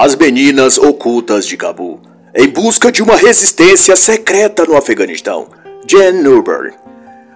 As 0.00 0.14
meninas 0.14 0.78
ocultas 0.78 1.44
de 1.44 1.56
Cabu, 1.56 2.00
em 2.32 2.46
busca 2.46 2.92
de 2.92 3.02
uma 3.02 3.16
resistência 3.16 3.96
secreta 3.96 4.64
no 4.64 4.76
Afeganistão. 4.76 5.48
Jen 5.88 6.22
Newberg. 6.22 6.72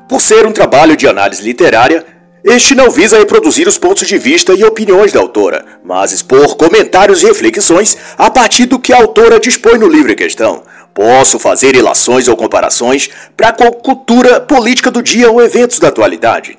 Por 0.08 0.21
ser 0.21 0.46
um 0.46 0.53
trabalho 0.53 0.96
de 0.96 1.09
análise 1.09 1.43
literária, 1.43 2.06
este 2.45 2.77
não 2.77 2.88
visa 2.88 3.19
reproduzir 3.19 3.67
os 3.67 3.79
pontos 3.79 4.06
de 4.06 4.17
vista 4.17 4.54
e 4.54 4.62
opiniões 4.62 5.11
da 5.11 5.19
autora, 5.19 5.65
mas 5.83 6.12
expor 6.12 6.54
comentários 6.54 7.25
e 7.25 7.26
reflexões 7.26 7.98
a 8.17 8.30
partir 8.30 8.67
do 8.67 8.79
que 8.79 8.92
a 8.92 8.99
autora 8.99 9.40
dispõe 9.40 9.76
no 9.76 9.88
livro 9.88 10.13
em 10.13 10.17
questão. 10.17 10.63
Posso 10.94 11.40
fazer 11.40 11.74
relações 11.74 12.29
ou 12.29 12.37
comparações 12.37 13.10
para 13.37 13.49
a 13.49 13.72
cultura 13.72 14.40
política 14.40 14.88
do 14.88 15.03
dia 15.03 15.29
ou 15.29 15.42
eventos 15.42 15.81
da 15.81 15.88
atualidade. 15.88 16.56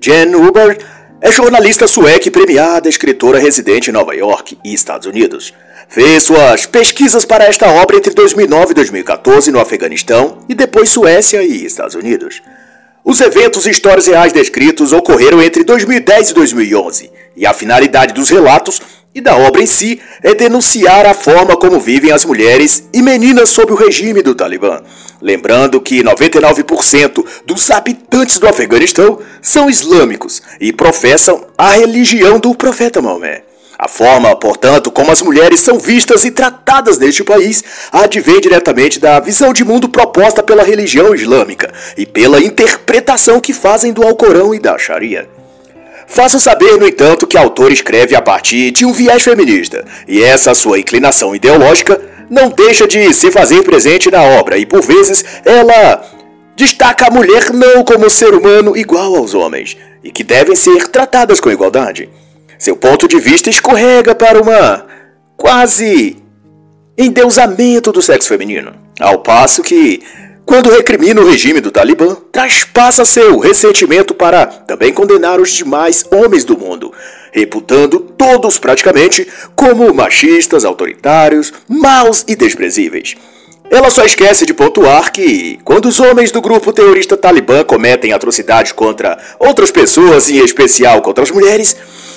Jen 0.00 0.34
Huber 0.34 0.78
é 1.24 1.32
jornalista 1.32 1.86
sueca 1.86 2.28
e 2.28 2.30
premiada, 2.30 2.86
escritora 2.86 3.38
residente 3.38 3.88
em 3.88 3.94
Nova 3.94 4.14
York 4.14 4.58
e 4.62 4.74
Estados 4.74 5.06
Unidos. 5.06 5.54
Fez 5.88 6.22
suas 6.22 6.66
pesquisas 6.66 7.24
para 7.24 7.46
esta 7.46 7.66
obra 7.66 7.96
entre 7.96 8.12
2009 8.12 8.72
e 8.72 8.74
2014 8.74 9.50
no 9.50 9.58
Afeganistão 9.58 10.40
e 10.50 10.54
depois 10.54 10.90
Suécia 10.90 11.42
e 11.42 11.64
Estados 11.64 11.94
Unidos. 11.94 12.42
Os 13.02 13.22
eventos 13.22 13.64
e 13.64 13.70
histórias 13.70 14.06
reais 14.06 14.34
descritos 14.34 14.92
ocorreram 14.92 15.40
entre 15.40 15.64
2010 15.64 16.28
e 16.28 16.34
2011, 16.34 17.10
e 17.34 17.46
a 17.46 17.54
finalidade 17.54 18.12
dos 18.12 18.28
relatos 18.28 18.82
e 19.14 19.20
da 19.20 19.36
obra 19.36 19.62
em 19.62 19.66
si 19.66 20.00
é 20.22 20.34
denunciar 20.34 21.06
a 21.06 21.14
forma 21.14 21.56
como 21.56 21.78
vivem 21.78 22.10
as 22.10 22.24
mulheres 22.24 22.88
e 22.92 23.00
meninas 23.00 23.50
sob 23.50 23.72
o 23.72 23.76
regime 23.76 24.22
do 24.22 24.34
Talibã. 24.34 24.80
Lembrando 25.22 25.80
que 25.80 26.02
99% 26.02 27.24
dos 27.46 27.70
habitantes 27.70 28.38
do 28.38 28.48
Afeganistão 28.48 29.18
são 29.40 29.70
islâmicos 29.70 30.42
e 30.60 30.72
professam 30.72 31.46
a 31.56 31.70
religião 31.70 32.38
do 32.38 32.54
profeta 32.54 33.00
Maomé. 33.00 33.44
A 33.78 33.88
forma, 33.88 34.34
portanto, 34.36 34.90
como 34.90 35.10
as 35.10 35.20
mulheres 35.20 35.60
são 35.60 35.78
vistas 35.78 36.24
e 36.24 36.30
tratadas 36.30 36.96
neste 36.96 37.24
país 37.24 37.62
advém 37.90 38.40
diretamente 38.40 39.00
da 39.00 39.18
visão 39.18 39.52
de 39.52 39.64
mundo 39.64 39.88
proposta 39.88 40.42
pela 40.42 40.62
religião 40.62 41.14
islâmica 41.14 41.72
e 41.96 42.06
pela 42.06 42.40
interpretação 42.40 43.40
que 43.40 43.52
fazem 43.52 43.92
do 43.92 44.02
Alcorão 44.02 44.54
e 44.54 44.60
da 44.60 44.78
Sharia. 44.78 45.33
Faço 46.14 46.38
saber, 46.38 46.78
no 46.78 46.86
entanto, 46.86 47.26
que 47.26 47.36
a 47.36 47.40
autora 47.40 47.72
escreve 47.72 48.14
a 48.14 48.22
partir 48.22 48.70
de 48.70 48.86
um 48.86 48.92
viés 48.92 49.24
feminista, 49.24 49.84
e 50.06 50.22
essa 50.22 50.54
sua 50.54 50.78
inclinação 50.78 51.34
ideológica 51.34 52.00
não 52.30 52.50
deixa 52.50 52.86
de 52.86 53.12
se 53.12 53.32
fazer 53.32 53.64
presente 53.64 54.12
na 54.12 54.22
obra, 54.22 54.56
e 54.56 54.64
por 54.64 54.80
vezes 54.80 55.24
ela 55.44 56.04
destaca 56.54 57.08
a 57.08 57.10
mulher 57.10 57.52
não 57.52 57.82
como 57.82 58.08
ser 58.08 58.32
humano 58.32 58.76
igual 58.76 59.16
aos 59.16 59.34
homens, 59.34 59.76
e 60.04 60.12
que 60.12 60.22
devem 60.22 60.54
ser 60.54 60.86
tratadas 60.86 61.40
com 61.40 61.50
igualdade. 61.50 62.08
Seu 62.60 62.76
ponto 62.76 63.08
de 63.08 63.18
vista 63.18 63.50
escorrega 63.50 64.14
para 64.14 64.40
uma 64.40 64.86
quase 65.36 66.16
endeusamento 66.96 67.90
do 67.90 68.00
sexo 68.00 68.28
feminino, 68.28 68.72
ao 69.00 69.18
passo 69.18 69.64
que 69.64 70.00
quando 70.44 70.70
recrimina 70.70 71.20
o 71.20 71.28
regime 71.28 71.60
do 71.60 71.70
Talibã, 71.70 72.16
traspassa 72.30 73.04
seu 73.04 73.38
ressentimento 73.38 74.14
para 74.14 74.46
também 74.46 74.92
condenar 74.92 75.40
os 75.40 75.50
demais 75.50 76.04
homens 76.10 76.44
do 76.44 76.58
mundo, 76.58 76.92
reputando 77.32 77.98
todos 77.98 78.58
praticamente 78.58 79.26
como 79.54 79.92
machistas, 79.92 80.64
autoritários, 80.64 81.52
maus 81.68 82.24
e 82.28 82.36
desprezíveis. 82.36 83.16
Ela 83.70 83.90
só 83.90 84.04
esquece 84.04 84.44
de 84.44 84.52
pontuar 84.52 85.10
que, 85.10 85.58
quando 85.64 85.86
os 85.86 85.98
homens 85.98 86.30
do 86.30 86.42
grupo 86.42 86.72
terrorista 86.72 87.16
Talibã 87.16 87.64
cometem 87.64 88.12
atrocidades 88.12 88.72
contra 88.72 89.18
outras 89.38 89.70
pessoas, 89.70 90.28
em 90.28 90.44
especial 90.44 91.00
contra 91.00 91.24
as 91.24 91.30
mulheres, 91.30 91.74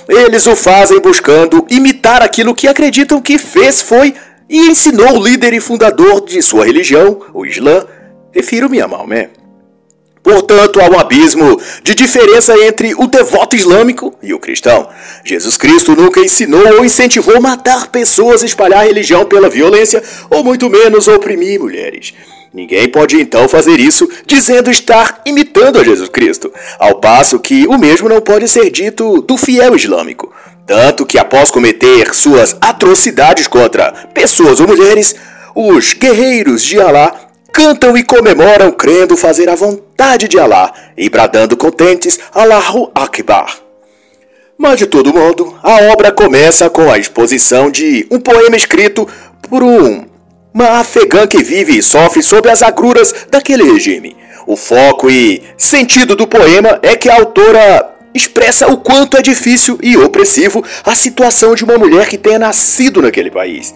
eles 0.09 0.45
o 0.45 0.55
fazem 0.55 0.99
buscando 0.99 1.65
imitar 1.69 2.21
aquilo 2.21 2.53
que 2.53 2.67
acreditam 2.67 3.21
que 3.21 3.37
fez, 3.37 3.81
foi 3.81 4.13
e 4.49 4.67
ensinou 4.67 5.17
o 5.17 5.23
líder 5.23 5.53
e 5.53 5.59
fundador 5.59 6.25
de 6.25 6.41
sua 6.41 6.65
religião, 6.65 7.21
o 7.33 7.45
Islã, 7.45 7.85
Refiro-me 8.37 8.79
a 8.79 8.87
Maomé. 8.87 9.31
Portanto, 10.21 10.79
há 10.79 10.87
um 10.87 10.99
abismo 10.99 11.59
de 11.81 11.95
diferença 11.95 12.55
entre 12.67 12.93
o 12.93 13.07
devoto 13.07 13.55
islâmico 13.55 14.13
e 14.21 14.31
o 14.31 14.37
cristão. 14.37 14.87
Jesus 15.25 15.57
Cristo 15.57 15.95
nunca 15.95 16.19
ensinou 16.19 16.75
ou 16.75 16.85
incentivou 16.85 17.41
matar 17.41 17.87
pessoas, 17.87 18.43
espalhar 18.43 18.85
religião 18.85 19.25
pela 19.25 19.49
violência, 19.49 20.03
ou 20.29 20.43
muito 20.43 20.69
menos 20.69 21.07
oprimir 21.07 21.59
mulheres. 21.59 22.13
Ninguém 22.53 22.87
pode 22.87 23.19
então 23.19 23.49
fazer 23.49 23.79
isso 23.79 24.07
dizendo 24.27 24.69
estar 24.69 25.19
imitando 25.25 25.79
a 25.79 25.83
Jesus 25.83 26.09
Cristo, 26.09 26.53
ao 26.77 26.99
passo 26.99 27.39
que 27.39 27.65
o 27.65 27.75
mesmo 27.75 28.07
não 28.07 28.21
pode 28.21 28.47
ser 28.47 28.69
dito 28.69 29.23
do 29.23 29.35
fiel 29.35 29.75
islâmico. 29.75 30.31
Tanto 30.67 31.07
que, 31.07 31.17
após 31.17 31.49
cometer 31.49 32.13
suas 32.13 32.55
atrocidades 32.61 33.47
contra 33.47 33.91
pessoas 34.13 34.59
ou 34.59 34.67
mulheres, 34.67 35.15
os 35.55 35.93
guerreiros 35.93 36.61
de 36.63 36.79
Alá 36.79 37.26
cantam 37.57 37.97
e 37.97 38.03
comemoram 38.03 38.71
crendo 38.71 39.17
fazer 39.17 39.49
a 39.49 39.55
vontade 39.55 40.27
de 40.27 40.37
Alá 40.37 40.71
e 40.95 41.09
bradando 41.09 41.57
contentes 41.57 42.19
Allahu 42.31 42.91
Akbar. 42.93 43.57
Mas 44.55 44.77
de 44.77 44.85
todo 44.85 45.11
modo, 45.11 45.57
a 45.63 45.91
obra 45.91 46.11
começa 46.11 46.69
com 46.69 46.91
a 46.91 46.99
exposição 46.99 47.71
de 47.71 48.05
um 48.11 48.19
poema 48.19 48.55
escrito 48.55 49.07
por 49.41 49.63
um, 49.63 50.05
uma 50.53 50.79
afegã 50.79 51.25
que 51.25 51.41
vive 51.41 51.75
e 51.75 51.81
sofre 51.81 52.21
sob 52.21 52.47
as 52.47 52.61
agruras 52.61 53.25
daquele 53.31 53.63
regime. 53.63 54.15
O 54.45 54.55
foco 54.55 55.09
e 55.09 55.41
sentido 55.57 56.15
do 56.15 56.27
poema 56.27 56.77
é 56.83 56.95
que 56.95 57.09
a 57.09 57.15
autora 57.15 57.89
expressa 58.13 58.67
o 58.67 58.77
quanto 58.77 59.17
é 59.17 59.21
difícil 59.23 59.79
e 59.81 59.97
opressivo 59.97 60.63
a 60.83 60.93
situação 60.93 61.55
de 61.55 61.63
uma 61.63 61.79
mulher 61.79 62.07
que 62.07 62.19
tenha 62.19 62.37
nascido 62.37 63.01
naquele 63.01 63.31
país. 63.31 63.73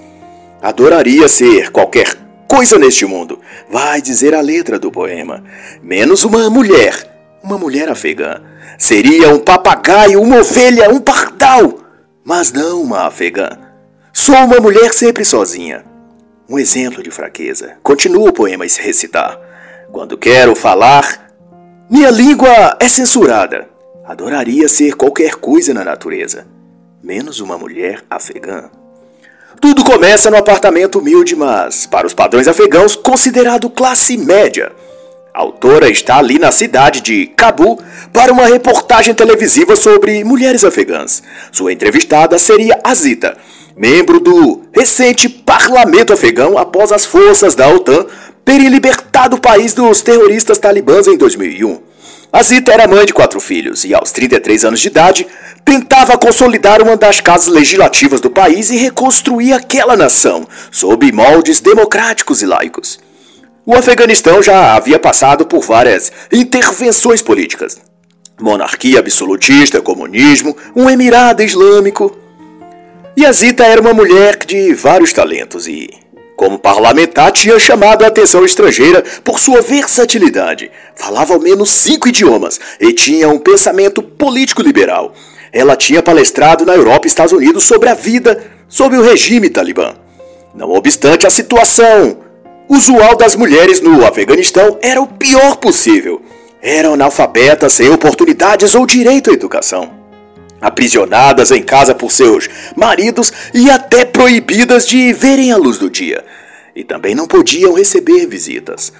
Adoraria 0.61 1.27
ser 1.27 1.71
qualquer 1.71 2.21
coisa 2.51 2.77
neste 2.77 3.05
mundo, 3.05 3.39
vai 3.69 4.01
dizer 4.01 4.35
a 4.35 4.41
letra 4.41 4.77
do 4.77 4.91
poema. 4.91 5.41
Menos 5.81 6.25
uma 6.25 6.49
mulher, 6.49 7.39
uma 7.41 7.57
mulher 7.57 7.87
afegã. 7.87 8.41
Seria 8.77 9.33
um 9.33 9.39
papagaio, 9.39 10.21
uma 10.21 10.39
ovelha, 10.39 10.89
um 10.89 10.99
pardal, 10.99 11.79
mas 12.25 12.51
não 12.51 12.81
uma 12.81 13.07
afegã. 13.07 13.51
Sou 14.11 14.35
uma 14.35 14.59
mulher 14.59 14.93
sempre 14.93 15.23
sozinha. 15.23 15.85
Um 16.49 16.59
exemplo 16.59 17.01
de 17.01 17.09
fraqueza. 17.09 17.77
Continua 17.81 18.27
o 18.27 18.33
poema 18.33 18.65
a 18.65 18.69
se 18.69 18.81
recitar. 18.81 19.39
Quando 19.89 20.17
quero 20.17 20.53
falar, 20.53 21.31
minha 21.89 22.09
língua 22.09 22.75
é 22.81 22.89
censurada. 22.89 23.69
Adoraria 24.05 24.67
ser 24.67 24.95
qualquer 24.95 25.35
coisa 25.35 25.73
na 25.73 25.85
natureza, 25.85 26.45
menos 27.01 27.39
uma 27.39 27.57
mulher 27.57 28.03
afegã. 28.09 28.69
Tudo 29.61 29.83
começa 29.83 30.31
no 30.31 30.37
apartamento 30.37 30.97
humilde, 30.97 31.35
mas, 31.35 31.85
para 31.85 32.07
os 32.07 32.15
padrões 32.15 32.47
afegãos, 32.47 32.95
considerado 32.95 33.69
classe 33.69 34.17
média. 34.17 34.71
A 35.31 35.39
autora 35.39 35.87
está 35.87 36.17
ali 36.17 36.39
na 36.39 36.51
cidade 36.51 36.99
de 36.99 37.27
Cabul 37.27 37.79
para 38.11 38.33
uma 38.33 38.47
reportagem 38.47 39.13
televisiva 39.13 39.75
sobre 39.75 40.23
mulheres 40.23 40.65
afegãs. 40.65 41.21
Sua 41.51 41.71
entrevistada 41.71 42.39
seria 42.39 42.79
Azita, 42.83 43.37
membro 43.77 44.19
do 44.19 44.63
recente 44.73 45.29
parlamento 45.29 46.11
afegão 46.11 46.57
após 46.57 46.91
as 46.91 47.05
forças 47.05 47.53
da 47.53 47.69
OTAN 47.69 48.07
terem 48.43 48.67
libertado 48.67 49.35
o 49.35 49.39
país 49.39 49.75
dos 49.75 50.01
terroristas 50.01 50.57
talibãs 50.57 51.05
em 51.05 51.15
2001. 51.15 51.90
Azita 52.33 52.71
era 52.71 52.87
mãe 52.87 53.05
de 53.05 53.13
quatro 53.13 53.41
filhos 53.41 53.83
e, 53.83 53.93
aos 53.93 54.11
33 54.11 54.63
anos 54.63 54.79
de 54.79 54.87
idade, 54.87 55.27
tentava 55.65 56.17
consolidar 56.17 56.81
uma 56.81 56.95
das 56.95 57.19
casas 57.19 57.47
legislativas 57.47 58.21
do 58.21 58.29
país 58.29 58.69
e 58.69 58.77
reconstruir 58.77 59.51
aquela 59.53 59.97
nação, 59.97 60.47
sob 60.71 61.11
moldes 61.11 61.59
democráticos 61.59 62.41
e 62.41 62.45
laicos. 62.45 62.99
O 63.65 63.75
Afeganistão 63.75 64.41
já 64.41 64.75
havia 64.75 64.97
passado 64.97 65.45
por 65.45 65.61
várias 65.61 66.11
intervenções 66.31 67.21
políticas. 67.21 67.79
Monarquia 68.39 68.99
absolutista, 68.99 69.81
comunismo, 69.81 70.55
um 70.75 70.89
emirado 70.89 71.43
islâmico. 71.43 72.17
E 73.15 73.25
a 73.25 73.31
Zita 73.31 73.65
era 73.65 73.81
uma 73.81 73.93
mulher 73.93 74.37
de 74.37 74.73
vários 74.73 75.13
talentos 75.13 75.67
e, 75.67 75.89
como 76.41 76.57
parlamentar, 76.57 77.31
tinha 77.31 77.59
chamado 77.59 78.03
a 78.03 78.07
atenção 78.07 78.43
estrangeira 78.43 79.03
por 79.23 79.39
sua 79.39 79.61
versatilidade. 79.61 80.71
Falava 80.95 81.35
ao 81.35 81.39
menos 81.39 81.69
cinco 81.69 82.09
idiomas 82.09 82.59
e 82.79 82.91
tinha 82.93 83.29
um 83.29 83.37
pensamento 83.37 84.01
político 84.01 84.63
liberal 84.63 85.13
ela 85.51 85.75
tinha 85.75 86.01
palestrado 86.01 86.65
na 86.65 86.73
Europa 86.73 87.05
e 87.05 87.09
Estados 87.09 87.33
Unidos 87.33 87.65
sobre 87.65 87.89
a 87.89 87.93
vida 87.93 88.41
sob 88.67 88.97
o 88.97 89.03
regime 89.03 89.49
talibã. 89.49 89.93
Não 90.55 90.71
obstante, 90.71 91.27
a 91.27 91.29
situação 91.29 92.17
usual 92.69 93.17
das 93.17 93.35
mulheres 93.35 93.81
no 93.81 94.05
Afeganistão 94.05 94.79
era 94.81 95.01
o 95.01 95.07
pior 95.07 95.57
possível. 95.57 96.21
Eram 96.61 96.93
analfabetas 96.93 97.73
sem 97.73 97.89
oportunidades 97.89 98.73
ou 98.75 98.85
direito 98.85 99.29
à 99.29 99.33
educação. 99.33 100.00
Aprisionadas 100.61 101.51
em 101.51 101.63
casa 101.63 101.95
por 101.95 102.11
seus 102.11 102.47
maridos 102.75 103.33
e 103.53 103.69
até 103.69 104.05
proibidas 104.05 104.87
de 104.87 105.11
verem 105.11 105.51
a 105.51 105.57
luz 105.57 105.77
do 105.77 105.89
dia. 105.89 106.23
E 106.75 106.83
também 106.83 107.15
não 107.15 107.27
podiam 107.27 107.73
receber 107.73 108.27
visitas. 108.27 108.93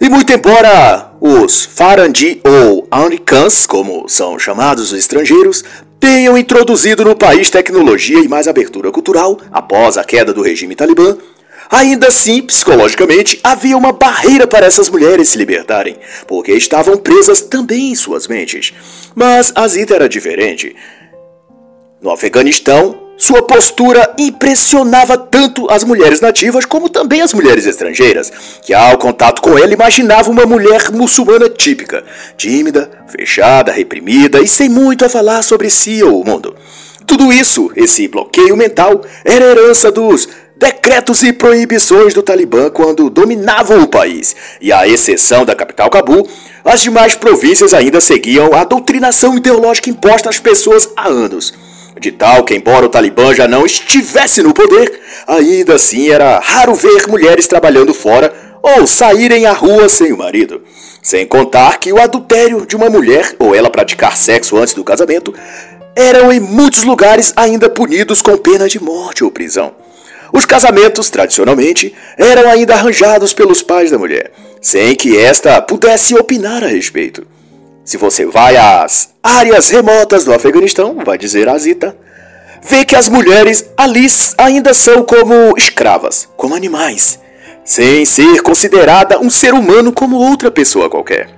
E 0.00 0.08
muito 0.08 0.32
embora 0.32 1.12
os 1.20 1.64
Farandi 1.64 2.40
ou 2.44 2.86
Americans, 2.90 3.66
como 3.66 4.08
são 4.08 4.38
chamados 4.38 4.92
os 4.92 4.98
estrangeiros, 4.98 5.64
tenham 5.98 6.36
introduzido 6.36 7.04
no 7.04 7.16
país 7.16 7.48
tecnologia 7.48 8.18
e 8.18 8.28
mais 8.28 8.46
abertura 8.46 8.92
cultural 8.92 9.38
após 9.50 9.96
a 9.96 10.04
queda 10.04 10.34
do 10.34 10.42
regime 10.42 10.74
talibã, 10.74 11.16
ainda 11.70 12.08
assim, 12.08 12.42
psicologicamente, 12.42 13.40
havia 13.42 13.76
uma 13.76 13.92
barreira 13.92 14.46
para 14.46 14.66
essas 14.66 14.90
mulheres 14.90 15.30
se 15.30 15.38
libertarem, 15.38 15.96
porque 16.26 16.52
estavam 16.52 16.98
presas 16.98 17.40
também 17.40 17.90
em 17.90 17.94
suas 17.94 18.28
mentes. 18.28 18.74
Mas 19.14 19.52
a 19.54 19.66
Zita 19.68 19.94
era 19.94 20.08
diferente. 20.08 20.74
No 22.02 22.10
Afeganistão, 22.10 23.04
sua 23.16 23.42
postura 23.42 24.12
impressionava 24.18 25.16
tanto 25.16 25.70
as 25.70 25.84
mulheres 25.84 26.20
nativas 26.20 26.64
como 26.64 26.88
também 26.88 27.22
as 27.22 27.32
mulheres 27.32 27.64
estrangeiras, 27.64 28.32
que 28.60 28.74
ao 28.74 28.98
contato 28.98 29.40
com 29.40 29.56
ela 29.56 29.72
imaginavam 29.72 30.32
uma 30.32 30.44
mulher 30.44 30.90
muçulmana 30.90 31.48
típica, 31.48 32.04
tímida, 32.36 32.90
fechada, 33.06 33.70
reprimida 33.70 34.40
e 34.40 34.48
sem 34.48 34.68
muito 34.68 35.04
a 35.04 35.08
falar 35.08 35.42
sobre 35.42 35.70
si 35.70 36.02
ou 36.02 36.20
o 36.20 36.24
mundo. 36.24 36.56
Tudo 37.06 37.32
isso, 37.32 37.70
esse 37.76 38.08
bloqueio 38.08 38.56
mental, 38.56 39.02
era 39.24 39.44
herança 39.44 39.92
dos 39.92 40.28
decretos 40.64 41.22
e 41.22 41.30
proibições 41.30 42.14
do 42.14 42.22
Talibã 42.22 42.70
quando 42.70 43.10
dominavam 43.10 43.82
o 43.82 43.86
país, 43.86 44.34
e 44.62 44.72
à 44.72 44.88
exceção 44.88 45.44
da 45.44 45.54
capital 45.54 45.90
Cabul, 45.90 46.26
as 46.64 46.80
demais 46.80 47.14
províncias 47.14 47.74
ainda 47.74 48.00
seguiam 48.00 48.54
a 48.54 48.64
doutrinação 48.64 49.36
ideológica 49.36 49.90
imposta 49.90 50.30
às 50.30 50.40
pessoas 50.40 50.88
há 50.96 51.06
anos. 51.06 51.52
De 52.00 52.10
tal 52.10 52.44
que, 52.44 52.54
embora 52.54 52.86
o 52.86 52.88
Talibã 52.88 53.34
já 53.34 53.46
não 53.46 53.66
estivesse 53.66 54.42
no 54.42 54.54
poder, 54.54 55.00
ainda 55.26 55.74
assim 55.74 56.08
era 56.08 56.38
raro 56.38 56.74
ver 56.74 57.08
mulheres 57.08 57.46
trabalhando 57.46 57.92
fora 57.92 58.32
ou 58.62 58.86
saírem 58.86 59.44
à 59.44 59.52
rua 59.52 59.90
sem 59.90 60.14
o 60.14 60.18
marido. 60.18 60.62
Sem 61.02 61.26
contar 61.26 61.78
que 61.78 61.92
o 61.92 62.00
adultério 62.00 62.64
de 62.64 62.74
uma 62.74 62.88
mulher 62.88 63.36
ou 63.38 63.54
ela 63.54 63.68
praticar 63.68 64.16
sexo 64.16 64.56
antes 64.56 64.72
do 64.72 64.82
casamento 64.82 65.34
eram 65.94 66.32
em 66.32 66.40
muitos 66.40 66.84
lugares 66.84 67.34
ainda 67.36 67.68
punidos 67.68 68.22
com 68.22 68.38
pena 68.38 68.66
de 68.66 68.82
morte 68.82 69.22
ou 69.22 69.30
prisão. 69.30 69.83
Os 70.34 70.44
casamentos, 70.44 71.10
tradicionalmente, 71.10 71.94
eram 72.18 72.50
ainda 72.50 72.74
arranjados 72.74 73.32
pelos 73.32 73.62
pais 73.62 73.92
da 73.92 73.98
mulher, 73.98 74.32
sem 74.60 74.96
que 74.96 75.16
esta 75.16 75.62
pudesse 75.62 76.12
opinar 76.16 76.64
a 76.64 76.66
respeito. 76.66 77.24
Se 77.84 77.96
você 77.96 78.26
vai 78.26 78.56
às 78.56 79.10
áreas 79.22 79.70
remotas 79.70 80.24
do 80.24 80.34
Afeganistão, 80.34 80.96
vai 81.04 81.16
dizer 81.16 81.48
a 81.48 81.56
Zita, 81.56 81.96
vê 82.60 82.84
que 82.84 82.96
as 82.96 83.08
mulheres 83.08 83.64
ali 83.76 84.08
ainda 84.36 84.74
são 84.74 85.04
como 85.04 85.56
escravas, 85.56 86.28
como 86.36 86.56
animais, 86.56 87.20
sem 87.64 88.04
ser 88.04 88.42
considerada 88.42 89.20
um 89.20 89.30
ser 89.30 89.54
humano 89.54 89.92
como 89.92 90.16
outra 90.16 90.50
pessoa 90.50 90.90
qualquer. 90.90 91.28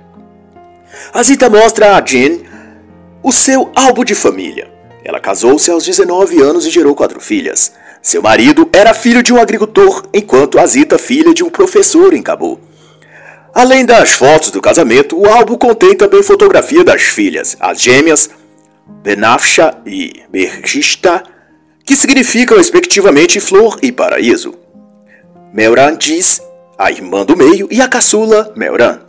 A 1.13 1.21
Zita 1.21 1.51
mostra 1.51 1.95
a 1.95 2.03
Jean 2.03 2.39
o 3.21 3.31
seu 3.31 3.69
álbum 3.75 4.03
de 4.03 4.15
família. 4.15 4.71
Ela 5.05 5.19
casou-se 5.19 5.69
aos 5.69 5.85
19 5.85 6.41
anos 6.41 6.65
e 6.65 6.71
gerou 6.71 6.95
quatro 6.95 7.19
filhas. 7.19 7.73
Seu 8.01 8.21
marido 8.21 8.69
era 8.71 8.93
filho 8.93 9.21
de 9.21 9.33
um 9.33 9.39
agricultor, 9.39 10.03
enquanto 10.13 10.59
a 10.59 10.65
Zita 10.65 10.97
filha 10.97 11.33
de 11.33 11.43
um 11.43 11.49
professor 11.49 12.13
em 12.13 12.21
Cabul. 12.21 12.59
Além 13.53 13.85
das 13.85 14.11
fotos 14.11 14.51
do 14.51 14.61
casamento, 14.61 15.19
o 15.19 15.27
álbum 15.27 15.57
contém 15.57 15.95
também 15.95 16.21
fotografia 16.21 16.83
das 16.83 17.01
filhas, 17.01 17.57
as 17.59 17.81
gêmeas 17.81 18.29
Benafsha 19.03 19.75
e 19.85 20.21
Bergista, 20.29 21.23
que 21.83 21.95
significam 21.95 22.57
respectivamente 22.57 23.39
flor 23.39 23.79
e 23.81 23.91
paraíso. 23.91 24.53
Melran 25.51 25.95
diz 25.97 26.41
a 26.77 26.91
irmã 26.91 27.25
do 27.25 27.35
meio 27.35 27.67
e 27.71 27.81
a 27.81 27.87
caçula 27.87 28.53
Melran. 28.55 28.99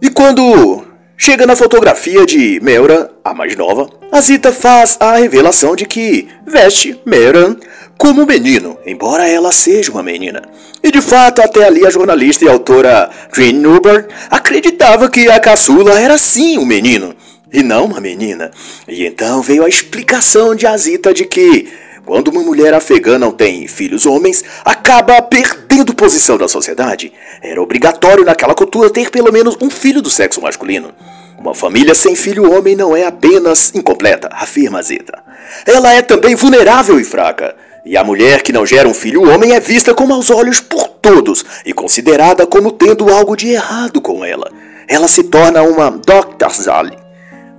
E 0.00 0.08
quando 0.08 0.84
chega 1.16 1.46
na 1.46 1.54
fotografia 1.54 2.24
de 2.24 2.58
Melran, 2.62 3.08
a 3.22 3.34
mais 3.34 3.54
nova, 3.56 3.90
a 4.10 4.20
Zita 4.20 4.52
faz 4.52 4.96
a 4.98 5.16
revelação 5.16 5.76
de 5.76 5.84
que 5.84 6.28
veste 6.46 6.98
Melran 7.04 7.56
como 8.00 8.24
menino, 8.24 8.78
embora 8.86 9.28
ela 9.28 9.52
seja 9.52 9.92
uma 9.92 10.02
menina. 10.02 10.40
E 10.82 10.90
de 10.90 11.02
fato, 11.02 11.42
até 11.42 11.66
ali 11.66 11.86
a 11.86 11.90
jornalista 11.90 12.46
e 12.46 12.48
autora 12.48 13.10
Jane 13.30 13.52
Newburn 13.52 14.06
acreditava 14.30 15.10
que 15.10 15.28
a 15.28 15.38
caçula 15.38 16.00
era 16.00 16.16
sim 16.16 16.56
um 16.56 16.64
menino, 16.64 17.14
e 17.52 17.62
não 17.62 17.84
uma 17.84 18.00
menina. 18.00 18.50
E 18.88 19.04
então 19.04 19.42
veio 19.42 19.66
a 19.66 19.68
explicação 19.68 20.54
de 20.54 20.66
Azita 20.66 21.12
de 21.12 21.26
que, 21.26 21.68
quando 22.06 22.28
uma 22.28 22.40
mulher 22.40 22.72
afegã 22.72 23.18
não 23.18 23.32
tem 23.32 23.68
filhos 23.68 24.06
homens, 24.06 24.42
acaba 24.64 25.20
perdendo 25.20 25.94
posição 25.94 26.38
na 26.38 26.48
sociedade. 26.48 27.12
Era 27.42 27.60
obrigatório 27.60 28.24
naquela 28.24 28.54
cultura 28.54 28.88
ter 28.88 29.10
pelo 29.10 29.30
menos 29.30 29.58
um 29.60 29.68
filho 29.68 30.00
do 30.00 30.08
sexo 30.08 30.40
masculino. 30.40 30.90
Uma 31.36 31.54
família 31.54 31.94
sem 31.94 32.16
filho 32.16 32.50
homem 32.50 32.74
não 32.74 32.96
é 32.96 33.04
apenas 33.04 33.74
incompleta, 33.74 34.30
afirma 34.32 34.78
Azita. 34.78 35.22
Ela 35.66 35.92
é 35.92 36.00
também 36.00 36.34
vulnerável 36.34 36.98
e 36.98 37.04
fraca. 37.04 37.54
E 37.84 37.96
a 37.96 38.04
mulher 38.04 38.42
que 38.42 38.52
não 38.52 38.66
gera 38.66 38.88
um 38.88 38.94
filho 38.94 39.28
homem 39.30 39.52
é 39.52 39.60
vista 39.60 39.94
com 39.94 40.06
maus 40.06 40.30
olhos 40.30 40.60
por 40.60 40.86
todos 40.88 41.44
e 41.64 41.72
considerada 41.72 42.46
como 42.46 42.72
tendo 42.72 43.08
algo 43.10 43.36
de 43.36 43.48
errado 43.48 44.00
com 44.00 44.24
ela. 44.24 44.50
Ela 44.86 45.08
se 45.08 45.24
torna 45.24 45.62
uma 45.62 45.90
Doktarzali, 45.90 46.96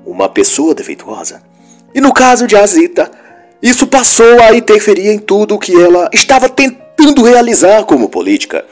uma 0.05 0.29
pessoa 0.29 0.75
defeituosa. 0.75 1.41
E 1.93 1.99
no 1.99 2.13
caso 2.13 2.45
de 2.45 2.55
Azita, 2.55 3.09
isso 3.61 3.87
passou 3.87 4.41
a 4.41 4.55
interferir 4.55 5.09
em 5.09 5.17
tudo 5.17 5.55
o 5.55 5.59
que 5.59 5.73
ela 5.73 6.09
estava 6.13 6.47
tentando 6.47 7.23
realizar 7.23 7.83
como 7.83 8.09
política. 8.09 8.63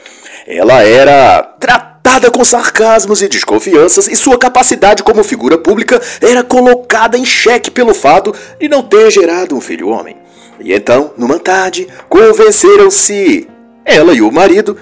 Ela 0.46 0.82
era 0.82 1.42
tratada 1.58 2.30
com 2.30 2.44
sarcasmos 2.44 3.22
e 3.22 3.28
desconfianças, 3.28 4.08
e 4.08 4.16
sua 4.16 4.38
capacidade 4.38 5.02
como 5.02 5.22
figura 5.24 5.58
pública 5.58 6.00
era 6.20 6.42
colocada 6.42 7.18
em 7.18 7.24
xeque 7.24 7.70
pelo 7.70 7.94
fato 7.94 8.34
de 8.58 8.68
não 8.68 8.82
ter 8.82 9.10
gerado 9.10 9.56
um 9.56 9.60
filho 9.60 9.88
homem. 9.88 10.16
E 10.60 10.72
então, 10.72 11.12
numa 11.16 11.38
tarde, 11.38 11.88
convenceram-se, 12.08 13.48
ela 13.84 14.12
e 14.12 14.20
o 14.20 14.30
marido, 14.30 14.76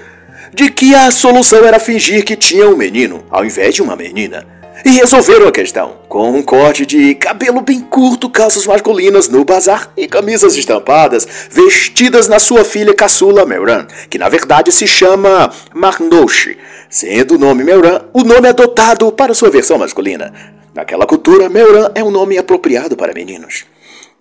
de 0.52 0.70
que 0.70 0.94
a 0.94 1.10
solução 1.10 1.64
era 1.64 1.78
fingir 1.78 2.24
que 2.24 2.36
tinha 2.36 2.68
um 2.68 2.76
menino, 2.76 3.24
ao 3.30 3.44
invés 3.44 3.74
de 3.74 3.82
uma 3.82 3.96
menina. 3.96 4.44
E 4.84 4.90
resolveram 4.90 5.48
a 5.48 5.52
questão, 5.52 5.96
com 6.08 6.30
um 6.30 6.42
corte 6.42 6.86
de 6.86 7.14
cabelo 7.16 7.60
bem 7.60 7.80
curto, 7.80 8.30
calças 8.30 8.64
masculinas 8.64 9.28
no 9.28 9.44
bazar 9.44 9.90
e 9.96 10.06
camisas 10.06 10.56
estampadas, 10.56 11.26
vestidas 11.50 12.28
na 12.28 12.38
sua 12.38 12.64
filha 12.64 12.94
caçula 12.94 13.44
Melran, 13.44 13.86
que 14.08 14.18
na 14.18 14.28
verdade 14.28 14.70
se 14.70 14.86
chama 14.86 15.50
Marnouche, 15.74 16.56
sendo 16.88 17.34
o 17.34 17.38
nome 17.38 17.64
Melran 17.64 18.02
o 18.12 18.22
nome 18.22 18.48
adotado 18.48 19.10
para 19.10 19.34
sua 19.34 19.50
versão 19.50 19.78
masculina. 19.78 20.32
Naquela 20.72 21.06
cultura, 21.06 21.48
Melran 21.48 21.90
é 21.94 22.04
um 22.04 22.10
nome 22.10 22.38
apropriado 22.38 22.96
para 22.96 23.12
meninos. 23.12 23.64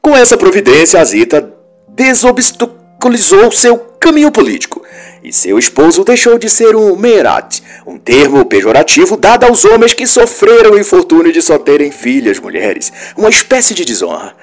Com 0.02 0.18
essa 0.18 0.38
providência, 0.38 1.00
Azita 1.00 1.57
desobstaculizou 1.98 3.52
seu 3.52 3.76
caminho 4.00 4.32
político 4.32 4.84
e 5.24 5.34
seu 5.34 5.58
esposo 5.58 6.04
deixou 6.04 6.38
de 6.38 6.48
ser 6.48 6.76
um 6.76 6.96
merat, 6.96 7.60
um 7.88 7.98
termo 7.98 8.46
pejorativo 8.46 9.18
dado 9.18 9.46
aos 9.46 9.66
homens 9.66 9.96
que 9.96 10.06
sofreram 10.06 10.74
o 10.74 10.80
infortúnio 10.80 11.34
de 11.34 11.42
só 11.42 11.58
terem 11.58 11.90
filhas 11.90 12.40
mulheres, 12.40 12.94
uma 13.18 13.30
espécie 13.30 13.74
de 13.74 13.84
desonra. 13.84 14.36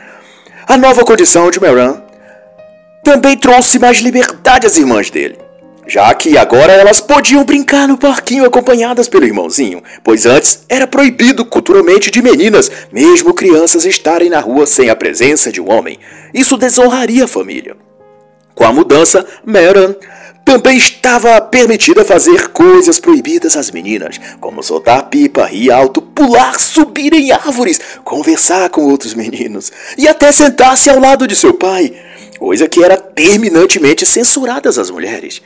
A 0.67 0.77
nova 0.77 1.05
condição 1.05 1.49
de 1.49 1.61
Meran 1.61 2.03
também 3.05 3.37
trouxe 3.37 3.79
mais 3.79 3.99
liberdade 3.99 4.67
às 4.67 4.77
irmãs 4.77 5.09
dele 5.09 5.45
já 5.87 6.13
que 6.15 6.37
agora 6.39 6.73
elas 6.73 7.01
podiam 7.01 7.45
brincar 7.45 7.87
no 7.87 7.99
parquinho 7.99 8.45
acompanhadas 8.45 9.09
pelo 9.09 9.25
irmãozinho, 9.25 9.83
pois 10.03 10.25
antes 10.25 10.65
era 10.69 10.87
proibido 10.87 11.45
culturalmente 11.45 12.11
de 12.11 12.23
meninas, 12.23 12.71
mesmo 12.91 13.35
crianças, 13.35 13.85
estarem 13.85 14.31
na 14.31 14.41
rua 14.41 14.67
sem 14.67 14.89
a 14.89 14.97
presença 14.97 15.53
de 15.53 15.61
um 15.61 15.71
homem. 15.71 15.99
Isso 16.35 16.57
desonraria 16.57 17.25
a 17.25 17.29
família. 17.29 17.77
Com 18.55 18.65
a 18.65 18.73
mudança, 18.73 19.25
Meran 19.47 19.95
também 20.45 20.77
estava 20.77 21.41
permitida 21.41 22.05
fazer 22.05 22.49
coisas 22.49 23.01
proibidas 23.01 23.57
às 23.57 23.71
meninas, 23.71 24.21
como 24.41 24.63
soltar 24.63 25.09
pipa, 25.09 25.47
rir 25.47 25.71
alto, 25.71 26.03
pular, 26.03 26.61
subir 26.61 27.15
em 27.15 27.33
árvores, 27.33 27.81
conversar 28.05 28.69
com 28.69 28.83
outros 28.83 29.15
meninos 29.15 29.73
e 29.97 30.07
até 30.07 30.31
sentar-se 30.31 30.91
ao 30.91 31.01
lado 31.01 31.27
de 31.27 31.35
seu 31.35 31.55
pai 31.55 31.95
coisa 32.45 32.69
que 32.69 32.85
era 32.85 32.99
terminantemente 32.99 34.05
censurada 34.05 34.69
às 34.69 34.91
mulheres. 34.91 35.41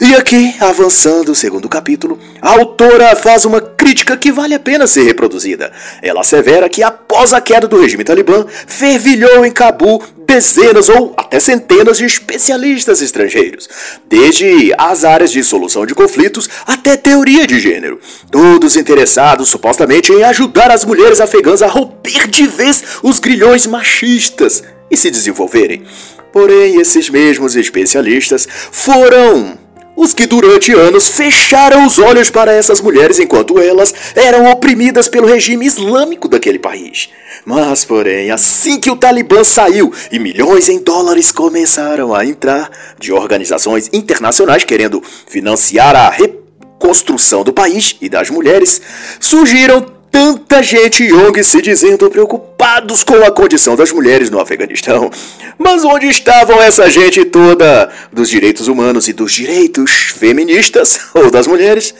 E 0.00 0.16
aqui, 0.16 0.52
avançando 0.58 1.30
o 1.30 1.34
segundo 1.34 1.68
capítulo, 1.68 2.18
a 2.42 2.50
autora 2.50 3.14
faz 3.14 3.44
uma 3.44 3.60
crítica 3.60 4.16
que 4.16 4.32
vale 4.32 4.52
a 4.52 4.58
pena 4.58 4.84
ser 4.88 5.04
reproduzida. 5.04 5.70
Ela 6.02 6.22
assevera 6.22 6.68
que 6.68 6.82
após 6.82 7.32
a 7.32 7.40
queda 7.40 7.68
do 7.68 7.80
regime 7.80 8.02
talibã, 8.02 8.44
fervilhou 8.66 9.46
em 9.46 9.52
Cabul 9.52 10.02
dezenas 10.26 10.88
ou 10.88 11.14
até 11.16 11.38
centenas 11.38 11.98
de 11.98 12.04
especialistas 12.04 13.00
estrangeiros, 13.00 13.68
desde 14.08 14.74
as 14.76 15.04
áreas 15.04 15.30
de 15.30 15.44
solução 15.44 15.86
de 15.86 15.94
conflitos 15.94 16.50
até 16.66 16.96
teoria 16.96 17.46
de 17.46 17.60
gênero, 17.60 18.00
todos 18.28 18.76
interessados 18.76 19.48
supostamente 19.48 20.12
em 20.12 20.24
ajudar 20.24 20.72
as 20.72 20.84
mulheres 20.84 21.20
afegãs 21.20 21.62
a 21.62 21.68
romper 21.68 22.26
de 22.26 22.48
vez 22.48 22.82
os 23.04 23.20
grilhões 23.20 23.68
machistas 23.68 24.64
e 24.90 24.96
se 24.96 25.12
desenvolverem. 25.12 25.84
Porém, 26.32 26.80
esses 26.80 27.08
mesmos 27.10 27.56
especialistas 27.56 28.46
foram 28.50 29.58
os 30.00 30.14
que 30.14 30.26
durante 30.26 30.72
anos 30.72 31.08
fecharam 31.08 31.84
os 31.84 31.98
olhos 31.98 32.30
para 32.30 32.52
essas 32.52 32.80
mulheres 32.80 33.18
enquanto 33.18 33.58
elas 33.58 33.92
eram 34.14 34.50
oprimidas 34.50 35.08
pelo 35.08 35.26
regime 35.26 35.66
islâmico 35.66 36.26
daquele 36.26 36.58
país. 36.58 37.10
Mas, 37.44 37.84
porém, 37.84 38.30
assim 38.30 38.80
que 38.80 38.90
o 38.90 38.96
Talibã 38.96 39.44
saiu 39.44 39.92
e 40.10 40.18
milhões 40.18 40.70
em 40.70 40.78
dólares 40.78 41.30
começaram 41.30 42.14
a 42.14 42.24
entrar 42.24 42.70
de 42.98 43.12
organizações 43.12 43.90
internacionais 43.92 44.64
querendo 44.64 45.02
financiar 45.26 45.94
a 45.94 46.08
reconstrução 46.08 47.44
do 47.44 47.52
país 47.52 47.96
e 48.00 48.08
das 48.08 48.30
mulheres, 48.30 48.80
surgiram 49.18 49.99
tanta 50.10 50.62
gente 50.62 51.12
ONGs 51.12 51.46
se 51.46 51.62
dizendo 51.62 52.10
preocupados 52.10 53.04
com 53.04 53.14
a 53.24 53.30
condição 53.30 53.76
das 53.76 53.92
mulheres 53.92 54.28
no 54.28 54.40
Afeganistão. 54.40 55.10
Mas 55.58 55.84
onde 55.84 56.06
estavam 56.08 56.60
essa 56.60 56.90
gente 56.90 57.24
toda 57.24 57.90
dos 58.12 58.28
direitos 58.28 58.68
humanos 58.68 59.08
e 59.08 59.12
dos 59.12 59.32
direitos 59.32 59.90
feministas 60.16 61.00
ou 61.14 61.30
das 61.30 61.46
mulheres? 61.46 61.94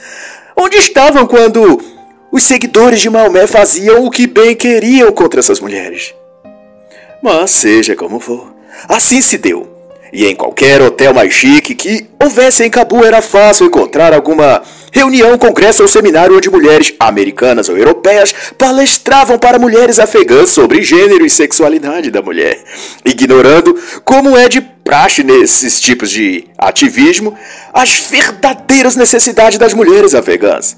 Onde 0.55 0.77
estavam 0.77 1.25
quando 1.25 1.81
os 2.31 2.43
seguidores 2.43 3.01
de 3.01 3.09
Maomé 3.09 3.47
faziam 3.47 4.05
o 4.05 4.11
que 4.11 4.27
bem 4.27 4.55
queriam 4.55 5.11
contra 5.11 5.39
essas 5.39 5.59
mulheres? 5.59 6.13
Mas 7.23 7.51
seja 7.51 7.95
como 7.95 8.19
for, 8.19 8.53
assim 8.87 9.21
se 9.21 9.37
deu. 9.37 9.70
E 10.13 10.25
em 10.25 10.35
qualquer 10.35 10.81
hotel 10.81 11.13
mais 11.13 11.33
chique 11.33 11.73
que 11.73 12.05
houvesse 12.21 12.65
em 12.65 12.69
Cabu 12.69 13.03
era 13.03 13.21
fácil 13.21 13.67
encontrar 13.67 14.13
alguma 14.13 14.61
reunião, 14.91 15.37
congresso 15.37 15.83
ou 15.83 15.87
seminário 15.87 16.35
onde 16.35 16.49
mulheres 16.49 16.93
americanas 16.99 17.69
ou 17.69 17.77
europeias 17.77 18.35
palestravam 18.57 19.39
para 19.39 19.57
mulheres 19.57 19.99
afegãs 19.99 20.49
sobre 20.49 20.81
gênero 20.81 21.25
e 21.25 21.29
sexualidade 21.29 22.11
da 22.11 22.21
mulher, 22.21 22.61
ignorando, 23.05 23.79
como 24.03 24.35
é 24.35 24.49
de 24.49 24.59
praxe 24.59 25.23
nesses 25.23 25.79
tipos 25.79 26.11
de 26.11 26.43
ativismo, 26.57 27.33
as 27.73 27.93
verdadeiras 27.93 28.97
necessidades 28.97 29.57
das 29.57 29.73
mulheres 29.73 30.13
afegãs. 30.13 30.75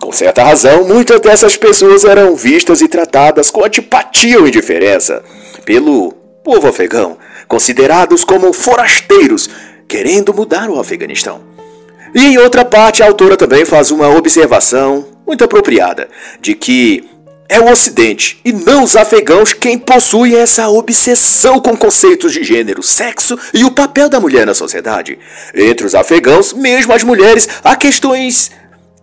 Com 0.00 0.10
certa 0.10 0.42
razão, 0.42 0.84
muitas 0.84 1.20
dessas 1.20 1.56
pessoas 1.56 2.04
eram 2.04 2.34
vistas 2.34 2.80
e 2.80 2.88
tratadas 2.88 3.50
com 3.50 3.64
antipatia 3.64 4.40
ou 4.40 4.48
indiferença 4.48 5.22
pelo 5.64 6.12
povo 6.42 6.68
afegão, 6.68 7.16
considerados 7.48 8.24
como 8.24 8.52
forasteiros, 8.52 9.48
querendo 9.86 10.32
mudar 10.34 10.68
o 10.70 10.78
Afeganistão. 10.78 11.40
E 12.14 12.24
em 12.24 12.38
outra 12.38 12.64
parte, 12.64 13.02
a 13.02 13.06
autora 13.06 13.36
também 13.36 13.64
faz 13.64 13.90
uma 13.90 14.08
observação 14.08 15.06
muito 15.26 15.42
apropriada 15.42 16.08
de 16.40 16.54
que 16.54 17.04
é 17.48 17.60
o 17.60 17.70
Ocidente 17.70 18.40
e 18.44 18.52
não 18.52 18.84
os 18.84 18.96
afegãos 18.96 19.52
quem 19.52 19.78
possuem 19.78 20.36
essa 20.36 20.68
obsessão 20.68 21.60
com 21.60 21.76
conceitos 21.76 22.32
de 22.32 22.42
gênero, 22.42 22.82
sexo 22.82 23.38
e 23.52 23.64
o 23.64 23.70
papel 23.70 24.08
da 24.08 24.20
mulher 24.20 24.46
na 24.46 24.54
sociedade. 24.54 25.18
Entre 25.54 25.86
os 25.86 25.94
afegãos, 25.94 26.52
mesmo 26.52 26.92
as 26.92 27.02
mulheres, 27.02 27.48
há 27.62 27.76
questões 27.76 28.50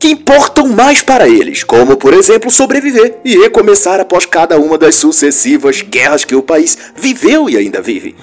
que 0.01 0.09
importam 0.09 0.67
mais 0.67 1.03
para 1.03 1.29
eles, 1.29 1.63
como, 1.63 1.95
por 1.95 2.11
exemplo, 2.11 2.49
sobreviver 2.49 3.19
e 3.23 3.37
recomeçar 3.37 3.99
após 3.99 4.25
cada 4.25 4.57
uma 4.57 4.75
das 4.75 4.95
sucessivas 4.95 5.83
guerras 5.83 6.25
que 6.25 6.33
o 6.33 6.41
país 6.41 6.75
viveu 6.95 7.47
e 7.47 7.55
ainda 7.55 7.83
vive. 7.83 8.15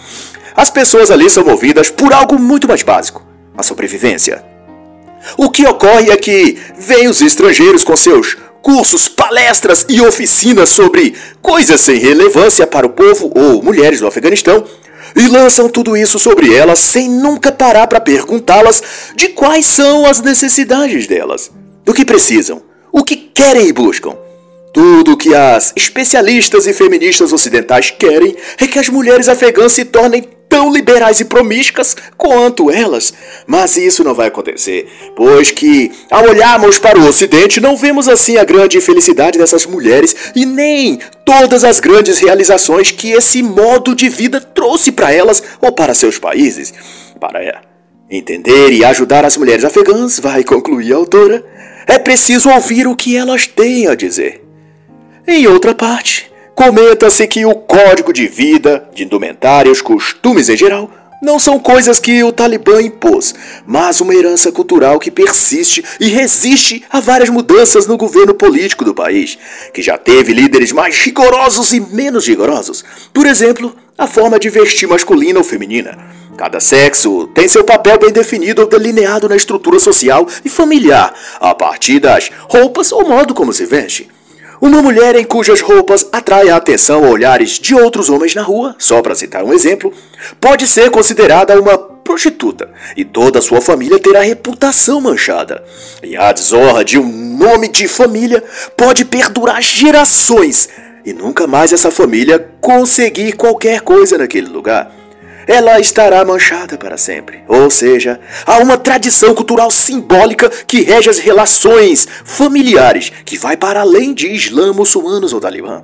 As 0.56 0.70
pessoas 0.70 1.08
ali 1.08 1.30
são 1.30 1.44
movidas 1.44 1.88
por 1.88 2.12
algo 2.12 2.37
muito 2.37 2.66
mais 2.66 2.82
básico: 2.82 3.25
a 3.56 3.62
sobrevivência. 3.62 4.44
O 5.37 5.49
que 5.49 5.64
ocorre 5.68 6.11
é 6.11 6.16
que 6.16 6.58
vêm 6.76 7.06
os 7.06 7.23
estrangeiros 7.23 7.85
com 7.85 7.97
seus 7.97 8.37
cursos, 8.61 9.08
palestras 9.08 9.87
e 9.88 10.00
oficinas 10.00 10.70
sobre 10.70 11.14
coisas 11.40 11.80
sem 11.80 11.97
relevância 11.97 12.66
para 12.66 12.88
o 12.88 12.90
povo 12.90 13.30
ou 13.37 13.62
mulheres 13.62 14.00
do 14.00 14.06
Afeganistão 14.08 14.64
e 15.14 15.28
lançam 15.28 15.68
tudo 15.68 15.97
isso 15.97 16.18
sobre 16.18 16.52
elas 16.52 16.80
sem 16.80 17.08
nunca 17.08 17.52
parar 17.52 17.87
para 17.87 18.00
perguntá-las 18.00 18.82
de 19.14 19.28
quais 19.28 19.64
são 19.64 20.04
as 20.04 20.20
necessidades 20.20 21.06
delas, 21.06 21.50
do 21.88 21.95
que 21.95 22.04
precisam, 22.04 22.61
o 22.92 23.02
que 23.02 23.16
querem 23.16 23.66
e 23.66 23.73
buscam. 23.73 24.14
Tudo 24.75 25.12
o 25.12 25.16
que 25.16 25.35
as 25.35 25.73
especialistas 25.75 26.66
e 26.66 26.75
feministas 26.75 27.33
ocidentais 27.33 27.90
querem 27.90 28.37
é 28.61 28.66
que 28.66 28.78
as 28.78 28.90
mulheres 28.90 29.26
afegãs 29.26 29.73
se 29.73 29.87
tornem 29.87 30.23
tão 30.50 30.71
liberais 30.71 31.18
e 31.18 31.25
promíscuas 31.25 31.97
quanto 32.14 32.71
elas. 32.71 33.14
Mas 33.47 33.78
isso 33.78 34.04
não 34.04 34.12
vai 34.12 34.26
acontecer, 34.26 34.87
pois 35.16 35.50
que, 35.50 35.90
ao 36.11 36.28
olharmos 36.28 36.78
para 36.78 36.99
o 36.99 37.07
Ocidente, 37.09 37.59
não 37.59 37.75
vemos 37.75 38.07
assim 38.07 38.37
a 38.37 38.45
grande 38.45 38.83
felicidade 38.83 39.38
dessas 39.38 39.64
mulheres 39.64 40.14
e 40.37 40.45
nem 40.45 40.99
todas 41.25 41.64
as 41.64 41.80
grandes 41.80 42.18
realizações 42.18 42.90
que 42.90 43.12
esse 43.12 43.42
modo 43.42 43.95
de 43.95 44.11
vida 44.11 44.42
trouxe 44.42 44.92
para 44.92 45.11
elas 45.11 45.42
ou 45.59 45.73
para 45.73 45.95
seus 45.95 46.18
países. 46.18 46.71
Para 47.18 47.62
entender 48.11 48.73
e 48.73 48.85
ajudar 48.85 49.25
as 49.25 49.38
mulheres 49.38 49.64
afegãs, 49.64 50.18
vai 50.18 50.45
concluir 50.45 50.92
a 50.92 50.97
autora, 50.97 51.45
é 51.88 51.99
preciso 51.99 52.50
ouvir 52.50 52.87
o 52.87 52.95
que 52.95 53.16
elas 53.16 53.49
têm 53.49 53.88
a 53.88 53.97
dizer. 53.97 54.45
Em 55.26 55.49
outra 55.49 55.75
parte, 55.75 56.28
Comenta-se 56.59 57.25
que 57.28 57.47
o 57.47 57.54
código 57.54 58.12
de 58.12 58.26
vida, 58.26 58.90
de 58.92 59.04
indumentária 59.04 59.68
e 59.68 59.73
os 59.73 59.80
costumes 59.80 60.49
em 60.49 60.57
geral 60.57 60.90
não 61.23 61.38
são 61.38 61.57
coisas 61.57 62.00
que 62.00 62.21
o 62.25 62.33
Talibã 62.33 62.83
impôs, 62.83 63.33
mas 63.64 64.00
uma 64.00 64.12
herança 64.12 64.50
cultural 64.50 64.99
que 64.99 65.09
persiste 65.09 65.85
e 66.00 66.09
resiste 66.09 66.85
a 66.90 66.99
várias 66.99 67.28
mudanças 67.28 67.87
no 67.87 67.97
governo 67.97 68.35
político 68.35 68.85
do 68.85 68.92
país, 68.92 69.38
que 69.73 69.80
já 69.80 69.97
teve 69.97 70.33
líderes 70.33 70.73
mais 70.73 70.99
rigorosos 70.99 71.73
e 71.73 71.78
menos 71.78 72.26
rigorosos. 72.26 72.85
Por 73.14 73.25
exemplo, 73.25 73.76
a 73.97 74.09
forma 74.09 74.37
de 74.37 74.50
vestir 74.50 74.88
masculina 74.88 75.38
ou 75.38 75.45
feminina. 75.45 75.97
Cada 76.38 76.61
sexo 76.61 77.26
tem 77.35 77.49
seu 77.49 77.64
papel 77.64 77.99
bem 77.99 78.12
definido 78.12 78.62
ou 78.62 78.68
delineado 78.68 79.28
na 79.28 79.35
estrutura 79.35 79.80
social 79.80 80.25
e 80.45 80.49
familiar, 80.49 81.12
a 81.40 81.52
partir 81.52 81.99
das 81.99 82.30
roupas 82.42 82.92
ou 82.92 83.09
modo 83.09 83.35
como 83.35 83.52
se 83.52 83.66
veste. 83.66 84.09
Uma 84.61 84.80
mulher 84.80 85.16
em 85.16 85.25
cujas 85.25 85.61
roupas 85.61 86.07
atrai 86.12 86.49
a 86.49 86.54
atenção 86.54 87.02
ou 87.02 87.11
olhares 87.11 87.59
de 87.59 87.75
outros 87.75 88.09
homens 88.09 88.37
na 88.37 88.42
rua, 88.42 88.76
só 88.78 89.02
para 89.02 89.16
citar 89.16 89.42
um 89.42 89.52
exemplo, 89.52 89.92
pode 90.40 90.68
ser 90.68 90.92
considerada 90.92 91.61
uma 91.61 91.76
prostituta 91.76 92.71
e 92.97 93.04
toda 93.04 93.40
a 93.40 93.42
sua 93.42 93.61
família 93.61 93.99
terá 93.99 94.21
reputação 94.21 95.00
manchada. 95.00 95.64
E 96.04 96.16
a 96.16 96.30
desonra 96.30 96.85
de 96.85 97.00
um 97.00 97.37
nome 97.37 97.66
de 97.66 97.88
família 97.88 98.45
pode 98.76 99.04
perdurar 99.04 99.61
gerações 99.61 100.68
e 101.04 101.12
nunca 101.12 101.49
mais 101.49 101.73
essa 101.73 101.90
família 101.90 102.49
conseguir 102.61 103.33
qualquer 103.33 103.80
coisa 103.80 104.16
naquele 104.16 104.47
lugar 104.47 104.98
ela 105.49 105.81
estará 105.81 106.23
manchada 106.26 106.76
para 106.76 106.99
sempre. 106.99 107.40
Ou 107.49 107.71
seja, 107.71 108.21
há 108.45 108.59
uma 108.59 108.76
tradição 108.76 109.35
cultural 109.35 109.71
simbólica 109.71 110.50
que 110.67 110.83
rege 110.83 111.09
as 111.09 111.19
relações 111.19 112.07
familiares, 112.23 113.11
que 113.25 113.38
vai 113.38 113.57
para 113.57 113.81
além 113.81 114.12
de 114.12 114.28
Islã, 114.28 114.75
muçulmanos 114.75 115.33
ou 115.33 115.40
Talibã. 115.40 115.83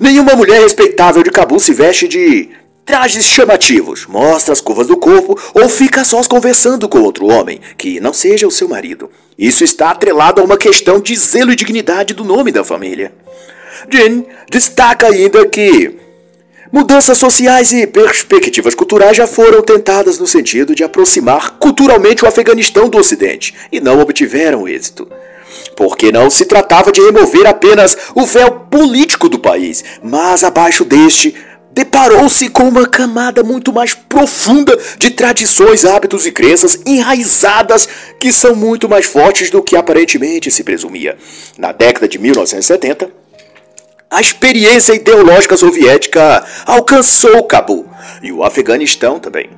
Nenhuma 0.00 0.34
mulher 0.34 0.60
respeitável 0.60 1.22
de 1.22 1.30
Cabul 1.30 1.60
se 1.60 1.72
veste 1.72 2.08
de 2.08 2.50
trajes 2.84 3.26
chamativos, 3.26 4.06
mostra 4.06 4.52
as 4.52 4.60
curvas 4.60 4.88
do 4.88 4.96
corpo 4.96 5.38
ou 5.54 5.68
fica 5.68 6.02
sós 6.02 6.26
conversando 6.26 6.88
com 6.88 6.98
outro 6.98 7.26
homem, 7.26 7.60
que 7.78 8.00
não 8.00 8.12
seja 8.12 8.48
o 8.48 8.50
seu 8.50 8.68
marido. 8.68 9.08
Isso 9.38 9.62
está 9.62 9.90
atrelado 9.90 10.40
a 10.40 10.44
uma 10.44 10.56
questão 10.56 10.98
de 10.98 11.14
zelo 11.14 11.52
e 11.52 11.56
dignidade 11.56 12.12
do 12.12 12.24
nome 12.24 12.50
da 12.50 12.64
família. 12.64 13.12
Jean 13.88 14.24
destaca 14.50 15.06
ainda 15.06 15.46
que 15.46 16.09
Mudanças 16.72 17.18
sociais 17.18 17.72
e 17.72 17.84
perspectivas 17.84 18.76
culturais 18.76 19.16
já 19.16 19.26
foram 19.26 19.60
tentadas 19.60 20.20
no 20.20 20.26
sentido 20.26 20.72
de 20.72 20.84
aproximar 20.84 21.58
culturalmente 21.58 22.24
o 22.24 22.28
Afeganistão 22.28 22.88
do 22.88 22.96
Ocidente 22.96 23.52
e 23.72 23.80
não 23.80 24.00
obtiveram 24.00 24.68
êxito. 24.68 25.08
Porque 25.76 26.12
não 26.12 26.30
se 26.30 26.44
tratava 26.44 26.92
de 26.92 27.00
remover 27.00 27.44
apenas 27.44 27.96
o 28.14 28.24
véu 28.24 28.52
político 28.70 29.28
do 29.28 29.36
país, 29.36 29.82
mas 30.00 30.44
abaixo 30.44 30.84
deste 30.84 31.34
deparou-se 31.72 32.48
com 32.48 32.68
uma 32.68 32.86
camada 32.86 33.42
muito 33.42 33.72
mais 33.72 33.92
profunda 33.92 34.78
de 34.96 35.10
tradições, 35.10 35.84
hábitos 35.84 36.24
e 36.24 36.30
crenças 36.30 36.78
enraizadas 36.86 37.88
que 38.20 38.32
são 38.32 38.54
muito 38.54 38.88
mais 38.88 39.06
fortes 39.06 39.50
do 39.50 39.60
que 39.60 39.76
aparentemente 39.76 40.52
se 40.52 40.62
presumia. 40.62 41.16
Na 41.58 41.72
década 41.72 42.06
de 42.06 42.18
1970, 42.18 43.19
a 44.10 44.20
experiência 44.20 44.92
ideológica 44.92 45.56
soviética 45.56 46.44
alcançou 46.66 47.44
Cabul 47.44 47.86
e 48.20 48.32
o 48.32 48.42
Afeganistão 48.42 49.20
também, 49.20 49.48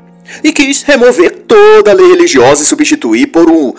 e 0.44 0.52
quis 0.52 0.82
remover 0.82 1.30
toda 1.48 1.90
a 1.90 1.94
lei 1.94 2.08
religiosa 2.08 2.62
e 2.62 2.66
substituir 2.66 3.28
por 3.28 3.50
um 3.50 3.72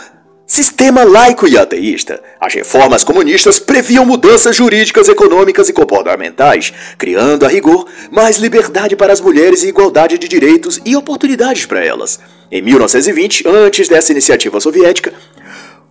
sistema 0.47 1.03
laico 1.03 1.47
e 1.47 1.57
ateísta. 1.57 2.19
As 2.41 2.53
reformas 2.53 3.03
comunistas 3.03 3.59
previam 3.59 4.05
mudanças 4.05 4.55
jurídicas, 4.55 5.07
econômicas 5.07 5.69
e 5.69 5.73
comportamentais, 5.73 6.73
criando 6.97 7.45
a 7.45 7.49
rigor 7.49 7.87
mais 8.11 8.37
liberdade 8.37 8.95
para 8.95 9.13
as 9.13 9.21
mulheres 9.21 9.63
e 9.63 9.67
igualdade 9.67 10.17
de 10.17 10.27
direitos 10.27 10.81
e 10.83 10.95
oportunidades 10.95 11.65
para 11.65 11.85
elas. 11.85 12.19
Em 12.51 12.61
1920, 12.61 13.47
antes 13.47 13.87
dessa 13.87 14.11
iniciativa 14.11 14.59
soviética, 14.59 15.13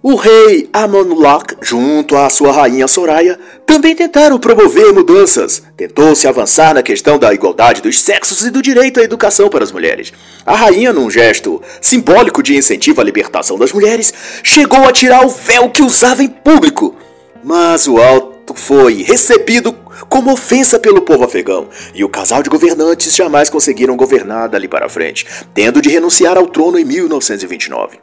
O 0.04 0.16
rei 0.16 0.68
Amonulak, 0.72 1.54
junto 1.60 2.16
à 2.16 2.28
sua 2.28 2.50
rainha 2.50 2.88
Soraya, 2.88 3.38
também 3.64 3.94
tentaram 3.94 4.36
promover 4.36 4.92
mudanças. 4.92 5.62
Tentou-se 5.76 6.26
avançar 6.26 6.74
na 6.74 6.82
questão 6.82 7.20
da 7.20 7.32
igualdade 7.32 7.80
dos 7.80 8.00
sexos 8.00 8.44
e 8.44 8.50
do 8.50 8.60
direito 8.60 8.98
à 8.98 9.04
educação 9.04 9.48
para 9.48 9.62
as 9.62 9.70
mulheres. 9.70 10.12
A 10.44 10.56
rainha, 10.56 10.92
num 10.92 11.08
gesto 11.08 11.62
simbólico 11.80 12.42
de 12.42 12.56
incentivo 12.56 13.00
à 13.00 13.04
libertação 13.04 13.56
das 13.56 13.72
mulheres, 13.72 14.12
chegou 14.42 14.82
a 14.88 14.90
tirar 14.90 15.24
o 15.24 15.28
véu 15.28 15.70
que 15.70 15.84
usava 15.84 16.20
em 16.20 16.28
público. 16.28 16.96
Mas 17.44 17.86
o 17.86 17.98
alto 17.98 18.54
foi 18.56 19.04
recebido 19.04 19.72
como 20.08 20.32
ofensa 20.32 20.80
pelo 20.80 21.02
povo 21.02 21.22
afegão, 21.22 21.68
e 21.94 22.02
o 22.02 22.08
casal 22.08 22.42
de 22.42 22.50
governantes 22.50 23.14
jamais 23.14 23.48
conseguiram 23.48 23.96
governar 23.96 24.48
dali 24.48 24.66
para 24.66 24.88
frente, 24.88 25.24
tendo 25.54 25.80
de 25.80 25.90
renunciar 25.90 26.36
ao 26.36 26.48
trono 26.48 26.76
em 26.76 26.84
1929. 26.84 28.00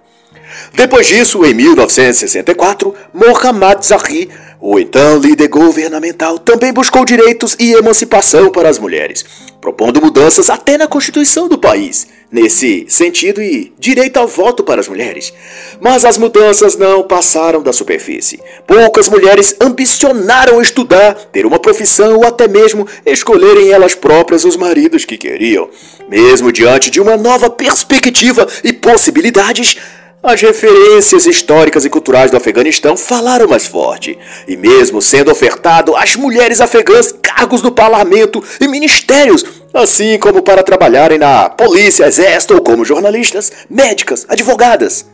Depois 0.74 1.08
disso, 1.08 1.46
em 1.46 1.54
1964, 1.54 2.94
Mohammad 3.14 3.84
Zahri, 3.84 4.30
o 4.62 4.78
então 4.78 5.18
líder 5.18 5.48
governamental, 5.48 6.38
também 6.38 6.74
buscou 6.74 7.06
direitos 7.06 7.56
e 7.58 7.72
emancipação 7.74 8.52
para 8.52 8.68
as 8.68 8.78
mulheres, 8.78 9.26
propondo 9.62 10.02
mudanças 10.02 10.50
até 10.50 10.78
na 10.78 10.86
Constituição 10.86 11.48
do 11.48 11.58
país, 11.58 12.08
nesse 12.30 12.86
sentido 12.90 13.42
e 13.42 13.74
direito 13.80 14.18
ao 14.18 14.28
voto 14.28 14.62
para 14.64 14.82
as 14.82 14.88
mulheres. 14.88 15.34
Mas 15.80 16.04
as 16.04 16.18
mudanças 16.18 16.76
não 16.76 17.04
passaram 17.04 17.62
da 17.62 17.72
superfície. 17.72 18.40
Poucas 18.68 19.08
mulheres 19.08 19.56
ambicionaram 19.62 20.62
estudar, 20.62 21.14
ter 21.32 21.46
uma 21.46 21.60
profissão 21.60 22.18
ou 22.18 22.26
até 22.26 22.48
mesmo 22.48 22.86
escolherem 23.06 23.72
elas 23.72 23.96
próprias 23.96 24.44
os 24.44 24.58
maridos 24.58 25.06
que 25.06 25.18
queriam. 25.18 25.70
Mesmo 26.10 26.52
diante 26.52 26.90
de 26.90 27.00
uma 27.00 27.16
nova 27.16 27.50
perspectiva 27.50 28.46
e 28.64 28.74
possibilidades, 28.74 29.78
as 30.22 30.42
referências 30.42 31.26
históricas 31.26 31.86
e 31.86 31.90
culturais 31.90 32.30
do 32.30 32.38
Afeganistão 32.38 32.98
falaram 32.98 33.48
mais 33.48 33.66
forte, 33.66 34.18
e 34.48 34.58
mesmo 34.58 35.02
sendo 35.02 35.32
ofertado 35.32 35.96
às 35.96 36.16
mulheres 36.16 36.60
afegãs 36.60 37.14
cargos 37.22 37.62
no 37.62 37.72
parlamento 37.72 38.44
e 38.60 38.68
ministérios, 38.68 39.46
assim 39.74 40.20
como 40.20 40.42
para 40.42 40.64
trabalharem 40.64 41.18
na 41.18 41.50
polícia, 41.50 42.06
exército 42.06 42.56
ou 42.56 42.62
como 42.62 42.84
jornalistas, 42.84 43.52
médicas, 43.70 44.26
advogadas. 44.28 45.06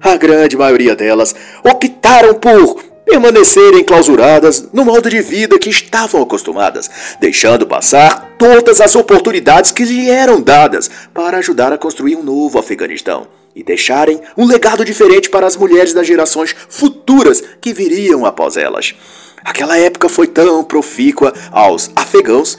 A 0.00 0.16
grande 0.16 0.56
maioria 0.56 0.96
delas 0.96 1.34
optaram 1.62 2.34
por 2.34 2.82
permanecerem 3.04 3.84
clausuradas 3.84 4.66
no 4.72 4.84
modo 4.84 5.10
de 5.10 5.20
vida 5.20 5.58
que 5.58 5.68
estavam 5.68 6.22
acostumadas, 6.22 6.90
deixando 7.20 7.66
passar 7.66 8.34
todas 8.38 8.80
as 8.80 8.96
oportunidades 8.96 9.70
que 9.70 9.84
lhe 9.84 10.10
eram 10.10 10.40
dadas 10.40 10.90
para 11.12 11.36
ajudar 11.36 11.70
a 11.70 11.78
construir 11.78 12.16
um 12.16 12.22
novo 12.22 12.58
Afeganistão 12.58 13.26
e 13.54 13.62
deixarem 13.62 14.20
um 14.36 14.46
legado 14.46 14.84
diferente 14.84 15.30
para 15.30 15.46
as 15.46 15.56
mulheres 15.56 15.92
das 15.92 16.06
gerações 16.06 16.54
futuras 16.68 17.42
que 17.60 17.72
viriam 17.72 18.26
após 18.26 18.56
elas. 18.56 18.94
Aquela 19.44 19.78
época 19.78 20.08
foi 20.08 20.26
tão 20.26 20.64
profícua 20.64 21.32
aos 21.52 21.90
afegãos 21.94 22.58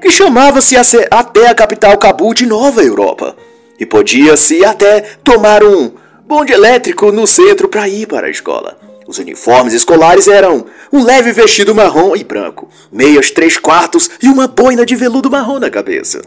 que 0.00 0.10
chamava-se 0.10 0.76
até 1.10 1.48
a 1.48 1.54
capital 1.54 1.96
Cabul 1.98 2.34
de 2.34 2.46
Nova 2.46 2.82
Europa 2.82 3.36
e 3.78 3.86
podia-se 3.86 4.64
até 4.64 5.00
tomar 5.24 5.64
um 5.64 5.92
bonde 6.26 6.52
elétrico 6.52 7.10
no 7.10 7.26
centro 7.26 7.68
para 7.68 7.88
ir 7.88 8.06
para 8.06 8.26
a 8.26 8.30
escola. 8.30 8.78
Os 9.06 9.18
uniformes 9.18 9.72
escolares 9.72 10.26
eram 10.26 10.66
um 10.92 11.04
leve 11.04 11.32
vestido 11.32 11.74
marrom 11.74 12.16
e 12.16 12.24
branco, 12.24 12.68
meias 12.90 13.30
três 13.30 13.56
quartos 13.56 14.10
e 14.20 14.28
uma 14.28 14.48
boina 14.48 14.84
de 14.84 14.96
veludo 14.96 15.30
marrom 15.30 15.58
na 15.58 15.70
cabeça. 15.70 16.22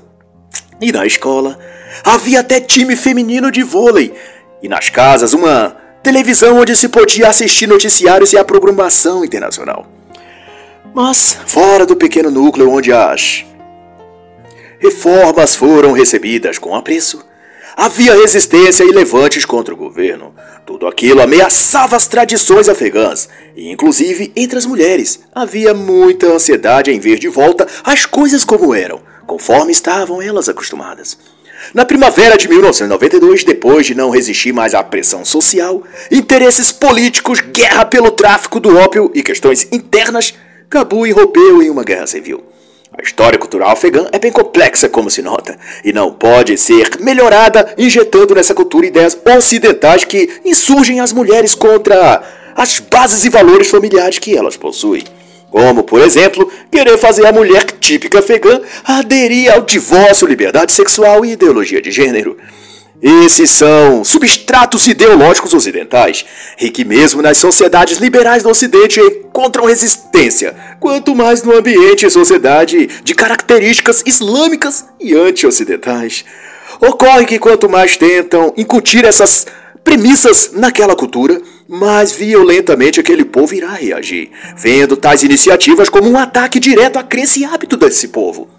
E 0.81 0.91
na 0.91 1.05
escola 1.05 1.59
havia 2.03 2.39
até 2.39 2.59
time 2.59 2.95
feminino 2.95 3.51
de 3.51 3.63
vôlei, 3.63 4.13
e 4.61 4.69
nas 4.69 4.89
casas 4.89 5.33
uma 5.33 5.75
televisão 6.01 6.59
onde 6.59 6.75
se 6.75 6.87
podia 6.87 7.27
assistir 7.27 7.67
noticiários 7.67 8.31
e 8.31 8.37
a 8.37 8.45
programação 8.45 9.25
internacional. 9.25 9.85
Mas 10.93 11.37
fora 11.45 11.85
do 11.85 11.95
pequeno 11.95 12.31
núcleo 12.31 12.71
onde 12.71 12.91
as 12.91 13.45
reformas 14.79 15.55
foram 15.55 15.91
recebidas 15.91 16.57
com 16.57 16.73
apreço, 16.73 17.23
havia 17.75 18.15
resistência 18.15 18.83
e 18.83 18.91
levantes 18.91 19.45
contra 19.45 19.73
o 19.73 19.77
governo. 19.77 20.33
Tudo 20.65 20.87
aquilo 20.87 21.21
ameaçava 21.21 21.95
as 21.95 22.07
tradições 22.07 22.69
afegãs, 22.69 23.27
e 23.55 23.69
inclusive 23.69 24.31
entre 24.35 24.57
as 24.57 24.65
mulheres 24.65 25.19
havia 25.33 25.73
muita 25.73 26.27
ansiedade 26.27 26.91
em 26.91 26.99
ver 26.99 27.19
de 27.19 27.27
volta 27.27 27.67
as 27.83 28.05
coisas 28.05 28.45
como 28.45 28.73
eram, 28.73 29.01
conforme 29.29 29.71
estavam 29.71 30.19
elas 30.19 30.49
acostumadas. 30.49 31.15
Na 31.71 31.85
primavera 31.85 32.35
de 32.35 32.47
1992, 32.47 33.43
depois 33.43 33.85
de 33.85 33.93
não 33.93 34.09
resistir 34.09 34.51
mais 34.51 34.73
à 34.73 34.81
pressão 34.81 35.23
social, 35.23 35.83
interesses 36.09 36.71
políticos, 36.71 37.39
guerra 37.39 37.85
pelo 37.85 38.09
tráfico 38.09 38.59
do 38.59 38.75
ópio 38.75 39.11
e 39.13 39.21
questões 39.21 39.67
internas, 39.71 40.33
Cabul 40.67 41.05
irrompeu 41.05 41.61
em 41.61 41.69
uma 41.69 41.83
guerra 41.83 42.07
civil. 42.07 42.43
A 42.97 43.03
história 43.03 43.37
cultural 43.37 43.69
afegã 43.69 44.07
é 44.11 44.17
bem 44.17 44.31
complexa, 44.31 44.89
como 44.89 45.11
se 45.11 45.21
nota, 45.21 45.55
e 45.83 45.93
não 45.93 46.11
pode 46.11 46.57
ser 46.57 46.99
melhorada 46.99 47.71
injetando 47.77 48.33
nessa 48.33 48.55
cultura 48.55 48.87
ideias 48.87 49.15
ocidentais 49.37 50.03
que 50.03 50.41
insurgem 50.43 50.99
as 51.01 51.13
mulheres 51.13 51.53
contra 51.53 52.23
as 52.55 52.79
bases 52.79 53.25
e 53.25 53.29
valores 53.29 53.69
familiares 53.69 54.17
que 54.17 54.35
elas 54.35 54.57
possuem. 54.57 55.03
Como, 55.51 55.83
por 55.83 56.01
exemplo, 56.01 56.49
querer 56.71 56.97
fazer 56.97 57.25
a 57.25 57.31
mulher 57.31 57.65
típica 57.79 58.19
afegã 58.19 58.61
aderir 58.83 59.51
ao 59.51 59.61
divórcio, 59.61 60.27
liberdade 60.27 60.71
sexual 60.71 61.25
e 61.25 61.31
ideologia 61.31 61.81
de 61.81 61.91
gênero. 61.91 62.37
Esses 63.01 63.51
são 63.51 64.03
substratos 64.03 64.85
ideológicos 64.85 65.53
ocidentais 65.53 66.25
e 66.59 66.69
que, 66.69 66.83
mesmo 66.83 67.21
nas 67.21 67.37
sociedades 67.37 67.97
liberais 67.97 68.43
do 68.43 68.49
Ocidente, 68.49 68.99
encontram 68.99 69.65
resistência, 69.65 70.53
quanto 70.81 71.15
mais 71.15 71.41
no 71.41 71.55
ambiente 71.55 72.05
e 72.05 72.09
sociedade 72.09 72.89
de 73.01 73.15
características 73.15 74.03
islâmicas 74.05 74.85
e 74.99 75.15
anti-ocidentais. 75.15 76.25
Ocorre 76.81 77.25
que, 77.25 77.39
quanto 77.39 77.69
mais 77.69 77.95
tentam 77.95 78.53
incutir 78.57 79.05
essas 79.05 79.47
premissas 79.81 80.51
naquela 80.53 80.95
cultura, 80.95 81.41
mais 81.69 82.11
violentamente 82.11 82.99
aquele 82.99 83.23
povo 83.23 83.53
irá 83.53 83.69
reagir, 83.69 84.31
vendo 84.57 84.97
tais 84.97 85.21
iniciativas 85.21 85.87
como 85.87 86.09
um 86.09 86.17
ataque 86.17 86.59
direto 86.59 86.97
à 86.97 87.03
crença 87.03 87.37
e 87.37 87.45
hábito 87.45 87.77
desse 87.77 88.07
povo. 88.07 88.49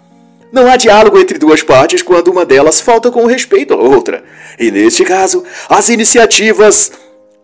Não 0.49 0.65
há 0.71 0.77
diálogo 0.77 1.19
entre 1.19 1.37
duas 1.37 1.61
partes 1.61 2.01
quando 2.01 2.29
uma 2.29 2.45
delas 2.45 2.79
falta 2.79 3.11
com 3.11 3.25
respeito 3.25 3.73
à 3.73 3.77
outra. 3.77 4.23
E 4.57 4.71
neste 4.71 5.03
caso, 5.03 5.43
as 5.67 5.89
iniciativas 5.89 6.93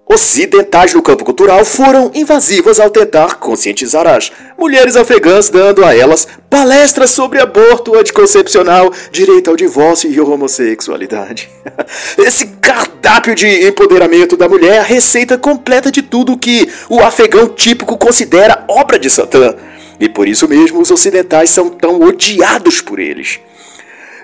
ocidentais 0.10 0.94
no 0.94 1.02
campo 1.02 1.26
cultural 1.26 1.66
foram 1.66 2.12
invasivas 2.14 2.80
ao 2.80 2.90
tentar 2.90 3.36
conscientizar 3.36 4.08
as 4.08 4.32
mulheres 4.58 4.96
afegãs, 4.96 5.50
dando 5.50 5.84
a 5.84 5.96
elas 5.96 6.28
palestras 6.50 7.12
sobre 7.12 7.42
aborto 7.42 7.96
anticoncepcional, 7.96 8.92
direito 9.12 9.50
ao 9.50 9.56
divórcio 9.56 10.10
e 10.10 10.20
homossexualidade. 10.20 11.50
Esse 12.18 12.48
cardápio 12.62 13.36
de 13.36 13.68
empoderamento 13.68 14.38
da 14.38 14.48
mulher 14.48 14.76
é 14.76 14.80
a 14.80 14.84
receita 14.84 15.38
completa 15.38 15.92
de 15.92 16.02
tudo 16.02 16.38
que 16.38 16.70
o 16.90 17.00
afegão 17.00 17.50
típico 17.50 17.98
considera 17.98 18.64
obra 18.68 18.98
de 18.98 19.10
Satã. 19.10 19.56
E 20.00 20.08
por 20.08 20.28
isso 20.28 20.48
mesmo 20.48 20.80
os 20.80 20.92
ocidentais 20.92 21.50
são 21.50 21.70
tão 21.70 22.00
odiados 22.02 22.82
por 22.82 23.00
eles. 23.00 23.40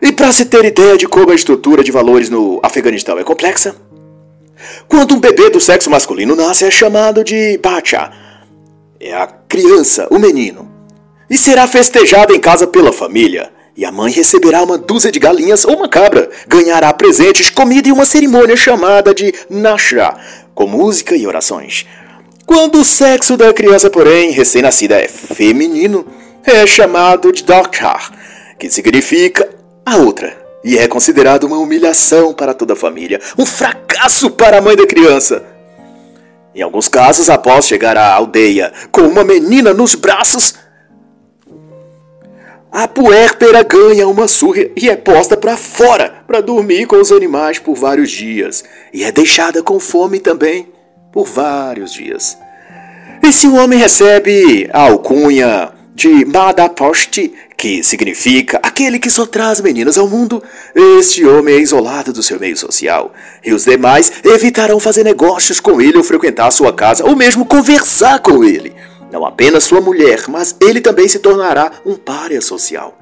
E 0.01 0.11
para 0.11 0.31
se 0.31 0.45
ter 0.45 0.65
ideia 0.65 0.97
de 0.97 1.07
como 1.07 1.31
a 1.31 1.35
estrutura 1.35 1.83
de 1.83 1.91
valores 1.91 2.29
no 2.29 2.59
Afeganistão 2.61 3.17
é 3.17 3.23
complexa, 3.23 3.75
quando 4.87 5.15
um 5.15 5.19
bebê 5.19 5.49
do 5.49 5.59
sexo 5.59 5.89
masculino 5.89 6.35
nasce, 6.35 6.65
é 6.65 6.71
chamado 6.71 7.23
de 7.23 7.57
Bacha. 7.57 8.11
É 8.99 9.13
a 9.13 9.27
criança, 9.27 10.07
o 10.09 10.19
menino. 10.19 10.71
E 11.29 11.37
será 11.37 11.67
festejado 11.67 12.33
em 12.33 12.39
casa 12.39 12.67
pela 12.67 12.93
família. 12.93 13.51
E 13.75 13.83
a 13.85 13.91
mãe 13.91 14.11
receberá 14.11 14.61
uma 14.61 14.77
dúzia 14.77 15.11
de 15.11 15.19
galinhas 15.19 15.65
ou 15.65 15.77
uma 15.77 15.89
cabra. 15.89 16.29
Ganhará 16.47 16.93
presentes, 16.93 17.49
comida 17.49 17.89
e 17.89 17.91
uma 17.91 18.05
cerimônia 18.05 18.55
chamada 18.55 19.13
de 19.13 19.33
Nashra, 19.49 20.15
com 20.53 20.67
música 20.67 21.15
e 21.15 21.25
orações. 21.25 21.87
Quando 22.45 22.79
o 22.79 22.85
sexo 22.85 23.35
da 23.35 23.51
criança, 23.53 23.89
porém, 23.89 24.31
recém-nascida 24.31 24.95
é 25.01 25.07
feminino, 25.07 26.05
é 26.43 26.67
chamado 26.67 27.31
de 27.31 27.43
Dakhar, 27.43 28.11
que 28.59 28.69
significa 28.69 29.49
a 29.85 29.95
outra 29.95 30.42
e 30.63 30.77
é 30.77 30.87
considerado 30.87 31.43
uma 31.43 31.57
humilhação 31.57 32.33
para 32.33 32.53
toda 32.53 32.73
a 32.73 32.77
família, 32.77 33.19
um 33.37 33.45
fracasso 33.45 34.31
para 34.31 34.57
a 34.57 34.61
mãe 34.61 34.75
da 34.75 34.87
criança. 34.87 35.43
Em 36.55 36.61
alguns 36.61 36.87
casos, 36.87 37.29
após 37.29 37.65
chegar 37.65 37.97
à 37.97 38.13
aldeia 38.13 38.71
com 38.91 39.01
uma 39.01 39.23
menina 39.23 39.73
nos 39.73 39.95
braços, 39.95 40.55
a 42.71 42.87
puérpera 42.87 43.61
ganha 43.63 44.07
uma 44.07 44.27
surra 44.27 44.65
e 44.75 44.89
é 44.89 44.95
posta 44.95 45.37
para 45.37 45.57
fora 45.57 46.23
para 46.25 46.41
dormir 46.41 46.87
com 46.87 46.95
os 46.95 47.11
animais 47.11 47.59
por 47.59 47.75
vários 47.75 48.09
dias 48.09 48.63
e 48.91 49.03
é 49.03 49.11
deixada 49.11 49.61
com 49.61 49.79
fome 49.79 50.19
também 50.19 50.67
por 51.11 51.25
vários 51.25 51.93
dias. 51.93 52.37
E 53.21 53.31
se 53.31 53.47
o 53.47 53.55
homem 53.55 53.77
recebe 53.77 54.67
a 54.73 54.81
alcunha 54.81 55.71
de 55.93 56.25
Madaposti, 56.25 57.33
que 57.63 57.81
significa 57.81 58.59
aquele 58.61 58.99
que 58.99 59.09
só 59.09 59.25
traz 59.25 59.61
meninas 59.61 59.97
ao 59.97 60.05
mundo, 60.05 60.43
este 60.75 61.25
homem 61.25 61.55
é 61.55 61.59
isolado 61.61 62.11
do 62.11 62.21
seu 62.21 62.37
meio 62.37 62.57
social, 62.57 63.13
e 63.41 63.53
os 63.53 63.63
demais 63.63 64.11
evitarão 64.21 64.81
fazer 64.81 65.05
negócios 65.05 65.61
com 65.61 65.79
ele 65.79 65.97
ou 65.97 66.03
frequentar 66.03 66.51
sua 66.51 66.73
casa, 66.73 67.05
ou 67.05 67.15
mesmo 67.15 67.45
conversar 67.45 68.19
com 68.19 68.43
ele. 68.43 68.75
Não 69.09 69.25
apenas 69.25 69.63
sua 69.63 69.79
mulher, 69.79 70.25
mas 70.27 70.53
ele 70.59 70.81
também 70.81 71.07
se 71.07 71.19
tornará 71.19 71.71
um 71.85 71.95
párea 71.95 72.41
social. 72.41 72.97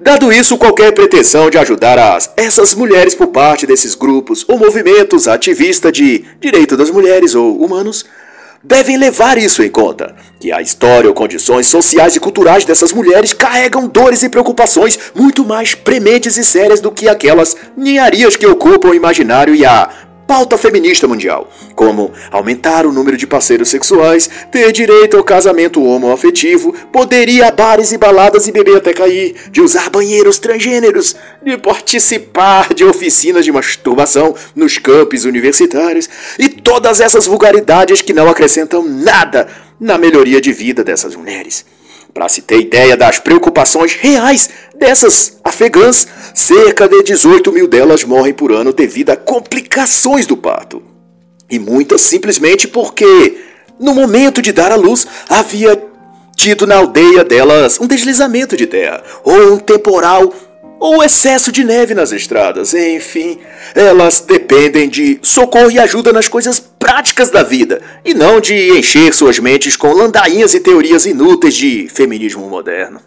Dado 0.00 0.32
isso, 0.32 0.58
qualquer 0.58 0.92
pretensão 0.92 1.48
de 1.48 1.56
ajudar 1.56 2.00
as, 2.00 2.32
essas 2.36 2.74
mulheres 2.74 3.14
por 3.14 3.28
parte 3.28 3.64
desses 3.64 3.94
grupos 3.94 4.44
ou 4.48 4.58
movimentos 4.58 5.28
ativistas 5.28 5.92
de 5.92 6.24
direito 6.40 6.76
das 6.76 6.90
mulheres 6.90 7.36
ou 7.36 7.60
humanos 7.60 8.04
devem 8.62 8.96
levar 8.96 9.38
isso 9.38 9.62
em 9.62 9.70
conta, 9.70 10.14
que 10.40 10.52
a 10.52 10.60
história 10.60 11.08
ou 11.08 11.14
condições 11.14 11.66
sociais 11.66 12.16
e 12.16 12.20
culturais 12.20 12.64
dessas 12.64 12.92
mulheres 12.92 13.32
carregam 13.32 13.88
dores 13.88 14.22
e 14.22 14.28
preocupações 14.28 14.98
muito 15.14 15.44
mais 15.44 15.74
prementes 15.74 16.36
e 16.36 16.44
sérias 16.44 16.80
do 16.80 16.90
que 16.90 17.08
aquelas 17.08 17.56
ninharias 17.76 18.36
que 18.36 18.46
ocupam 18.46 18.88
o 18.88 18.94
imaginário 18.94 19.54
e 19.54 19.64
a 19.64 19.90
pauta 20.28 20.58
feminista 20.58 21.08
mundial, 21.08 21.50
como 21.74 22.12
aumentar 22.30 22.84
o 22.84 22.92
número 22.92 23.16
de 23.16 23.26
parceiros 23.26 23.70
sexuais, 23.70 24.28
ter 24.52 24.70
direito 24.72 25.16
ao 25.16 25.24
casamento 25.24 25.82
homoafetivo, 25.82 26.74
poder 26.92 27.30
ir 27.30 27.42
a 27.42 27.50
bares 27.50 27.92
e 27.92 27.98
baladas 27.98 28.46
e 28.46 28.52
beber 28.52 28.76
até 28.76 28.92
cair, 28.92 29.34
de 29.50 29.62
usar 29.62 29.88
banheiros 29.88 30.38
transgêneros, 30.38 31.16
de 31.42 31.56
participar 31.56 32.74
de 32.74 32.84
oficinas 32.84 33.46
de 33.46 33.50
masturbação 33.50 34.34
nos 34.54 34.76
campos 34.76 35.24
universitários 35.24 36.10
e 36.38 36.47
todas 36.68 37.00
essas 37.00 37.24
vulgaridades 37.24 38.02
que 38.02 38.12
não 38.12 38.28
acrescentam 38.28 38.82
nada 38.82 39.48
na 39.80 39.96
melhoria 39.96 40.38
de 40.38 40.52
vida 40.52 40.84
dessas 40.84 41.16
mulheres. 41.16 41.64
Para 42.12 42.28
se 42.28 42.42
ter 42.42 42.60
ideia 42.60 42.94
das 42.94 43.18
preocupações 43.18 43.94
reais 43.94 44.50
dessas 44.76 45.38
afegãs, 45.42 46.06
cerca 46.34 46.86
de 46.86 47.02
18 47.04 47.50
mil 47.52 47.66
delas 47.66 48.04
morrem 48.04 48.34
por 48.34 48.52
ano 48.52 48.70
devido 48.70 49.08
a 49.08 49.16
complicações 49.16 50.26
do 50.26 50.36
parto. 50.36 50.82
E 51.50 51.58
muitas 51.58 52.02
simplesmente 52.02 52.68
porque, 52.68 53.38
no 53.80 53.94
momento 53.94 54.42
de 54.42 54.52
dar 54.52 54.70
à 54.70 54.76
luz, 54.76 55.06
havia 55.26 55.82
tido 56.36 56.66
na 56.66 56.76
aldeia 56.76 57.24
delas 57.24 57.80
um 57.80 57.86
deslizamento 57.86 58.58
de 58.58 58.66
terra 58.66 59.02
ou 59.24 59.54
um 59.54 59.58
temporal 59.58 60.34
ou 60.78 61.02
excesso 61.02 61.50
de 61.50 61.64
neve 61.64 61.94
nas 61.94 62.12
estradas. 62.12 62.74
Enfim, 62.74 63.38
elas 63.74 64.20
dependem 64.20 64.88
de 64.88 65.18
socorro 65.22 65.70
e 65.70 65.78
ajuda 65.78 66.12
nas 66.12 66.28
coisas 66.28 66.60
práticas 66.60 67.30
da 67.30 67.42
vida 67.42 67.80
e 68.04 68.14
não 68.14 68.40
de 68.40 68.78
encher 68.78 69.12
suas 69.12 69.38
mentes 69.38 69.76
com 69.76 69.92
landainhas 69.92 70.54
e 70.54 70.60
teorias 70.60 71.06
inúteis 71.06 71.54
de 71.54 71.88
feminismo 71.88 72.48
moderno. 72.48 73.00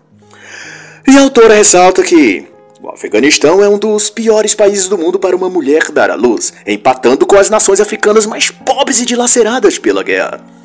E 1.08 1.18
a 1.18 1.22
autora 1.22 1.56
ressalta 1.56 2.04
que 2.04 2.48
o 2.82 2.90
Afeganistão 2.90 3.64
é 3.64 3.70
um 3.70 3.78
dos 3.78 4.10
piores 4.10 4.56
países 4.56 4.88
do 4.88 4.98
mundo 4.98 5.20
para 5.20 5.36
uma 5.36 5.50
mulher 5.50 5.92
dar 5.92 6.10
à 6.10 6.16
luz, 6.16 6.52
empatando 6.66 7.26
com 7.26 7.36
as 7.36 7.50
nações 7.50 7.80
africanas 7.80 8.26
mais 8.26 8.50
pobres 8.50 9.00
e 9.00 9.06
dilaceradas 9.06 9.78
pela 9.78 10.04
guerra. 10.04 10.61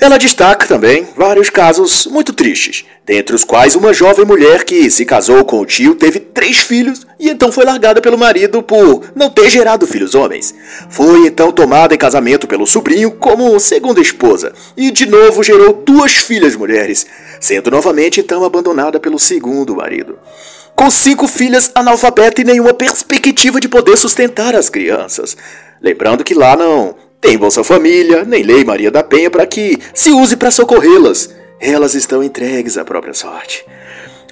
Ela 0.00 0.16
destaca 0.16 0.64
também 0.64 1.08
vários 1.16 1.50
casos 1.50 2.06
muito 2.06 2.32
tristes, 2.32 2.84
dentre 3.04 3.34
os 3.34 3.42
quais 3.42 3.74
uma 3.74 3.92
jovem 3.92 4.24
mulher 4.24 4.62
que 4.62 4.88
se 4.90 5.04
casou 5.04 5.44
com 5.44 5.58
o 5.58 5.66
tio 5.66 5.96
teve 5.96 6.20
três 6.20 6.58
filhos 6.58 7.04
e 7.18 7.28
então 7.28 7.50
foi 7.50 7.64
largada 7.64 8.00
pelo 8.00 8.16
marido 8.16 8.62
por 8.62 9.02
não 9.16 9.28
ter 9.28 9.50
gerado 9.50 9.88
filhos 9.88 10.14
homens. 10.14 10.54
Foi 10.88 11.26
então 11.26 11.50
tomada 11.50 11.96
em 11.96 11.98
casamento 11.98 12.46
pelo 12.46 12.64
sobrinho 12.64 13.10
como 13.10 13.58
segunda 13.58 14.00
esposa 14.00 14.52
e 14.76 14.92
de 14.92 15.04
novo 15.04 15.42
gerou 15.42 15.72
duas 15.72 16.12
filhas 16.12 16.54
mulheres, 16.54 17.04
sendo 17.40 17.68
novamente 17.68 18.20
então 18.20 18.44
abandonada 18.44 19.00
pelo 19.00 19.18
segundo 19.18 19.74
marido. 19.74 20.16
Com 20.76 20.88
cinco 20.90 21.26
filhas 21.26 21.72
analfabetas 21.74 22.44
e 22.44 22.46
nenhuma 22.46 22.72
perspectiva 22.72 23.60
de 23.60 23.68
poder 23.68 23.96
sustentar 23.96 24.54
as 24.54 24.70
crianças. 24.70 25.36
Lembrando 25.82 26.22
que 26.22 26.34
lá 26.34 26.56
não 26.56 26.94
tem 27.20 27.36
Bolsa 27.36 27.64
Família, 27.64 28.24
nem 28.24 28.42
Lei 28.42 28.64
Maria 28.64 28.90
da 28.90 29.02
Penha 29.02 29.30
para 29.30 29.46
que 29.46 29.78
se 29.92 30.10
use 30.10 30.36
para 30.36 30.50
socorrê-las. 30.50 31.34
Elas 31.60 31.94
estão 31.94 32.22
entregues 32.22 32.78
à 32.78 32.84
própria 32.84 33.12
sorte. 33.12 33.64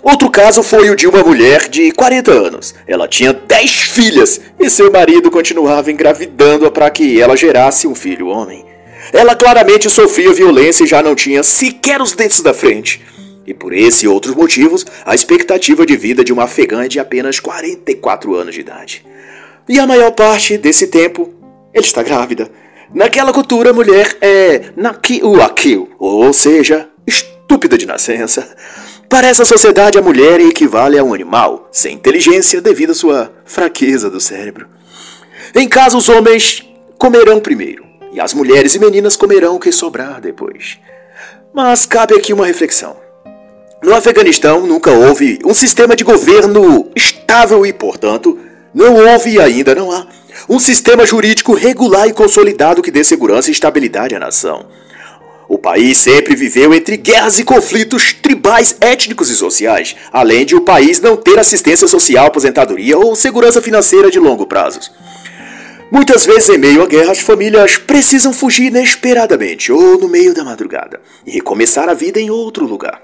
Outro 0.02 0.30
caso 0.30 0.62
foi 0.62 0.88
o 0.88 0.94
de 0.94 1.06
uma 1.08 1.22
mulher 1.24 1.68
de 1.68 1.90
40 1.90 2.30
anos. 2.30 2.74
Ela 2.86 3.08
tinha 3.08 3.32
10 3.32 3.70
filhas 3.70 4.40
e 4.58 4.70
seu 4.70 4.92
marido 4.92 5.32
continuava 5.32 5.90
engravidando-a 5.90 6.70
para 6.70 6.88
que 6.90 7.20
ela 7.20 7.36
gerasse 7.36 7.88
um 7.88 7.94
filho 7.94 8.28
homem. 8.28 8.64
Ela 9.12 9.34
claramente 9.34 9.90
sofria 9.90 10.32
violência 10.32 10.84
e 10.84 10.86
já 10.86 11.02
não 11.02 11.16
tinha 11.16 11.42
sequer 11.42 12.00
os 12.00 12.12
dentes 12.12 12.40
da 12.40 12.54
frente. 12.54 13.02
E 13.44 13.52
por 13.52 13.72
esse 13.72 14.06
e 14.06 14.08
outros 14.08 14.34
motivos, 14.34 14.86
a 15.04 15.14
expectativa 15.14 15.84
de 15.84 15.96
vida 15.96 16.24
de 16.24 16.32
uma 16.32 16.44
afegã 16.44 16.84
é 16.84 16.88
de 16.88 17.00
apenas 17.00 17.40
44 17.40 18.34
anos 18.34 18.54
de 18.54 18.60
idade. 18.60 19.04
E 19.68 19.78
a 19.80 19.86
maior 19.86 20.12
parte 20.12 20.56
desse 20.56 20.86
tempo, 20.86 21.32
ela 21.74 21.84
está 21.84 22.02
grávida. 22.02 22.48
Naquela 22.94 23.32
cultura, 23.32 23.70
a 23.70 23.72
mulher 23.72 24.16
é 24.20 24.70
nakiuakil, 24.76 25.90
ou 25.98 26.32
seja, 26.32 26.88
estúpida 27.06 27.76
de 27.76 27.86
nascença. 27.86 28.56
Para 29.08 29.28
essa 29.28 29.44
sociedade, 29.44 29.98
a 29.98 30.02
mulher 30.02 30.40
equivale 30.40 30.98
a 30.98 31.04
um 31.04 31.12
animal, 31.12 31.68
sem 31.72 31.94
inteligência 31.94 32.60
devido 32.60 32.90
à 32.90 32.94
sua 32.94 33.32
fraqueza 33.44 34.08
do 34.08 34.20
cérebro. 34.20 34.66
Em 35.54 35.68
casa, 35.68 35.96
os 35.96 36.08
homens 36.08 36.64
comerão 36.98 37.40
primeiro, 37.40 37.84
e 38.12 38.20
as 38.20 38.32
mulheres 38.34 38.74
e 38.74 38.78
meninas 38.78 39.16
comerão 39.16 39.56
o 39.56 39.60
que 39.60 39.72
sobrar 39.72 40.20
depois. 40.20 40.78
Mas 41.52 41.86
cabe 41.86 42.14
aqui 42.14 42.32
uma 42.32 42.46
reflexão. 42.46 42.96
No 43.82 43.94
Afeganistão 43.94 44.66
nunca 44.66 44.90
houve 44.90 45.38
um 45.44 45.54
sistema 45.54 45.94
de 45.94 46.02
governo 46.02 46.90
estável 46.96 47.64
e, 47.64 47.72
portanto, 47.72 48.38
não 48.74 48.94
houve 48.94 49.30
e 49.30 49.40
ainda 49.40 49.74
não 49.74 49.92
há 49.92 50.06
um 50.48 50.58
sistema 50.58 51.04
jurídico 51.04 51.54
regular 51.54 52.08
e 52.08 52.12
consolidado 52.12 52.82
que 52.82 52.90
dê 52.90 53.02
segurança 53.02 53.48
e 53.48 53.52
estabilidade 53.52 54.14
à 54.14 54.18
nação. 54.18 54.66
O 55.48 55.58
país 55.58 55.98
sempre 55.98 56.34
viveu 56.34 56.74
entre 56.74 56.96
guerras 56.96 57.38
e 57.38 57.44
conflitos 57.44 58.12
tribais, 58.12 58.76
étnicos 58.80 59.30
e 59.30 59.36
sociais, 59.36 59.94
além 60.12 60.44
de 60.44 60.56
o 60.56 60.60
país 60.60 61.00
não 61.00 61.16
ter 61.16 61.38
assistência 61.38 61.86
social, 61.86 62.26
aposentadoria 62.26 62.98
ou 62.98 63.14
segurança 63.14 63.62
financeira 63.62 64.10
de 64.10 64.18
longo 64.18 64.46
prazo. 64.46 64.80
Muitas 65.90 66.26
vezes, 66.26 66.48
em 66.48 66.58
meio 66.58 66.82
à 66.82 66.86
guerra, 66.86 67.12
as 67.12 67.20
famílias 67.20 67.76
precisam 67.76 68.32
fugir 68.32 68.66
inesperadamente 68.66 69.70
ou 69.70 69.98
no 69.98 70.08
meio 70.08 70.34
da 70.34 70.42
madrugada 70.42 71.00
e 71.24 71.30
recomeçar 71.30 71.88
a 71.88 71.94
vida 71.94 72.20
em 72.20 72.28
outro 72.28 72.66
lugar. 72.66 73.00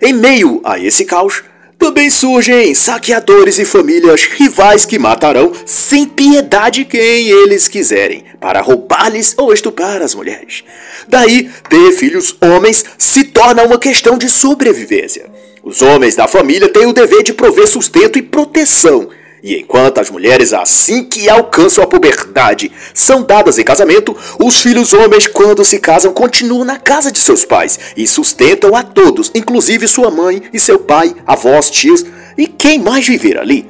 Em 0.00 0.12
meio 0.12 0.60
a 0.62 0.78
esse 0.78 1.04
caos, 1.04 1.42
também 1.78 2.10
surgem 2.10 2.74
saqueadores 2.74 3.58
e 3.58 3.64
famílias 3.64 4.24
rivais 4.24 4.84
que 4.84 4.98
matarão 4.98 5.52
sem 5.64 6.06
piedade 6.06 6.84
quem 6.84 7.28
eles 7.28 7.68
quiserem, 7.68 8.24
para 8.40 8.60
roubar-lhes 8.60 9.34
ou 9.36 9.52
estuprar 9.52 10.02
as 10.02 10.14
mulheres. 10.14 10.64
Daí, 11.08 11.50
ter 11.68 11.92
filhos 11.92 12.36
homens 12.40 12.84
se 12.98 13.24
torna 13.24 13.62
uma 13.62 13.78
questão 13.78 14.18
de 14.18 14.28
sobrevivência. 14.28 15.30
Os 15.62 15.82
homens 15.82 16.14
da 16.14 16.28
família 16.28 16.68
têm 16.68 16.86
o 16.86 16.92
dever 16.92 17.22
de 17.22 17.32
prover 17.32 17.66
sustento 17.66 18.18
e 18.18 18.22
proteção, 18.22 19.08
e 19.42 19.56
enquanto 19.60 19.98
as 19.98 20.10
mulheres, 20.10 20.52
assim 20.52 21.04
que 21.04 21.28
alcançam 21.28 21.84
a 21.84 21.86
puberdade, 21.86 22.72
são 22.94 23.22
dadas 23.22 23.58
em 23.58 23.64
casamento, 23.64 24.16
os 24.38 24.60
filhos 24.60 24.92
homens, 24.92 25.26
quando 25.26 25.64
se 25.64 25.78
casam, 25.78 26.12
continuam 26.12 26.64
na 26.64 26.78
casa 26.78 27.12
de 27.12 27.18
seus 27.18 27.44
pais 27.44 27.78
e 27.96 28.06
sustentam 28.06 28.74
a 28.74 28.82
todos, 28.82 29.30
inclusive 29.34 29.86
sua 29.86 30.10
mãe 30.10 30.42
e 30.52 30.58
seu 30.58 30.78
pai, 30.78 31.14
avós, 31.26 31.70
tios 31.70 32.04
e 32.36 32.46
quem 32.46 32.78
mais 32.78 33.06
viver 33.06 33.38
ali. 33.38 33.68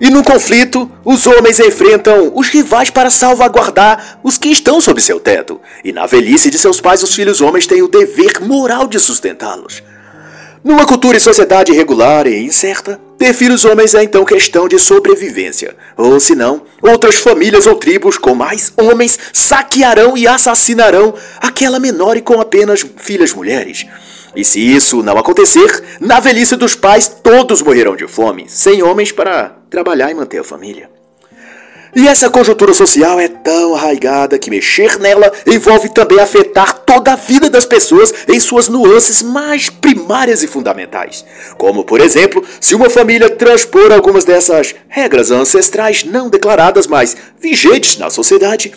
E 0.00 0.10
no 0.10 0.24
conflito, 0.24 0.90
os 1.04 1.26
homens 1.26 1.60
enfrentam 1.60 2.32
os 2.34 2.48
rivais 2.48 2.90
para 2.90 3.10
salvaguardar 3.10 4.18
os 4.22 4.36
que 4.36 4.48
estão 4.48 4.80
sob 4.80 5.00
seu 5.00 5.20
teto. 5.20 5.60
E 5.84 5.92
na 5.92 6.04
velhice 6.04 6.50
de 6.50 6.58
seus 6.58 6.80
pais, 6.80 7.02
os 7.02 7.14
filhos 7.14 7.40
homens 7.40 7.66
têm 7.66 7.80
o 7.80 7.88
dever 7.88 8.40
moral 8.40 8.88
de 8.88 8.98
sustentá-los. 8.98 9.82
Numa 10.64 10.84
cultura 10.84 11.16
e 11.16 11.20
sociedade 11.20 11.72
irregular 11.72 12.26
e 12.26 12.42
incerta, 12.42 13.00
ter 13.18 13.32
filhos 13.32 13.64
homens 13.64 13.94
é 13.94 14.02
então 14.02 14.24
questão 14.24 14.68
de 14.68 14.78
sobrevivência. 14.78 15.76
Ou 15.96 16.18
senão, 16.18 16.62
outras 16.82 17.16
famílias 17.16 17.66
ou 17.66 17.76
tribos 17.76 18.18
com 18.18 18.34
mais 18.34 18.72
homens 18.76 19.18
saquearão 19.32 20.16
e 20.16 20.26
assassinarão 20.26 21.14
aquela 21.40 21.78
menor 21.78 22.16
e 22.16 22.22
com 22.22 22.40
apenas 22.40 22.84
filhas 22.96 23.32
mulheres. 23.32 23.86
E 24.36 24.44
se 24.44 24.60
isso 24.60 25.02
não 25.02 25.16
acontecer, 25.16 25.82
na 26.00 26.18
velhice 26.18 26.56
dos 26.56 26.74
pais 26.74 27.08
todos 27.08 27.62
morrerão 27.62 27.94
de 27.94 28.06
fome, 28.08 28.46
sem 28.48 28.82
homens 28.82 29.12
para 29.12 29.56
trabalhar 29.70 30.10
e 30.10 30.14
manter 30.14 30.38
a 30.38 30.44
família. 30.44 30.93
E 31.96 32.08
essa 32.08 32.28
conjuntura 32.28 32.74
social 32.74 33.20
é 33.20 33.28
tão 33.28 33.72
arraigada 33.72 34.36
que 34.36 34.50
mexer 34.50 34.98
nela 34.98 35.32
envolve 35.46 35.88
também 35.88 36.18
afetar 36.18 36.80
toda 36.80 37.12
a 37.12 37.16
vida 37.16 37.48
das 37.48 37.64
pessoas 37.64 38.12
em 38.26 38.40
suas 38.40 38.68
nuances 38.68 39.22
mais 39.22 39.70
primárias 39.70 40.42
e 40.42 40.48
fundamentais. 40.48 41.24
Como, 41.56 41.84
por 41.84 42.00
exemplo, 42.00 42.44
se 42.60 42.74
uma 42.74 42.90
família 42.90 43.30
transpor 43.30 43.92
algumas 43.92 44.24
dessas 44.24 44.74
regras 44.88 45.30
ancestrais 45.30 46.02
não 46.02 46.28
declaradas, 46.28 46.88
mas 46.88 47.16
vigentes 47.40 47.96
na 47.96 48.10
sociedade, 48.10 48.72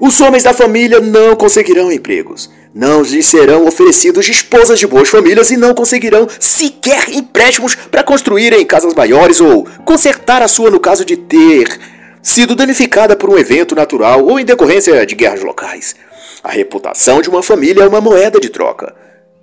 os 0.00 0.20
homens 0.20 0.42
da 0.42 0.52
família 0.52 0.98
não 0.98 1.36
conseguirão 1.36 1.92
empregos, 1.92 2.50
não 2.74 3.02
lhes 3.02 3.26
serão 3.26 3.68
oferecidos 3.68 4.28
esposas 4.28 4.80
de 4.80 4.86
boas 4.88 5.08
famílias 5.08 5.52
e 5.52 5.56
não 5.56 5.74
conseguirão 5.74 6.26
sequer 6.40 7.08
empréstimos 7.10 7.76
para 7.76 8.02
construírem 8.02 8.66
casas 8.66 8.94
maiores 8.94 9.40
ou 9.40 9.64
consertar 9.84 10.42
a 10.42 10.48
sua 10.48 10.70
no 10.70 10.80
caso 10.80 11.04
de 11.04 11.16
ter 11.16 11.78
sido 12.22 12.54
danificada 12.54 13.16
por 13.16 13.28
um 13.28 13.36
evento 13.36 13.74
natural 13.74 14.24
ou 14.24 14.38
em 14.38 14.44
decorrência 14.44 15.04
de 15.04 15.14
guerras 15.14 15.42
locais. 15.42 15.96
A 16.42 16.50
reputação 16.50 17.20
de 17.20 17.28
uma 17.28 17.42
família 17.42 17.82
é 17.82 17.88
uma 17.88 18.00
moeda 18.00 18.38
de 18.38 18.48
troca, 18.48 18.94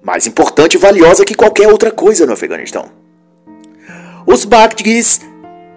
mais 0.02 0.26
importante 0.26 0.76
e 0.76 0.78
valiosa 0.78 1.26
que 1.26 1.36
qualquer 1.36 1.68
outra 1.68 1.92
coisa 1.92 2.26
no 2.26 2.34
Afeganistão. 2.34 2.90
Os 4.26 4.46
Bagdis, 4.46 5.22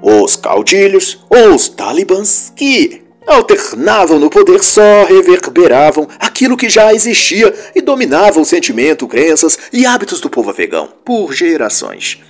os 0.01 0.37
caudilhos 0.37 1.25
ou 1.29 1.55
os 1.55 1.69
talibãs, 1.69 2.53
que 2.55 3.03
alternavam 3.27 4.19
no 4.19 4.29
poder, 4.29 4.63
só 4.63 5.05
reverberavam 5.05 6.09
aquilo 6.19 6.57
que 6.57 6.69
já 6.69 6.93
existia 6.93 7.53
e 7.75 7.81
dominava 7.81 8.41
o 8.41 8.45
sentimento, 8.45 9.09
crenças 9.09 9.59
e 9.73 9.87
hábitos 9.87 10.21
do 10.21 10.29
povo 10.29 10.51
afegão 10.51 10.89
por 11.05 11.33
gerações. 11.33 12.21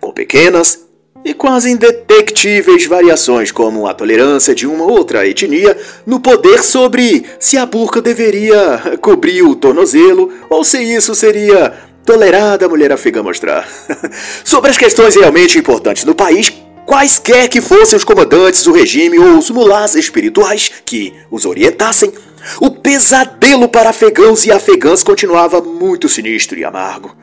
Com 0.00 0.12
pequenas 0.12 0.87
e 1.24 1.34
quase 1.34 1.70
indetectíveis 1.70 2.86
variações, 2.86 3.52
como 3.52 3.86
a 3.86 3.94
tolerância 3.94 4.54
de 4.54 4.66
uma 4.66 4.84
outra 4.84 5.26
etnia 5.26 5.76
no 6.06 6.20
poder 6.20 6.62
sobre 6.62 7.24
se 7.38 7.56
a 7.58 7.66
burca 7.66 8.00
deveria 8.00 8.98
cobrir 9.00 9.42
o 9.42 9.54
tornozelo 9.54 10.32
ou 10.48 10.64
se 10.64 10.78
isso 10.82 11.14
seria 11.14 11.74
tolerada 12.04 12.66
a 12.66 12.68
mulher 12.68 12.92
afegã 12.92 13.22
mostrar. 13.22 13.68
sobre 14.44 14.70
as 14.70 14.78
questões 14.78 15.14
realmente 15.14 15.58
importantes 15.58 16.04
no 16.04 16.14
país, 16.14 16.52
quaisquer 16.86 17.48
que 17.48 17.60
fossem 17.60 17.96
os 17.96 18.04
comandantes 18.04 18.62
do 18.62 18.72
regime 18.72 19.18
ou 19.18 19.36
os 19.36 19.50
mulás 19.50 19.94
espirituais 19.94 20.70
que 20.86 21.12
os 21.30 21.44
orientassem, 21.44 22.12
o 22.60 22.70
pesadelo 22.70 23.68
para 23.68 23.90
afegãos 23.90 24.46
e 24.46 24.52
afegãs 24.52 25.02
continuava 25.02 25.60
muito 25.60 26.08
sinistro 26.08 26.58
e 26.58 26.64
amargo. 26.64 27.14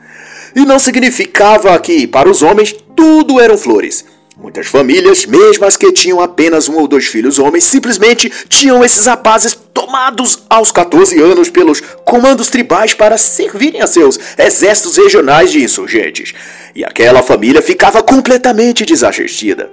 E 0.54 0.64
não 0.64 0.78
significava 0.78 1.76
que, 1.80 2.06
para 2.06 2.30
os 2.30 2.42
homens, 2.42 2.76
tudo 2.96 3.38
eram 3.38 3.58
flores. 3.58 4.04
Muitas 4.38 4.66
famílias, 4.66 5.24
mesmo 5.24 5.64
as 5.64 5.78
que 5.78 5.90
tinham 5.92 6.20
apenas 6.20 6.68
um 6.68 6.76
ou 6.76 6.86
dois 6.86 7.06
filhos 7.06 7.38
homens, 7.38 7.64
simplesmente 7.64 8.30
tinham 8.48 8.84
esses 8.84 9.06
rapazes 9.06 9.56
tomados 9.72 10.42
aos 10.50 10.70
14 10.70 11.18
anos 11.22 11.48
pelos 11.48 11.80
comandos 12.04 12.48
tribais 12.48 12.92
para 12.92 13.16
servirem 13.16 13.80
a 13.80 13.86
seus 13.86 14.18
exércitos 14.36 14.98
regionais 14.98 15.50
de 15.50 15.62
insurgentes. 15.62 16.34
E 16.74 16.84
aquela 16.84 17.22
família 17.22 17.62
ficava 17.62 18.02
completamente 18.02 18.84
desassistida. 18.84 19.70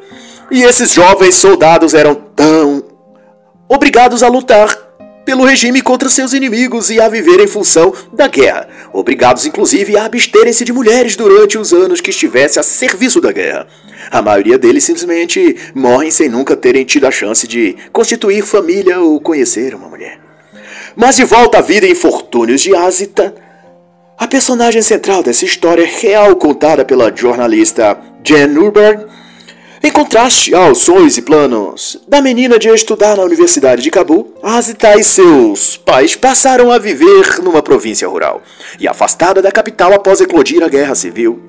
E 0.50 0.64
esses 0.64 0.92
jovens 0.92 1.36
soldados 1.36 1.94
eram 1.94 2.16
tão 2.16 2.84
obrigados 3.68 4.24
a 4.24 4.30
lutar 4.30 4.78
pelo 5.26 5.46
regime 5.46 5.82
contra 5.82 6.10
seus 6.10 6.34
inimigos 6.34 6.90
e 6.90 7.00
a 7.00 7.08
viver 7.08 7.40
em 7.40 7.48
função 7.48 7.94
da 8.12 8.28
guerra, 8.28 8.68
obrigados 8.92 9.46
inclusive 9.46 9.98
a 9.98 10.06
absterem-se 10.06 10.66
de 10.66 10.74
mulheres 10.74 11.16
durante 11.16 11.58
os 11.58 11.74
anos 11.74 12.02
que 12.02 12.10
estivesse 12.10 12.60
a 12.60 12.64
serviço 12.64 13.22
da 13.22 13.32
guerra. 13.32 13.68
A 14.12 14.22
maioria 14.22 14.58
deles 14.58 14.84
simplesmente 14.84 15.56
morrem 15.74 16.12
sem 16.12 16.28
nunca 16.28 16.56
terem 16.56 16.84
tido 16.84 17.08
a 17.08 17.12
chance 17.12 17.48
de 17.48 17.76
constituir 17.92 18.44
família 18.44 19.00
ou 19.00 19.20
conhecer 19.20 19.74
uma 19.74 19.88
mulher. 19.88 20.20
Mas 20.96 21.16
de 21.16 21.24
volta 21.24 21.60
à 21.60 21.62
vida 21.62 21.88
e 21.88 21.92
infortúnios 21.92 22.62
de 22.62 22.76
Azita, 22.76 23.34
a 24.18 24.28
personagem 24.28 24.82
central 24.82 25.24
dessa 25.24 25.46
história 25.46 25.86
real 25.86 26.36
contada 26.36 26.86
pela 26.86 27.14
jornalista 27.16 27.98
Jen 28.24 28.48
Nurberg 28.48 29.06
em 29.86 29.92
contraste 29.92 30.56
aos 30.56 30.78
sonhos 30.78 31.18
e 31.18 31.22
planos 31.22 32.02
da 32.08 32.22
menina 32.22 32.58
de 32.58 32.70
estudar 32.70 33.18
na 33.18 33.24
Universidade 33.24 33.82
de 33.82 33.92
Cabul, 33.92 34.34
Azita 34.42 34.98
e 34.98 35.04
seus 35.04 35.76
pais 35.76 36.16
passaram 36.16 36.72
a 36.72 36.78
viver 36.78 37.44
numa 37.44 37.62
província 37.62 38.08
rural 38.08 38.42
e 38.80 38.88
afastada 38.88 39.42
da 39.42 39.52
capital 39.52 39.94
após 39.94 40.22
eclodir 40.22 40.64
a 40.64 40.70
guerra 40.70 40.96
civil. 40.96 41.44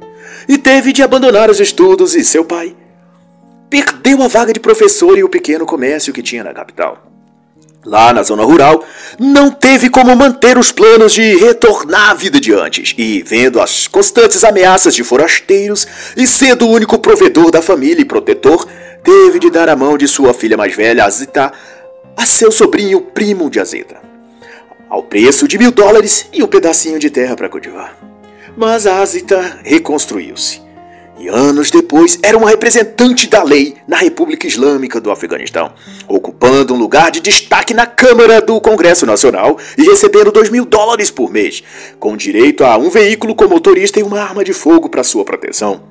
E 0.48 0.58
teve 0.58 0.92
de 0.92 1.00
abandonar 1.00 1.48
os 1.48 1.60
estudos 1.60 2.16
e 2.16 2.24
seu 2.24 2.44
pai 2.44 2.74
perdeu 3.70 4.20
a 4.20 4.28
vaga 4.28 4.52
de 4.52 4.58
professor 4.58 5.16
e 5.16 5.22
o 5.22 5.28
pequeno 5.28 5.64
comércio 5.64 6.12
que 6.12 6.22
tinha 6.22 6.42
na 6.42 6.52
capital 6.52 7.13
lá 7.84 8.12
na 8.12 8.22
zona 8.22 8.42
rural, 8.42 8.84
não 9.18 9.50
teve 9.50 9.90
como 9.90 10.14
manter 10.16 10.56
os 10.56 10.72
planos 10.72 11.12
de 11.12 11.36
retornar 11.36 12.10
à 12.10 12.14
vida 12.14 12.40
de 12.40 12.52
antes. 12.52 12.94
E, 12.96 13.22
vendo 13.22 13.60
as 13.60 13.86
constantes 13.86 14.42
ameaças 14.42 14.94
de 14.94 15.04
forasteiros 15.04 15.86
e 16.16 16.26
sendo 16.26 16.66
o 16.66 16.70
único 16.70 16.98
provedor 16.98 17.50
da 17.50 17.62
família 17.62 18.02
e 18.02 18.06
protetor, 18.06 18.66
teve 19.02 19.38
de 19.38 19.50
dar 19.50 19.68
a 19.68 19.76
mão 19.76 19.98
de 19.98 20.08
sua 20.08 20.32
filha 20.32 20.56
mais 20.56 20.74
velha, 20.74 21.04
Azita, 21.04 21.52
a 22.16 22.24
seu 22.24 22.50
sobrinho 22.50 23.00
primo 23.00 23.50
de 23.50 23.60
Azita, 23.60 23.96
ao 24.88 25.02
preço 25.02 25.46
de 25.46 25.58
mil 25.58 25.70
dólares 25.70 26.26
e 26.32 26.42
um 26.42 26.46
pedacinho 26.46 26.98
de 26.98 27.10
terra 27.10 27.36
para 27.36 27.48
cultivar. 27.48 27.96
Mas 28.56 28.86
Azita 28.86 29.58
reconstruiu-se 29.64 30.63
e 31.24 31.28
anos 31.28 31.70
depois 31.70 32.18
era 32.22 32.36
uma 32.36 32.50
representante 32.50 33.26
da 33.26 33.42
lei 33.42 33.76
na 33.88 33.96
República 33.96 34.46
Islâmica 34.46 35.00
do 35.00 35.10
Afeganistão, 35.10 35.72
ocupando 36.06 36.74
um 36.74 36.76
lugar 36.76 37.10
de 37.10 37.18
destaque 37.20 37.72
na 37.72 37.86
Câmara 37.86 38.42
do 38.42 38.60
Congresso 38.60 39.06
Nacional 39.06 39.58
e 39.78 39.84
recebendo 39.84 40.30
2 40.30 40.50
mil 40.50 40.66
dólares 40.66 41.10
por 41.10 41.32
mês, 41.32 41.62
com 41.98 42.14
direito 42.14 42.62
a 42.62 42.76
um 42.76 42.90
veículo 42.90 43.34
com 43.34 43.48
motorista 43.48 43.98
e 43.98 44.02
uma 44.02 44.20
arma 44.20 44.44
de 44.44 44.52
fogo 44.52 44.90
para 44.90 45.02
sua 45.02 45.24
proteção, 45.24 45.84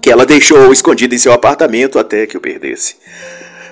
que 0.00 0.10
ela 0.10 0.24
deixou 0.24 0.72
escondida 0.72 1.14
em 1.14 1.18
seu 1.18 1.34
apartamento 1.34 1.98
até 1.98 2.26
que 2.26 2.38
o 2.38 2.40
perdesse. 2.40 2.96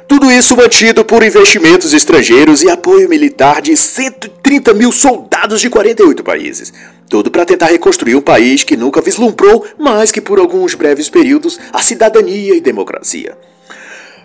Tudo 0.06 0.30
isso 0.30 0.54
mantido 0.54 1.06
por 1.06 1.22
investimentos 1.22 1.94
estrangeiros 1.94 2.62
e 2.62 2.68
apoio 2.68 3.08
militar 3.08 3.62
de 3.62 3.74
130 3.74 4.74
mil 4.74 4.92
soldados 4.92 5.58
de 5.62 5.70
48 5.70 6.22
países, 6.22 6.70
tudo 7.08 7.30
para 7.30 7.44
tentar 7.44 7.66
reconstruir 7.66 8.14
um 8.14 8.20
país 8.20 8.64
que 8.64 8.76
nunca 8.76 9.00
vislumbrou, 9.00 9.64
mais 9.78 10.10
que 10.10 10.20
por 10.20 10.38
alguns 10.38 10.74
breves 10.74 11.08
períodos, 11.08 11.58
a 11.72 11.82
cidadania 11.82 12.54
e 12.54 12.60
democracia. 12.60 13.36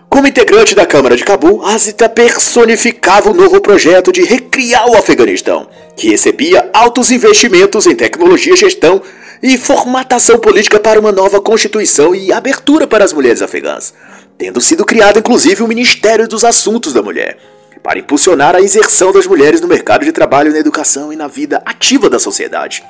Como 0.09 0.27
integrante 0.27 0.73
da 0.73 0.85
Câmara 0.85 1.17
de 1.17 1.25
Cabul, 1.25 1.65
Azita 1.65 2.07
personificava 2.07 3.29
o 3.29 3.33
novo 3.33 3.59
projeto 3.59 4.11
de 4.11 4.23
recriar 4.23 4.89
o 4.89 4.97
Afeganistão, 4.97 5.67
que 5.95 6.09
recebia 6.09 6.69
altos 6.73 7.11
investimentos 7.11 7.85
em 7.85 7.95
tecnologia, 7.95 8.55
gestão 8.55 9.01
e 9.43 9.57
formatação 9.57 10.39
política 10.39 10.79
para 10.79 10.99
uma 10.99 11.11
nova 11.11 11.41
constituição 11.41 12.15
e 12.15 12.31
abertura 12.31 12.87
para 12.87 13.03
as 13.03 13.11
mulheres 13.11 13.41
afegãs, 13.41 13.93
tendo 14.37 14.61
sido 14.61 14.85
criado 14.85 15.19
inclusive 15.19 15.61
o 15.61 15.67
Ministério 15.67 16.27
dos 16.27 16.45
Assuntos 16.45 16.93
da 16.93 17.01
Mulher 17.01 17.37
para 17.81 17.99
impulsionar 17.99 18.55
a 18.55 18.61
inserção 18.61 19.11
das 19.11 19.27
mulheres 19.27 19.61
no 19.61 19.67
mercado 19.67 20.05
de 20.05 20.11
trabalho, 20.11 20.51
na 20.51 20.59
educação 20.59 21.11
e 21.11 21.15
na 21.15 21.27
vida 21.27 21.61
ativa 21.65 22.09
da 22.09 22.19
sociedade. 22.19 22.83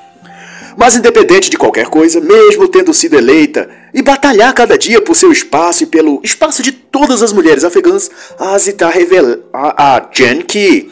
Mas, 0.77 0.95
independente 0.95 1.49
de 1.49 1.57
qualquer 1.57 1.87
coisa, 1.87 2.21
mesmo 2.21 2.67
tendo 2.67 2.93
sido 2.93 3.17
eleita 3.17 3.67
e 3.91 4.03
batalhar 4.03 4.53
cada 4.53 4.77
dia 4.77 5.01
por 5.01 5.15
seu 5.15 5.31
espaço 5.31 5.83
e 5.83 5.87
pelo 5.87 6.21
espaço 6.23 6.61
de 6.61 6.71
todas 6.71 7.23
as 7.23 7.33
mulheres 7.33 7.63
afegãs, 7.63 8.11
a 8.37 8.51
Azita 8.51 8.87
revela 8.87 9.39
a, 9.51 9.95
a 9.95 10.09
Jen 10.13 10.43
que 10.43 10.91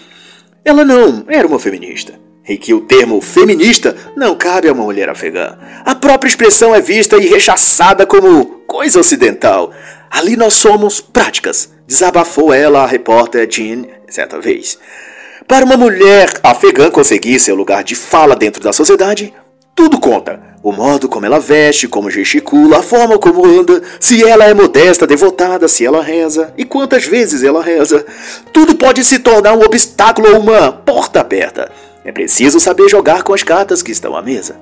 ela 0.64 0.84
não 0.84 1.24
era 1.28 1.48
uma 1.48 1.60
feminista 1.60 2.14
e 2.48 2.58
que 2.58 2.74
o 2.74 2.82
termo 2.82 3.22
feminista 3.22 3.96
não 4.16 4.36
cabe 4.36 4.68
a 4.68 4.74
uma 4.74 4.84
mulher 4.84 5.08
afegã. 5.08 5.56
A 5.86 5.94
própria 5.94 6.30
expressão 6.30 6.74
é 6.74 6.82
vista 6.82 7.18
e 7.18 7.28
rechaçada 7.28 8.08
como 8.08 8.64
coisa 8.66 9.00
ocidental. 9.00 9.72
Ali 10.10 10.36
nós 10.36 10.56
somos 10.56 11.00
práticas, 11.00 11.75
desabafou 11.88 12.54
ela 12.54 12.84
a 12.84 12.88
repórter 12.88 13.48
Jean 13.50 13.86
certa 14.08 14.40
vez. 14.40 14.78
Para 15.48 15.66
uma 15.66 15.78
mulher 15.78 16.32
afegã 16.42 16.90
conseguir 16.90 17.40
seu 17.40 17.56
lugar 17.56 17.84
de 17.84 17.96
fala 17.96 18.36
dentro 18.36 18.64
da 18.64 18.74
sociedade, 18.74 19.34
tudo 19.76 20.00
conta. 20.00 20.40
O 20.64 20.72
modo 20.72 21.08
como 21.08 21.26
ela 21.26 21.40
veste, 21.40 21.88
como 21.88 22.10
gesticula, 22.10 22.80
a 22.80 22.82
forma 22.82 23.20
como 23.20 23.46
anda, 23.46 23.84
se 24.00 24.24
ela 24.28 24.46
é 24.46 24.54
modesta, 24.54 25.06
devotada, 25.06 25.68
se 25.68 25.86
ela 25.86 26.02
reza 26.02 26.52
e 26.58 26.66
quantas 26.66 27.06
vezes 27.06 27.44
ela 27.44 27.62
reza. 27.62 28.04
Tudo 28.52 28.74
pode 28.76 29.04
se 29.04 29.20
tornar 29.20 29.54
um 29.54 29.62
obstáculo 29.62 30.34
ou 30.34 30.40
uma 30.40 30.72
porta 30.72 31.20
aberta. 31.20 31.72
É 32.04 32.12
preciso 32.12 32.60
saber 32.60 32.90
jogar 32.90 33.22
com 33.22 33.34
as 33.34 33.44
cartas 33.44 33.84
que 33.84 33.92
estão 33.92 34.16
à 34.16 34.22
mesa. 34.22 34.56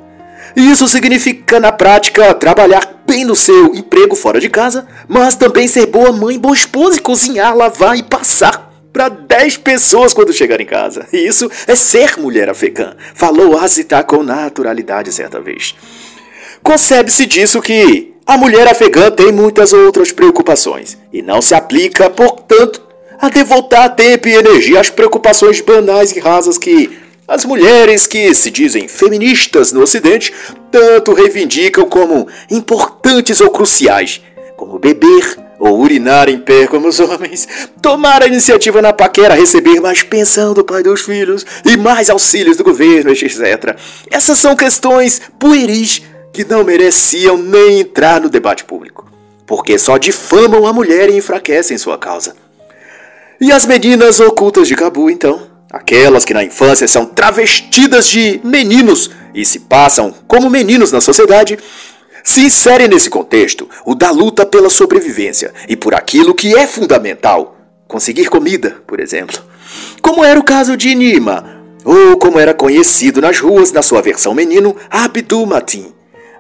Isso 0.56 0.88
significa, 0.88 1.60
na 1.60 1.72
prática, 1.72 2.34
trabalhar 2.34 2.93
bem 3.06 3.26
no 3.26 3.36
seu 3.36 3.74
emprego 3.76 4.16
fora 4.16 4.40
de 4.40 4.50
casa, 4.50 4.88
mas 5.08 5.36
também 5.36 5.68
ser 5.68 5.86
boa 5.88 6.12
mãe, 6.12 6.38
boa 6.38 6.56
esposa 6.56 6.98
e 6.98 7.02
cozinhar, 7.02 7.56
lavar 7.56 7.98
e 7.98 8.04
passar 8.04 8.72
para 8.92 9.10
10 9.10 9.58
pessoas 9.58 10.14
quando 10.14 10.32
chegar 10.32 10.62
em 10.62 10.66
casa. 10.66 11.08
Isso 11.12 11.50
é 11.68 11.76
ser 11.76 12.18
mulher 12.18 12.50
afegã, 12.50 12.96
falou 13.16 13.58
Azita 13.58 14.04
com 14.04 14.24
naturalidade 14.24 15.12
certa 15.12 15.42
vez. 15.42 15.76
Concebe-se 16.62 17.26
disso 17.26 17.62
que 17.62 18.14
a 18.26 18.38
mulher 18.38 18.68
afegã 18.68 19.12
tem 19.12 19.32
muitas 19.32 19.74
outras 19.74 20.12
preocupações 20.12 20.98
e 21.12 21.22
não 21.22 21.42
se 21.42 21.54
aplica, 21.54 22.10
portanto, 22.10 22.82
a 23.20 23.30
devotar 23.30 23.96
tempo 23.96 24.28
e 24.28 24.34
energia 24.34 24.80
às 24.80 24.90
preocupações 24.90 25.60
banais 25.60 26.12
e 26.12 26.20
rasas 26.20 26.58
que 26.58 27.03
as 27.28 27.46
mulheres 27.46 28.06
que 28.06 28.34
se 28.34 28.52
dizem 28.52 28.88
feministas 28.88 29.72
no 29.72 29.82
Ocidente 29.82 30.34
tanto 30.72 31.14
reivindicam 31.14 31.86
como 31.86 32.28
importantes 32.50 33.40
ou 33.40 33.50
cruciais, 33.50 34.22
como 34.58 34.80
beber, 34.80 35.38
ou 35.60 35.80
urinar 35.80 36.28
em 36.28 36.38
pé 36.38 36.68
como 36.68 36.90
os 36.90 37.00
homens, 37.00 37.48
tomar 37.82 38.22
a 38.22 38.28
iniciativa 38.28 38.82
na 38.82 38.92
paquera, 38.92 39.34
receber 39.34 39.80
mais 39.80 40.04
pensão 40.04 40.54
do 40.54 40.64
pai 40.64 40.84
dos 40.84 41.02
filhos 41.02 41.46
e 41.64 41.78
mais 41.78 42.10
auxílios 42.10 42.58
do 42.58 42.64
governo, 42.64 43.12
etc. 43.12 43.78
Essas 44.12 44.40
são 44.40 44.56
questões 44.56 45.22
pueris 45.40 46.02
que 46.34 46.44
não 46.44 46.64
mereciam 46.64 47.38
nem 47.38 47.80
entrar 47.80 48.20
no 48.20 48.30
debate 48.30 48.66
público, 48.66 49.10
porque 49.46 49.78
só 49.78 49.98
difamam 49.98 50.66
a 50.68 50.74
mulher 50.74 51.10
e 51.10 51.16
enfraquecem 51.16 51.78
sua 51.78 51.98
causa. 51.98 52.36
E 53.40 53.52
as 53.52 53.66
meninas 53.66 54.20
ocultas 54.20 54.68
de 54.68 54.76
Cabu, 54.76 55.10
então? 55.10 55.53
Aquelas 55.74 56.24
que 56.24 56.36
na 56.36 56.44
infância 56.44 56.88
são 56.88 57.04
travestidas 57.04 58.08
de 58.08 58.40
meninos 58.44 59.10
e 59.34 59.44
se 59.44 59.62
passam 59.62 60.14
como 60.28 60.48
meninos 60.48 60.92
na 60.92 61.02
sociedade, 61.02 61.58
se 62.24 62.42
insere 62.42 62.88
nesse 62.88 63.10
contexto 63.10 63.68
o 63.84 63.96
da 63.96 64.12
luta 64.12 64.46
pela 64.46 64.70
sobrevivência 64.70 65.52
e 65.68 65.76
por 65.76 65.96
aquilo 65.96 66.36
que 66.36 66.56
é 66.56 66.68
fundamental, 66.68 67.58
conseguir 67.88 68.30
comida, 68.30 68.84
por 68.86 69.00
exemplo. 69.00 69.42
Como 70.00 70.24
era 70.24 70.40
o 70.40 70.44
caso 70.44 70.78
de 70.78 70.94
Nima, 70.94 71.64
ou 71.84 72.18
como 72.18 72.40
era 72.40 72.54
conhecido 72.54 73.20
nas 73.20 73.40
ruas 73.40 73.72
na 73.72 73.82
sua 73.82 74.00
versão 74.00 74.36
menino, 74.36 74.76
Abdu 74.92 75.44
Matin. 75.48 75.92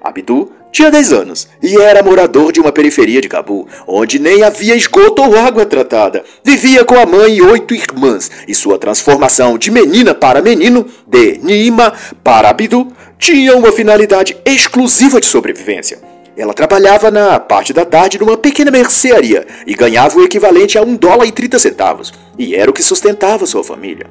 Abdu 0.03 0.51
tinha 0.73 0.89
10 0.89 1.13
anos 1.13 1.47
e 1.61 1.77
era 1.77 2.01
morador 2.01 2.51
de 2.51 2.59
uma 2.59 2.71
periferia 2.71 3.21
de 3.21 3.29
Cabu, 3.29 3.67
onde 3.87 4.17
nem 4.17 4.41
havia 4.41 4.75
esgoto 4.75 5.21
ou 5.21 5.37
água 5.37 5.67
tratada. 5.67 6.23
Vivia 6.43 6.83
com 6.83 6.95
a 6.95 7.05
mãe 7.05 7.35
e 7.35 7.41
oito 7.43 7.75
irmãs, 7.75 8.31
e 8.47 8.55
sua 8.55 8.79
transformação 8.79 9.55
de 9.55 9.69
menina 9.69 10.15
para 10.15 10.41
menino, 10.41 10.87
de 11.05 11.37
Nima 11.43 11.93
para 12.23 12.49
Abdu, 12.49 12.91
tinha 13.19 13.55
uma 13.55 13.71
finalidade 13.71 14.35
exclusiva 14.43 15.21
de 15.21 15.27
sobrevivência. 15.27 15.99
Ela 16.35 16.55
trabalhava 16.55 17.11
na 17.11 17.39
parte 17.39 17.71
da 17.71 17.85
tarde 17.85 18.19
numa 18.19 18.35
pequena 18.35 18.71
mercearia 18.71 19.45
e 19.67 19.75
ganhava 19.75 20.17
o 20.17 20.23
equivalente 20.23 20.75
a 20.75 20.81
um 20.81 20.95
dólar 20.95 21.27
e 21.27 21.31
30 21.31 21.59
centavos, 21.59 22.11
e 22.35 22.55
era 22.55 22.71
o 22.71 22.73
que 22.73 22.81
sustentava 22.81 23.45
sua 23.45 23.63
família. 23.63 24.07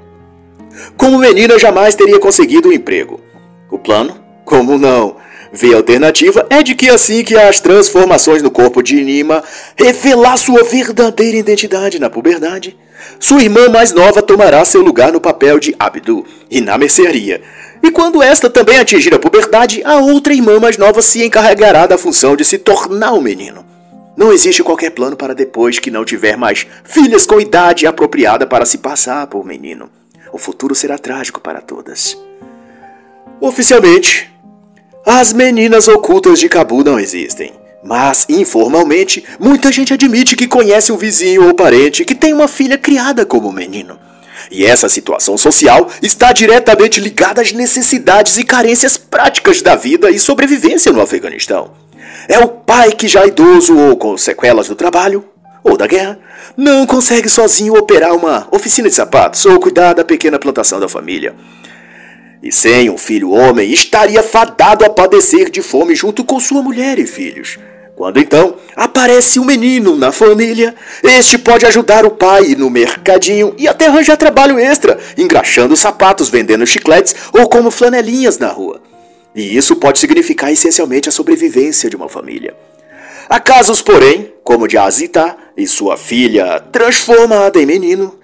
Como 0.96 1.18
menina, 1.18 1.59
jamais 1.59 1.96
teria 1.96 2.20
conseguido 2.20 2.68
um 2.68 2.72
emprego. 2.72 3.18
O 3.68 3.79
plano? 3.79 4.16
Como 4.44 4.79
não? 4.79 5.16
V 5.53 5.75
alternativa 5.75 6.47
é 6.49 6.62
de 6.62 6.75
que 6.75 6.88
assim 6.88 7.23
que 7.23 7.37
as 7.37 7.61
transformações 7.61 8.43
no 8.43 8.51
corpo 8.51 8.83
de 8.83 9.03
Nima 9.05 9.45
revelar 9.77 10.38
sua 10.38 10.65
verdadeira 10.65 11.37
identidade 11.37 11.99
na 11.99 12.09
puberdade, 12.09 12.75
sua 13.21 13.43
irmã 13.43 13.69
mais 13.69 13.93
nova 13.93 14.23
tomará 14.23 14.65
seu 14.65 14.81
lugar 14.81 15.12
no 15.12 15.21
papel 15.21 15.59
de 15.59 15.75
Abdu 15.79 16.25
e 16.51 16.61
na 16.61 16.79
mercearia. 16.79 17.43
E 17.83 17.91
quando 17.91 18.23
esta 18.23 18.49
também 18.49 18.79
atingir 18.79 19.15
a 19.15 19.19
puberdade, 19.19 19.83
a 19.85 19.99
outra 19.99 20.33
irmã 20.33 20.59
mais 20.59 20.79
nova 20.79 21.03
se 21.03 21.23
encarregará 21.23 21.87
da 21.87 21.99
função 21.99 22.35
de 22.35 22.45
se 22.45 22.57
tornar 22.57 23.12
um 23.12 23.21
menino. 23.21 23.67
Não 24.17 24.33
existe 24.33 24.62
qualquer 24.62 24.91
plano 24.91 25.17
para 25.17 25.35
depois 25.35 25.79
que 25.79 25.91
não 25.91 26.05
tiver 26.05 26.37
mais 26.37 26.67
filhas 26.85 27.27
com 27.27 27.41
idade 27.41 27.87
apropriada 27.87 28.47
para 28.47 28.65
se 28.65 28.79
passar 28.79 29.27
por 29.27 29.45
menino. 29.45 29.91
O 30.33 30.38
futuro 30.38 30.75
será 30.75 30.97
trágico 30.97 31.41
para 31.41 31.61
todas. 31.61 32.17
Oficialmente, 33.41 34.32
as 35.05 35.33
meninas 35.33 35.88
ocultas 35.88 36.38
de 36.38 36.49
Cabu 36.49 36.85
não 36.85 36.99
existem. 36.99 37.53
Mas, 37.83 38.25
informalmente, 38.29 39.25
muita 39.41 39.73
gente 39.73 39.93
admite 39.93 40.37
que 40.37 40.47
conhece 40.47 40.93
um 40.93 40.97
vizinho 40.97 41.49
ou 41.49 41.55
parente 41.55 42.05
que 42.05 42.15
tem 42.15 42.33
uma 42.33 42.47
filha 42.47 42.79
criada 42.79 43.27
como 43.27 43.51
menino. 43.51 43.99
E 44.51 44.65
essa 44.65 44.88
situação 44.88 45.37
social 45.37 45.88
está 46.01 46.33
diretamente 46.33 47.01
ligada 47.01 47.43
às 47.43 47.51
necessidades 47.51 48.38
e 48.38 48.45
carências 48.45 48.97
práticas 48.97 49.61
da 49.61 49.75
vida 49.75 50.11
e 50.11 50.19
sobrevivência 50.19 50.93
no 50.93 51.01
Afeganistão. 51.01 51.73
É 52.29 52.38
o 52.38 52.49
pai 52.49 52.93
que, 52.93 53.09
já 53.09 53.27
idoso 53.27 53.77
ou 53.77 53.97
com 53.97 54.17
sequelas 54.17 54.69
do 54.69 54.77
trabalho 54.77 55.25
ou 55.65 55.77
da 55.77 55.87
guerra, 55.87 56.19
não 56.57 56.87
consegue 56.87 57.29
sozinho 57.29 57.75
operar 57.75 58.15
uma 58.15 58.47
oficina 58.53 58.88
de 58.88 58.95
sapatos 58.95 59.45
ou 59.47 59.59
cuidar 59.59 59.95
da 59.95 60.05
pequena 60.05 60.38
plantação 60.38 60.79
da 60.79 60.88
família. 60.88 61.35
E 62.43 62.51
sem 62.51 62.91
um 62.91 62.99
filho 62.99 63.31
homem, 63.31 63.71
estaria 63.71 64.23
fadado 64.23 64.85
a 64.85 64.91
padecer 64.91 65.49
de 65.49 65.63
fome 65.63 65.95
junto 65.95 66.25
com 66.25 66.41
sua 66.41 66.61
mulher 66.61 66.99
e 66.99 67.07
filhos. 67.07 67.59
Quando 67.95 68.19
então 68.19 68.57
aparece 68.75 69.39
um 69.39 69.45
menino 69.45 69.97
na 69.97 70.11
família, 70.11 70.75
este 71.05 71.39
pode 71.39 71.65
ajudar 71.67 72.05
o 72.05 72.11
pai 72.11 72.57
no 72.57 72.69
mercadinho 72.69 73.55
e 73.57 73.69
até 73.69 73.87
arranjar 73.87 74.17
trabalho 74.17 74.59
extra, 74.59 74.99
engraxando 75.17 75.77
sapatos, 75.77 76.29
vendendo 76.29 76.67
chicletes 76.67 77.15
ou 77.33 77.49
como 77.49 77.71
flanelinhas 77.71 78.39
na 78.39 78.49
rua. 78.49 78.83
E 79.35 79.57
isso 79.57 79.77
pode 79.77 79.99
significar 79.99 80.51
essencialmente 80.53 81.09
a 81.09 81.13
sobrevivência 81.13 81.89
de 81.89 81.95
uma 81.95 82.09
família. 82.09 82.57
Há 83.29 83.39
casos, 83.39 83.81
porém, 83.81 84.33
como 84.43 84.67
de 84.67 84.77
Azita 84.77 85.37
e 85.57 85.67
sua 85.67 85.97
filha 85.97 86.61
transformada 86.73 87.61
em 87.61 87.67
menino, 87.67 88.19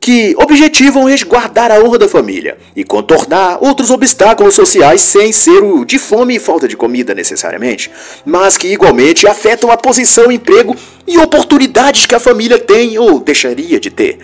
que 0.00 0.34
objetivam 0.38 1.04
resguardar 1.04 1.70
a 1.70 1.80
honra 1.80 1.98
da 1.98 2.08
família 2.08 2.56
e 2.74 2.84
contornar 2.84 3.58
outros 3.60 3.90
obstáculos 3.90 4.54
sociais 4.54 5.00
sem 5.00 5.32
ser 5.32 5.62
o 5.62 5.84
de 5.84 5.98
fome 5.98 6.36
e 6.36 6.40
falta 6.40 6.68
de 6.68 6.76
comida 6.76 7.14
necessariamente, 7.14 7.90
mas 8.24 8.56
que 8.56 8.68
igualmente 8.68 9.26
afetam 9.26 9.70
a 9.70 9.76
posição, 9.76 10.30
emprego 10.30 10.76
e 11.06 11.18
oportunidades 11.18 12.06
que 12.06 12.14
a 12.14 12.20
família 12.20 12.58
tem 12.58 12.98
ou 12.98 13.20
deixaria 13.20 13.80
de 13.80 13.90
ter. 13.90 14.18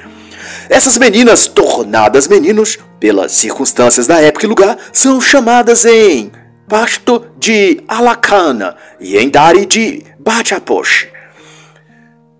Essas 0.71 0.97
meninas, 0.97 1.47
tornadas 1.47 2.29
meninos 2.29 2.79
pelas 2.99 3.33
circunstâncias 3.33 4.07
da 4.07 4.21
época 4.21 4.47
e 4.47 4.49
lugar, 4.49 4.79
são 4.93 5.21
chamadas 5.21 5.85
em 5.85 6.33
Pasto 6.69 7.27
de 7.39 7.83
Alacana 7.87 8.77
e 8.99 9.19
em 9.19 9.29
Dari 9.29 9.67
de 9.67 10.03
Bachaposh. 10.19 11.13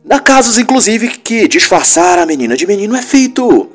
Há 0.09 0.21
casos, 0.21 0.59
inclusive, 0.59 1.09
que 1.09 1.49
disfarçar 1.49 2.19
a 2.19 2.27
menina 2.27 2.57
de 2.57 2.67
menino 2.67 2.95
é 2.95 3.01
feito 3.01 3.71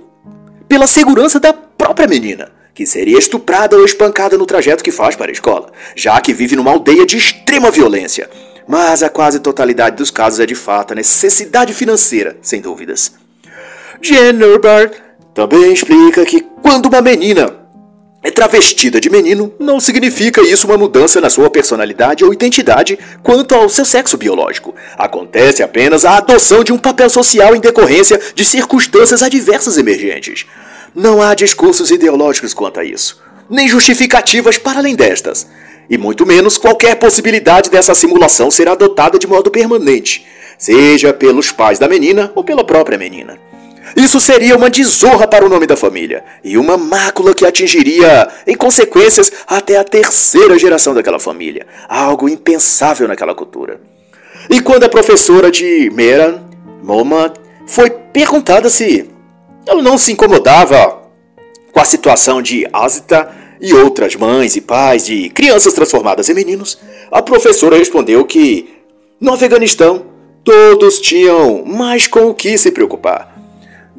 pela 0.68 0.86
segurança 0.86 1.40
da 1.40 1.52
própria 1.52 2.08
menina, 2.08 2.52
que 2.74 2.86
seria 2.86 3.18
estuprada 3.18 3.76
ou 3.76 3.84
espancada 3.84 4.38
no 4.38 4.46
trajeto 4.46 4.84
que 4.84 4.92
faz 4.92 5.16
para 5.16 5.32
a 5.32 5.34
escola, 5.34 5.72
já 5.96 6.22
que 6.22 6.34
vive 6.34 6.56
numa 6.56 6.72
aldeia 6.72 7.06
de 7.06 7.18
extrema 7.18 7.72
violência. 7.72 8.30
Mas 8.68 9.02
a 9.02 9.10
quase 9.10 9.40
totalidade 9.40 9.96
dos 9.96 10.12
casos 10.12 10.40
é 10.40 10.46
de 10.46 10.54
fato 10.54 10.92
a 10.92 10.96
necessidade 10.96 11.74
financeira, 11.74 12.38
sem 12.42 12.62
dúvidas. 12.62 13.12
Jen 14.00 14.40
Herbert 14.40 14.92
também 15.34 15.74
explica 15.74 16.24
que 16.26 16.42
quando 16.62 16.86
uma 16.86 17.02
menina 17.02 17.59
é 18.22 18.30
travestida 18.30 19.00
de 19.00 19.10
menino, 19.10 19.54
não 19.58 19.80
significa 19.80 20.42
isso 20.42 20.68
uma 20.68 20.78
mudança 20.78 21.22
na 21.22 21.30
sua 21.30 21.50
personalidade 21.50 22.26
ou 22.26 22.34
identidade 22.34 23.00
quanto 23.24 23.56
ao 23.56 23.70
seu 23.70 23.86
sexo 23.86 24.18
biológico. 24.18 24.76
Acontece 24.98 25.64
apenas 25.64 26.04
a 26.04 26.18
adoção 26.18 26.62
de 26.64 26.74
um 26.74 26.78
papel 26.78 27.10
social 27.10 27.56
em 27.56 27.62
decorrência 27.62 28.20
de 28.36 28.44
circunstâncias 28.44 29.24
adversas 29.24 29.78
emergentes. 29.78 30.46
Não 30.94 31.22
há 31.22 31.34
discursos 31.34 31.92
ideológicos 31.92 32.54
quanto 32.54 32.82
a 32.82 32.84
isso, 32.84 33.22
nem 33.50 33.70
justificativas 33.70 34.58
para 34.58 34.80
além 34.80 34.96
destas, 34.96 35.48
e 35.90 35.98
muito 35.98 36.26
menos 36.26 36.58
qualquer 36.58 36.96
possibilidade 36.96 37.70
dessa 37.70 37.96
simulação 37.96 38.52
ser 38.52 38.68
adotada 38.68 39.18
de 39.18 39.28
modo 39.28 39.50
permanente, 39.50 40.26
seja 40.58 41.14
pelos 41.14 41.54
pais 41.54 41.80
da 41.80 41.88
menina 41.88 42.34
ou 42.36 42.44
pela 42.44 42.66
própria 42.66 42.98
menina. 42.98 43.49
Isso 43.96 44.20
seria 44.20 44.56
uma 44.56 44.70
desonra 44.70 45.28
para 45.28 45.46
o 45.46 45.50
nome 45.50 45.66
da 45.66 45.76
família 45.76 46.24
e 46.44 46.58
uma 46.58 46.78
mácula 46.78 47.34
que 47.34 47.46
atingiria, 47.46 48.28
em 48.46 48.56
consequências, 48.56 49.32
até 49.48 49.78
a 49.78 49.84
terceira 49.84 50.58
geração 50.58 50.94
daquela 50.94 51.20
família, 51.20 51.66
algo 51.88 52.30
impensável 52.30 53.08
naquela 53.08 53.34
cultura. 53.34 53.80
E 54.50 54.60
quando 54.60 54.84
a 54.84 54.90
professora 54.90 55.52
de 55.52 55.90
Meran, 55.94 56.42
Momad, 56.84 57.34
foi 57.68 57.90
perguntada 57.90 58.70
se 58.70 59.10
ela 59.66 59.82
não 59.82 59.98
se 59.98 60.12
incomodava 60.12 61.04
com 61.72 61.80
a 61.80 61.86
situação 61.86 62.42
de 62.42 62.68
Azita 62.72 63.30
e 63.62 63.74
outras 63.74 64.16
mães 64.16 64.56
e 64.56 64.62
pais 64.62 65.06
de 65.06 65.30
crianças 65.30 65.74
transformadas 65.74 66.30
em 66.30 66.34
meninos, 66.34 66.80
a 67.12 67.22
professora 67.22 67.78
respondeu 67.78 68.26
que 68.26 68.70
no 69.20 69.34
Afeganistão 69.34 70.06
todos 70.44 71.00
tinham 71.00 71.64
mais 71.66 72.08
com 72.08 72.30
o 72.30 72.34
que 72.34 72.58
se 72.58 72.72
preocupar 72.72 73.39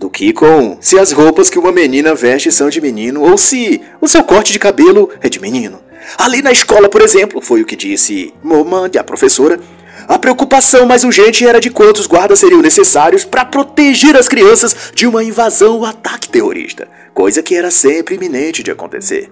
do 0.01 0.09
que 0.09 0.33
com 0.33 0.79
se 0.81 0.99
as 0.99 1.13
roupas 1.13 1.51
que 1.51 1.59
uma 1.59 1.71
menina 1.71 2.15
veste 2.15 2.51
são 2.51 2.71
de 2.71 2.81
menino 2.81 3.21
ou 3.21 3.37
se 3.37 3.83
o 4.01 4.09
seu 4.09 4.25
corte 4.25 4.51
de 4.51 4.59
cabelo 4.59 5.11
é 5.21 5.29
de 5.29 5.39
menino. 5.39 5.79
Ali 6.17 6.41
na 6.41 6.51
escola, 6.51 6.89
por 6.89 7.03
exemplo, 7.03 7.43
foi 7.43 7.61
o 7.61 7.67
que 7.67 7.77
disse 7.77 8.33
Momand, 8.43 8.91
a 8.99 9.05
professora, 9.05 9.61
a 10.09 10.19
preocupação 10.19 10.87
mais 10.87 11.05
urgente 11.05 11.47
era 11.47 11.61
de 11.61 11.69
quantos 11.69 12.07
guardas 12.07 12.39
seriam 12.39 12.63
necessários 12.63 13.27
para 13.27 13.45
proteger 13.45 14.17
as 14.17 14.27
crianças 14.27 14.75
de 14.95 15.07
uma 15.07 15.23
invasão 15.23 15.77
ou 15.77 15.85
ataque 15.85 16.31
terrorista, 16.31 16.89
coisa 17.13 17.43
que 17.43 17.55
era 17.55 17.71
sempre 17.71 18.15
iminente 18.15 18.63
de 18.63 18.71
acontecer. 18.71 19.31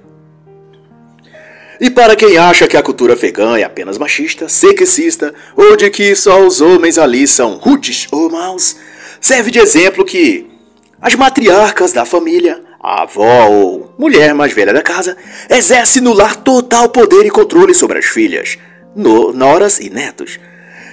E 1.81 1.89
para 1.89 2.15
quem 2.15 2.37
acha 2.37 2.69
que 2.69 2.77
a 2.77 2.83
cultura 2.83 3.15
afegã 3.15 3.57
é 3.57 3.63
apenas 3.63 3.97
machista, 3.97 4.51
sexista, 4.51 5.33
ou 5.57 5.77
de 5.77 5.89
que 5.89 6.15
só 6.15 6.47
os 6.47 6.61
homens 6.61 6.99
ali 6.99 7.27
são 7.27 7.57
rudes 7.57 8.07
ou 8.13 8.29
maus, 8.29 8.77
serve 9.19 9.51
de 9.51 9.61
exemplo 9.61 10.05
que 10.05 10.58
as 11.01 11.15
matriarcas 11.15 11.93
da 11.93 12.05
família, 12.05 12.61
a 12.81 13.03
avó 13.03 13.49
ou 13.49 13.95
mulher 13.99 14.35
mais 14.35 14.53
velha 14.53 14.73
da 14.73 14.83
casa, 14.83 15.17
exerce 15.49 16.01
no 16.01 16.13
lar 16.13 16.37
total 16.37 16.89
poder 16.89 17.25
e 17.25 17.31
controle 17.31 17.75
sobre 17.75 17.99
as 17.99 18.07
filhas, 18.07 18.59
no, 18.95 19.33
noras 19.33 19.79
e 19.79 19.91
netos. 19.91 20.41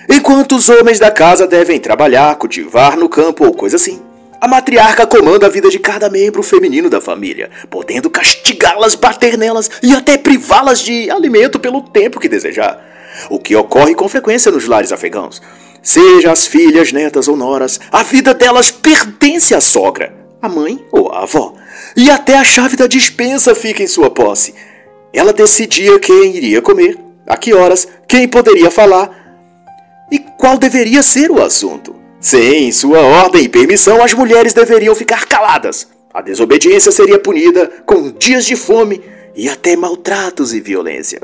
Enquanto 0.07 0.55
os 0.55 0.69
homens 0.69 0.99
da 0.99 1.09
casa 1.09 1.47
devem 1.47 1.79
trabalhar, 1.79 2.35
cultivar 2.35 2.95
no 2.95 3.09
campo 3.09 3.45
ou 3.45 3.53
coisa 3.53 3.77
assim, 3.77 3.99
a 4.39 4.47
matriarca 4.47 5.07
comanda 5.07 5.47
a 5.47 5.49
vida 5.49 5.69
de 5.69 5.79
cada 5.79 6.07
membro 6.07 6.43
feminino 6.43 6.87
da 6.87 7.01
família, 7.01 7.49
podendo 7.67 8.09
castigá-las, 8.09 8.93
bater 8.93 9.37
nelas 9.37 9.71
e 9.81 9.91
até 9.95 10.17
privá-las 10.17 10.81
de 10.81 11.09
alimento 11.09 11.59
pelo 11.59 11.81
tempo 11.81 12.19
que 12.19 12.29
desejar. 12.29 12.79
O 13.29 13.39
que 13.39 13.55
ocorre 13.55 13.95
com 13.95 14.07
frequência 14.07 14.51
nos 14.51 14.67
lares 14.67 14.91
afegãos. 14.91 15.41
Seja 15.85 16.31
as 16.31 16.47
filhas, 16.47 16.91
netas 16.91 17.27
ou 17.27 17.37
noras, 17.37 17.79
a 17.91 18.01
vida 18.01 18.33
delas 18.33 18.71
pertence 18.71 19.53
à 19.53 19.61
sogra, 19.61 20.11
a 20.41 20.49
mãe 20.49 20.83
ou 20.91 21.11
a 21.11 21.21
avó, 21.21 21.53
e 21.95 22.09
até 22.09 22.35
a 22.35 22.43
chave 22.43 22.75
da 22.75 22.87
dispensa 22.87 23.53
fica 23.53 23.83
em 23.83 23.87
sua 23.87 24.09
posse. 24.09 24.55
Ela 25.13 25.31
decidia 25.31 25.99
quem 25.99 26.35
iria 26.35 26.59
comer, 26.59 26.97
a 27.27 27.37
que 27.37 27.53
horas, 27.53 27.87
quem 28.07 28.27
poderia 28.27 28.71
falar 28.71 29.11
e 30.11 30.17
qual 30.17 30.57
deveria 30.57 31.03
ser 31.03 31.29
o 31.29 31.39
assunto. 31.39 31.95
Sem 32.19 32.71
sua 32.71 33.01
ordem 33.01 33.43
e 33.43 33.49
permissão, 33.49 34.03
as 34.03 34.15
mulheres 34.15 34.53
deveriam 34.53 34.95
ficar 34.95 35.27
caladas. 35.27 35.87
A 36.11 36.19
desobediência 36.19 36.91
seria 36.91 37.19
punida 37.19 37.71
com 37.85 38.09
dias 38.09 38.43
de 38.43 38.55
fome 38.55 39.03
e 39.35 39.47
até 39.47 39.75
maltratos 39.75 40.51
e 40.51 40.59
violência. 40.59 41.21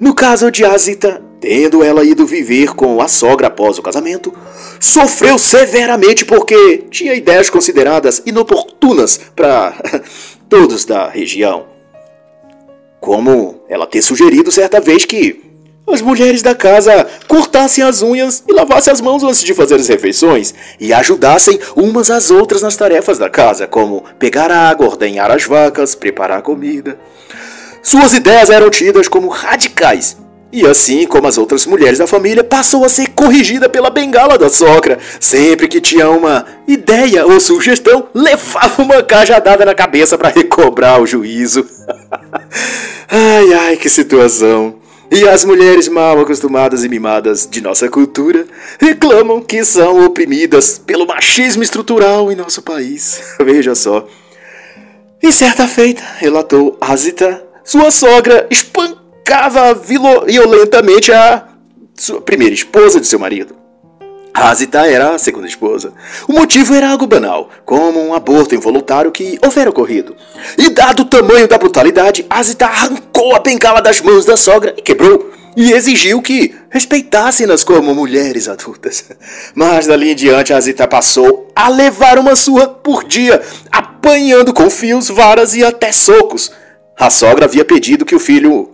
No 0.00 0.14
caso 0.14 0.50
de 0.50 0.64
Azita, 0.64 1.22
tendo 1.40 1.82
ela 1.82 2.04
ido 2.04 2.26
viver 2.26 2.74
com 2.74 3.00
a 3.00 3.08
sogra 3.08 3.46
após 3.46 3.78
o 3.78 3.82
casamento, 3.82 4.32
sofreu 4.80 5.38
severamente 5.38 6.24
porque 6.24 6.84
tinha 6.90 7.14
ideias 7.14 7.48
consideradas 7.48 8.22
inoportunas 8.26 9.20
para 9.34 9.74
todos 10.48 10.84
da 10.84 11.08
região. 11.08 11.66
Como 13.00 13.62
ela 13.68 13.86
ter 13.86 14.02
sugerido 14.02 14.50
certa 14.50 14.80
vez 14.80 15.04
que 15.04 15.46
as 15.88 16.02
mulheres 16.02 16.42
da 16.42 16.52
casa 16.54 17.06
cortassem 17.28 17.84
as 17.84 18.02
unhas 18.02 18.42
e 18.48 18.52
lavassem 18.52 18.92
as 18.92 19.00
mãos 19.00 19.22
antes 19.22 19.44
de 19.44 19.54
fazer 19.54 19.76
as 19.76 19.86
refeições 19.86 20.52
e 20.80 20.92
ajudassem 20.92 21.60
umas 21.76 22.10
às 22.10 22.30
outras 22.30 22.60
nas 22.60 22.76
tarefas 22.76 23.18
da 23.18 23.30
casa, 23.30 23.68
como 23.68 24.02
pegar 24.18 24.50
água, 24.50 24.86
ordenhar 24.88 25.30
as 25.30 25.44
vacas, 25.44 25.94
preparar 25.94 26.42
comida. 26.42 26.98
Suas 27.86 28.14
ideias 28.14 28.50
eram 28.50 28.68
tidas 28.68 29.06
como 29.06 29.28
radicais. 29.28 30.16
E 30.52 30.66
assim 30.66 31.06
como 31.06 31.28
as 31.28 31.38
outras 31.38 31.64
mulheres 31.66 31.98
da 31.98 32.06
família, 32.08 32.42
passou 32.42 32.84
a 32.84 32.88
ser 32.88 33.10
corrigida 33.10 33.68
pela 33.68 33.90
bengala 33.90 34.36
da 34.36 34.48
sogra. 34.48 34.98
Sempre 35.20 35.68
que 35.68 35.80
tinha 35.80 36.10
uma 36.10 36.44
ideia 36.66 37.24
ou 37.24 37.38
sugestão, 37.38 38.08
levava 38.12 38.82
uma 38.82 39.04
cajadada 39.04 39.64
na 39.64 39.72
cabeça 39.72 40.18
para 40.18 40.30
recobrar 40.30 41.00
o 41.00 41.06
juízo. 41.06 41.64
ai, 43.08 43.54
ai, 43.54 43.76
que 43.76 43.88
situação. 43.88 44.74
E 45.08 45.28
as 45.28 45.44
mulheres 45.44 45.86
mal 45.86 46.18
acostumadas 46.18 46.82
e 46.82 46.88
mimadas 46.88 47.46
de 47.48 47.60
nossa 47.60 47.88
cultura 47.88 48.46
reclamam 48.80 49.40
que 49.40 49.64
são 49.64 50.04
oprimidas 50.04 50.76
pelo 50.76 51.06
machismo 51.06 51.62
estrutural 51.62 52.32
em 52.32 52.34
nosso 52.34 52.62
país. 52.62 53.22
Veja 53.38 53.76
só. 53.76 54.08
Em 55.22 55.30
certa 55.30 55.68
feita, 55.68 56.02
relatou 56.18 56.76
Azita, 56.80 57.45
sua 57.66 57.90
sogra 57.90 58.46
espancava 58.48 59.74
violentamente 59.74 61.12
a 61.12 61.48
sua 61.96 62.20
primeira 62.20 62.54
esposa 62.54 63.00
de 63.00 63.08
seu 63.08 63.18
marido. 63.18 63.56
Azita 64.32 64.86
era 64.86 65.14
a 65.14 65.18
segunda 65.18 65.48
esposa. 65.48 65.92
O 66.28 66.32
motivo 66.32 66.74
era 66.74 66.90
algo 66.90 67.06
banal, 67.06 67.50
como 67.64 67.98
um 68.00 68.14
aborto 68.14 68.54
involuntário 68.54 69.10
que 69.10 69.36
houvera 69.42 69.70
ocorrido. 69.70 70.14
E 70.56 70.68
dado 70.68 71.00
o 71.00 71.06
tamanho 71.06 71.48
da 71.48 71.58
brutalidade, 71.58 72.24
Azita 72.30 72.66
arrancou 72.66 73.34
a 73.34 73.40
bengala 73.40 73.82
das 73.82 74.00
mãos 74.00 74.24
da 74.24 74.36
sogra 74.36 74.72
e 74.76 74.82
quebrou, 74.82 75.32
e 75.56 75.72
exigiu 75.72 76.22
que 76.22 76.54
respeitassem-nas 76.70 77.64
como 77.64 77.94
mulheres 77.94 78.46
adultas. 78.46 79.06
Mas 79.56 79.86
dali 79.88 80.12
em 80.12 80.14
diante, 80.14 80.52
Azita 80.52 80.86
passou 80.86 81.50
a 81.56 81.68
levar 81.68 82.16
uma 82.18 82.36
surra 82.36 82.68
por 82.68 83.02
dia, 83.02 83.42
apanhando 83.72 84.52
com 84.52 84.70
fios, 84.70 85.08
varas 85.08 85.54
e 85.54 85.64
até 85.64 85.90
socos. 85.90 86.52
A 86.98 87.10
sogra 87.10 87.44
havia 87.44 87.64
pedido 87.64 88.06
que 88.06 88.14
o 88.14 88.18
filho, 88.18 88.70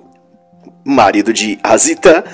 marido 0.85 1.33
de 1.33 1.59
Azita, 1.61 2.25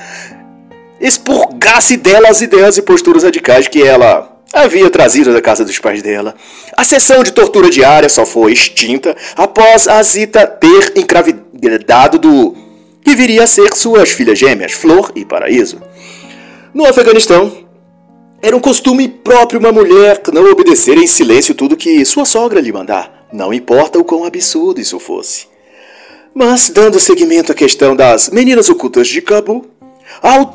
expurgasse 1.01 1.97
dela 1.97 2.29
as 2.29 2.43
ideias 2.43 2.77
e 2.77 2.83
posturas 2.83 3.23
radicais 3.23 3.69
que 3.69 3.83
ela 3.83 4.37
havia 4.53 4.91
trazido 4.91 5.33
da 5.33 5.41
casa 5.41 5.65
dos 5.65 5.79
pais 5.79 6.03
dela. 6.03 6.35
A 6.77 6.85
sessão 6.85 7.23
de 7.23 7.33
tortura 7.33 7.71
diária 7.71 8.09
só 8.09 8.27
foi 8.27 8.53
extinta 8.53 9.17
após 9.35 9.89
a 9.89 10.03
Zita 10.03 10.47
ter 10.47 10.93
engravidado 10.95 12.19
do 12.19 12.55
que 13.03 13.15
viria 13.15 13.45
a 13.45 13.47
ser 13.47 13.73
suas 13.75 14.11
filhas 14.11 14.39
gêmeas, 14.39 14.73
Flor 14.73 15.11
e 15.15 15.25
Paraíso. 15.25 15.81
No 16.75 16.87
Afeganistão, 16.87 17.51
era 18.43 18.55
um 18.55 18.61
costume 18.61 19.09
próprio 19.09 19.59
uma 19.59 19.73
mulher 19.73 20.21
não 20.33 20.51
obedecer 20.51 20.99
em 20.99 21.07
silêncio 21.07 21.55
tudo 21.55 21.77
que 21.77 22.05
sua 22.05 22.27
sogra 22.27 22.61
lhe 22.61 22.73
mandar, 22.73 23.27
não 23.33 23.55
importa 23.55 23.99
o 23.99 24.05
quão 24.05 24.25
absurdo 24.25 24.81
isso 24.81 25.01
fosse. 25.01 25.48
Mas, 26.35 26.71
dando 26.71 27.01
seguimento 27.01 27.53
à 27.53 27.55
questão 27.55 27.97
das 27.97 28.31
meninas 28.31 28.69
ocultas 28.69 29.09
de 29.09 29.21
Cabo, 29.21 29.67
a 30.23 30.51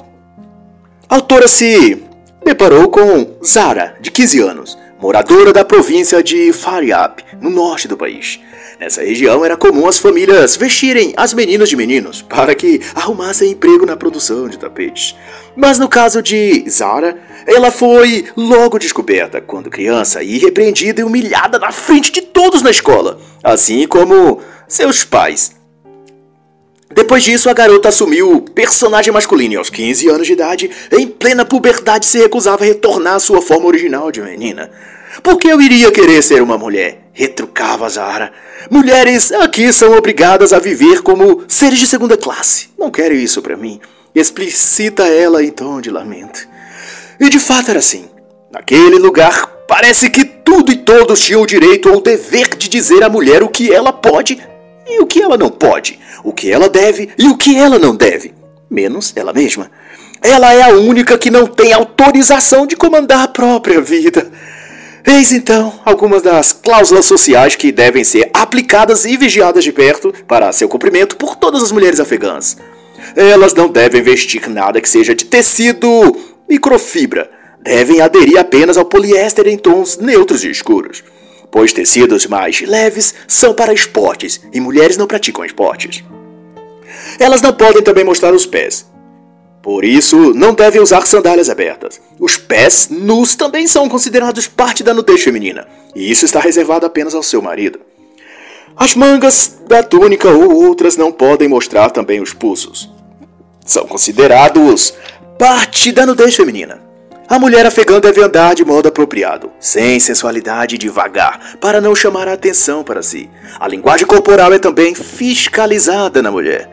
autora 1.09 1.47
se 1.47 2.01
deparou 2.43 2.89
com 2.89 3.37
Zara, 3.45 3.95
de 4.01 4.11
15 4.11 4.39
anos, 4.39 4.77
moradora 5.01 5.51
da 5.51 5.65
província 5.65 6.23
de 6.23 6.53
Faryab, 6.53 7.23
no 7.41 7.49
norte 7.49 7.87
do 7.87 7.97
país. 7.97 8.39
Nessa 8.79 9.01
região 9.01 9.45
era 9.45 9.55
comum 9.55 9.87
as 9.87 9.97
famílias 9.97 10.55
vestirem 10.55 11.13
as 11.15 11.33
meninas 11.33 11.69
de 11.69 11.75
meninos 11.75 12.21
para 12.21 12.55
que 12.55 12.81
arrumassem 12.95 13.51
emprego 13.51 13.85
na 13.85 13.95
produção 13.95 14.47
de 14.47 14.57
tapetes. 14.57 15.15
Mas 15.55 15.77
no 15.77 15.87
caso 15.87 16.21
de 16.21 16.63
Zara, 16.69 17.17
ela 17.45 17.71
foi 17.71 18.25
logo 18.35 18.79
descoberta 18.79 19.39
quando 19.39 19.69
criança 19.69 20.23
e 20.23 20.37
repreendida 20.37 21.01
e 21.01 21.03
humilhada 21.03 21.59
na 21.59 21.71
frente 21.71 22.11
de 22.11 22.21
todos 22.21 22.61
na 22.61 22.71
escola, 22.71 23.19
assim 23.43 23.87
como 23.87 24.41
seus 24.67 25.03
pais, 25.03 25.55
depois 26.95 27.23
disso, 27.23 27.49
a 27.49 27.53
garota 27.53 27.89
assumiu 27.89 28.31
o 28.33 28.41
personagem 28.41 29.13
masculino 29.13 29.53
e 29.53 29.57
aos 29.57 29.69
15 29.69 30.09
anos 30.09 30.27
de 30.27 30.33
idade, 30.33 30.71
em 30.91 31.07
plena 31.07 31.45
puberdade, 31.45 32.05
se 32.05 32.19
recusava 32.19 32.63
a 32.63 32.67
retornar 32.67 33.15
à 33.15 33.19
sua 33.19 33.41
forma 33.41 33.67
original 33.67 34.11
de 34.11 34.21
menina. 34.21 34.69
Por 35.21 35.37
que 35.37 35.47
eu 35.47 35.61
iria 35.61 35.91
querer 35.91 36.21
ser 36.23 36.41
uma 36.41 36.57
mulher? 36.57 37.09
Retrucava 37.13 37.87
Zara. 37.87 38.31
Mulheres 38.69 39.31
aqui 39.31 39.71
são 39.71 39.95
obrigadas 39.95 40.53
a 40.53 40.59
viver 40.59 41.01
como 41.01 41.43
seres 41.47 41.79
de 41.79 41.85
segunda 41.85 42.17
classe. 42.17 42.69
Não 42.77 42.89
quero 42.89 43.13
isso 43.13 43.41
para 43.41 43.55
mim. 43.55 43.79
Explicita 44.15 45.07
ela 45.07 45.43
em 45.43 45.51
tom 45.51 45.81
de 45.81 45.91
lamento. 45.91 46.47
E 47.19 47.29
de 47.29 47.39
fato 47.39 47.69
era 47.69 47.79
assim. 47.79 48.05
Naquele 48.51 48.97
lugar, 48.97 49.47
parece 49.67 50.09
que 50.09 50.25
tudo 50.25 50.71
e 50.71 50.77
todos 50.77 51.19
tinham 51.19 51.41
o 51.41 51.47
direito 51.47 51.89
ou 51.89 51.97
o 51.97 52.01
dever 52.01 52.49
de 52.55 52.67
dizer 52.67 53.03
à 53.03 53.09
mulher 53.09 53.41
o 53.43 53.49
que 53.49 53.71
ela 53.71 53.91
pode 53.91 54.39
e 54.87 55.01
o 55.01 55.07
que 55.07 55.21
ela 55.21 55.37
não 55.37 55.49
pode, 55.49 55.99
o 56.23 56.31
que 56.31 56.51
ela 56.51 56.69
deve 56.69 57.09
e 57.17 57.27
o 57.27 57.37
que 57.37 57.57
ela 57.57 57.77
não 57.77 57.95
deve, 57.95 58.33
menos 58.69 59.13
ela 59.15 59.33
mesma. 59.33 59.69
Ela 60.21 60.53
é 60.53 60.61
a 60.61 60.69
única 60.69 61.17
que 61.17 61.29
não 61.29 61.45
tem 61.45 61.73
autorização 61.73 62.65
de 62.65 62.75
comandar 62.75 63.23
a 63.23 63.27
própria 63.27 63.81
vida. 63.81 64.31
Eis 65.05 65.33
então 65.33 65.73
algumas 65.83 66.21
das 66.21 66.53
cláusulas 66.53 67.05
sociais 67.05 67.57
que 67.57 67.73
devem 67.73 68.05
ser 68.05 68.29
aplicadas 68.33 69.03
e 69.03 69.17
vigiadas 69.17 69.63
de 69.63 69.73
perto 69.73 70.13
para 70.25 70.53
seu 70.53 70.69
cumprimento 70.69 71.17
por 71.17 71.35
todas 71.35 71.61
as 71.61 71.73
mulheres 71.73 71.99
afegãs. 71.99 72.55
Elas 73.17 73.53
não 73.53 73.67
devem 73.67 74.01
vestir 74.01 74.49
nada 74.49 74.79
que 74.79 74.89
seja 74.89 75.13
de 75.13 75.25
tecido 75.25 75.89
microfibra. 76.49 77.29
Devem 77.61 77.99
aderir 77.99 78.37
apenas 78.37 78.77
ao 78.77 78.85
poliéster 78.85 79.47
em 79.47 79.57
tons 79.57 79.97
neutros 79.97 80.43
e 80.43 80.49
escuros 80.49 81.03
pois 81.53 81.71
tecidos 81.71 82.25
mais 82.25 82.61
leves 82.61 83.13
são 83.27 83.53
para 83.53 83.71
esportes 83.71 84.41
e 84.51 84.59
mulheres 84.59 84.97
não 84.97 85.05
praticam 85.05 85.45
esportes. 85.45 86.03
Elas 87.19 87.41
não 87.41 87.53
podem 87.53 87.81
também 87.81 88.03
mostrar 88.03 88.33
os 88.33 88.45
pés. 88.45 88.91
Por 89.61 89.85
isso, 89.85 90.33
não 90.33 90.53
devem 90.53 90.81
usar 90.81 91.07
sandálias 91.07 91.49
abertas. 91.49 92.01
Os 92.19 92.35
pés 92.35 92.89
nus 92.89 93.35
também 93.35 93.65
são 93.65 93.87
considerados 93.87 94.45
parte 94.45 94.83
da 94.83 94.93
nudez 94.93 95.23
feminina, 95.23 95.65
e 95.95 96.11
isso 96.11 96.25
está 96.25 96.39
reservado 96.41 96.85
apenas 96.85 97.15
ao 97.15 97.23
seu 97.23 97.41
marido. 97.41 97.79
As 98.75 98.95
mangas 98.95 99.59
da 99.67 99.81
túnica 99.81 100.29
ou 100.29 100.65
outras 100.65 100.97
não 100.97 101.11
podem 101.11 101.47
mostrar 101.47 101.91
também 101.91 102.21
os 102.21 102.33
pulsos. 102.33 102.91
São 103.65 103.85
considerados 103.85 104.93
parte 105.39 105.91
da 105.91 106.05
nudez 106.05 106.35
feminina. 106.35 106.81
A 107.29 107.39
mulher 107.39 107.65
afegã 107.65 107.99
deve 107.99 108.21
andar 108.21 108.53
de 108.53 108.65
modo 108.65 108.89
apropriado, 108.89 109.49
sem 109.59 109.99
sensualidade 109.99 110.75
e 110.75 110.77
devagar, 110.77 111.57
para 111.61 111.79
não 111.79 111.95
chamar 111.95 112.27
a 112.27 112.33
atenção 112.33 112.83
para 112.83 113.01
si. 113.01 113.29
A 113.59 113.67
linguagem 113.67 114.05
corporal 114.05 114.51
é 114.53 114.59
também 114.59 114.93
fiscalizada 114.93 116.21
na 116.21 116.29
mulher. 116.29 116.69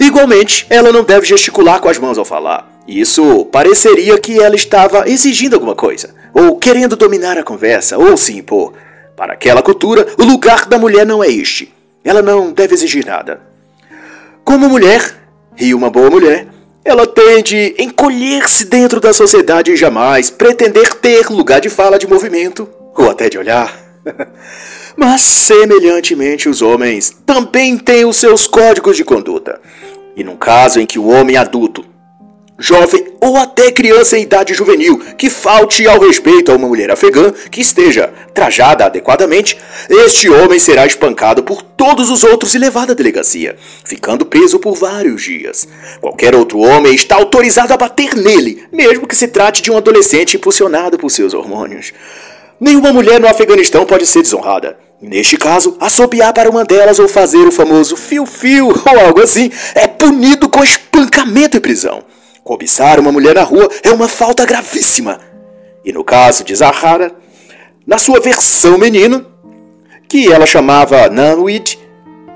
Igualmente, 0.00 0.66
ela 0.70 0.90
não 0.90 1.04
deve 1.04 1.26
gesticular 1.26 1.78
com 1.78 1.88
as 1.88 1.98
mãos 1.98 2.16
ao 2.16 2.24
falar. 2.24 2.80
Isso 2.88 3.44
pareceria 3.52 4.18
que 4.18 4.40
ela 4.40 4.56
estava 4.56 5.06
exigindo 5.06 5.54
alguma 5.54 5.76
coisa, 5.76 6.14
ou 6.32 6.56
querendo 6.56 6.96
dominar 6.96 7.36
a 7.36 7.42
conversa, 7.42 7.98
ou 7.98 8.16
se 8.16 8.34
impor. 8.36 8.72
Para 9.14 9.34
aquela 9.34 9.62
cultura, 9.62 10.06
o 10.18 10.24
lugar 10.24 10.64
da 10.64 10.78
mulher 10.78 11.04
não 11.04 11.22
é 11.22 11.28
este. 11.28 11.74
Ela 12.02 12.22
não 12.22 12.50
deve 12.50 12.72
exigir 12.72 13.04
nada. 13.04 13.42
Como 14.42 14.70
mulher, 14.70 15.14
e 15.58 15.74
uma 15.74 15.90
boa 15.90 16.08
mulher, 16.08 16.48
ela 16.82 17.06
tem 17.06 17.42
de 17.42 17.74
encolher-se 17.78 18.64
dentro 18.64 18.98
da 19.00 19.12
sociedade 19.12 19.70
e 19.70 19.76
jamais 19.76 20.30
pretender 20.30 20.94
ter 20.94 21.28
lugar 21.28 21.60
de 21.60 21.68
fala, 21.68 21.98
de 21.98 22.06
movimento 22.06 22.66
ou 22.96 23.10
até 23.10 23.28
de 23.28 23.36
olhar. 23.36 23.78
Mas, 24.96 25.20
semelhantemente, 25.22 26.48
os 26.48 26.62
homens 26.62 27.14
também 27.24 27.76
têm 27.78 28.04
os 28.04 28.16
seus 28.16 28.46
códigos 28.46 28.96
de 28.96 29.04
conduta. 29.04 29.60
E 30.20 30.22
num 30.22 30.36
caso 30.36 30.78
em 30.78 30.84
que 30.84 30.98
o 30.98 31.06
homem 31.06 31.38
adulto 31.38 31.82
jovem 32.58 33.06
ou 33.22 33.38
até 33.38 33.72
criança 33.72 34.18
em 34.18 34.22
idade 34.24 34.52
juvenil 34.52 34.98
que 35.16 35.30
falte 35.30 35.88
ao 35.88 35.98
respeito 35.98 36.52
a 36.52 36.56
uma 36.56 36.68
mulher 36.68 36.90
afegã 36.90 37.32
que 37.50 37.62
esteja 37.62 38.12
trajada 38.34 38.84
adequadamente, 38.84 39.56
este 39.88 40.28
homem 40.28 40.58
será 40.58 40.84
espancado 40.84 41.42
por 41.42 41.62
todos 41.62 42.10
os 42.10 42.22
outros 42.22 42.54
e 42.54 42.58
levado 42.58 42.90
à 42.90 42.94
delegacia, 42.94 43.56
ficando 43.82 44.26
preso 44.26 44.58
por 44.58 44.74
vários 44.74 45.22
dias. 45.22 45.66
Qualquer 46.02 46.34
outro 46.34 46.58
homem 46.58 46.94
está 46.94 47.16
autorizado 47.16 47.72
a 47.72 47.78
bater 47.78 48.14
nele, 48.14 48.64
mesmo 48.70 49.06
que 49.06 49.16
se 49.16 49.28
trate 49.28 49.62
de 49.62 49.72
um 49.72 49.76
adolescente 49.78 50.36
impulsionado 50.36 50.98
por 50.98 51.10
seus 51.10 51.32
hormônios. 51.32 51.94
Nenhuma 52.60 52.92
mulher 52.92 53.18
no 53.18 53.26
Afeganistão 53.26 53.86
pode 53.86 54.04
ser 54.04 54.20
desonrada. 54.20 54.89
Neste 55.00 55.38
caso, 55.38 55.76
assobiar 55.80 56.32
para 56.34 56.50
uma 56.50 56.62
delas 56.62 56.98
ou 56.98 57.08
fazer 57.08 57.46
o 57.46 57.52
famoso 57.52 57.96
fio-fio 57.96 58.68
ou 58.68 59.00
algo 59.00 59.22
assim 59.22 59.50
é 59.74 59.86
punido 59.86 60.48
com 60.48 60.62
espancamento 60.62 61.56
e 61.56 61.60
prisão. 61.60 62.04
Cobiçar 62.44 63.00
uma 63.00 63.10
mulher 63.10 63.34
na 63.34 63.42
rua 63.42 63.68
é 63.82 63.90
uma 63.90 64.08
falta 64.08 64.44
gravíssima. 64.44 65.20
E 65.84 65.92
no 65.92 66.04
caso 66.04 66.44
de 66.44 66.54
Zahara, 66.54 67.12
na 67.86 67.96
sua 67.96 68.20
versão 68.20 68.76
menino, 68.76 69.24
que 70.06 70.30
ela 70.30 70.44
chamava 70.44 71.08
Nanwid, 71.08 71.78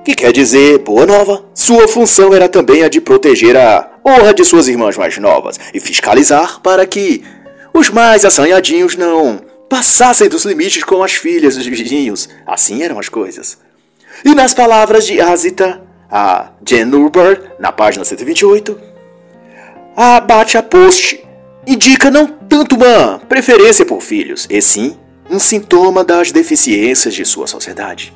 que 0.02 0.14
quer 0.14 0.32
dizer 0.32 0.78
boa 0.78 1.04
nova, 1.04 1.44
sua 1.54 1.86
função 1.86 2.32
era 2.32 2.48
também 2.48 2.82
a 2.82 2.88
de 2.88 3.00
proteger 3.00 3.56
a 3.56 3.90
honra 4.06 4.32
de 4.32 4.44
suas 4.44 4.68
irmãs 4.68 4.96
mais 4.96 5.18
novas 5.18 5.58
e 5.74 5.80
fiscalizar 5.80 6.60
para 6.60 6.86
que 6.86 7.22
os 7.74 7.90
mais 7.90 8.24
assanhadinhos 8.24 8.96
não 8.96 9.40
passassem 9.74 10.28
dos 10.28 10.44
limites 10.44 10.84
com 10.84 11.02
as 11.02 11.14
filhas 11.14 11.56
dos 11.56 11.66
vizinhos. 11.66 12.28
Assim 12.46 12.84
eram 12.84 12.96
as 12.96 13.08
coisas. 13.08 13.58
E 14.24 14.32
nas 14.32 14.54
palavras 14.54 15.04
de 15.04 15.20
Azita, 15.20 15.82
a 16.08 16.52
Jen 16.64 16.94
Urber, 16.94 17.56
na 17.58 17.72
página 17.72 18.04
128, 18.04 18.80
a 19.96 20.20
Batia 20.20 20.62
Post 20.62 21.26
indica 21.66 22.08
não 22.08 22.28
tanto 22.28 22.76
uma 22.76 23.18
preferência 23.28 23.84
por 23.84 24.00
filhos, 24.00 24.46
e 24.48 24.62
sim 24.62 24.96
um 25.28 25.40
sintoma 25.40 26.04
das 26.04 26.30
deficiências 26.30 27.12
de 27.12 27.24
sua 27.24 27.48
sociedade. 27.48 28.14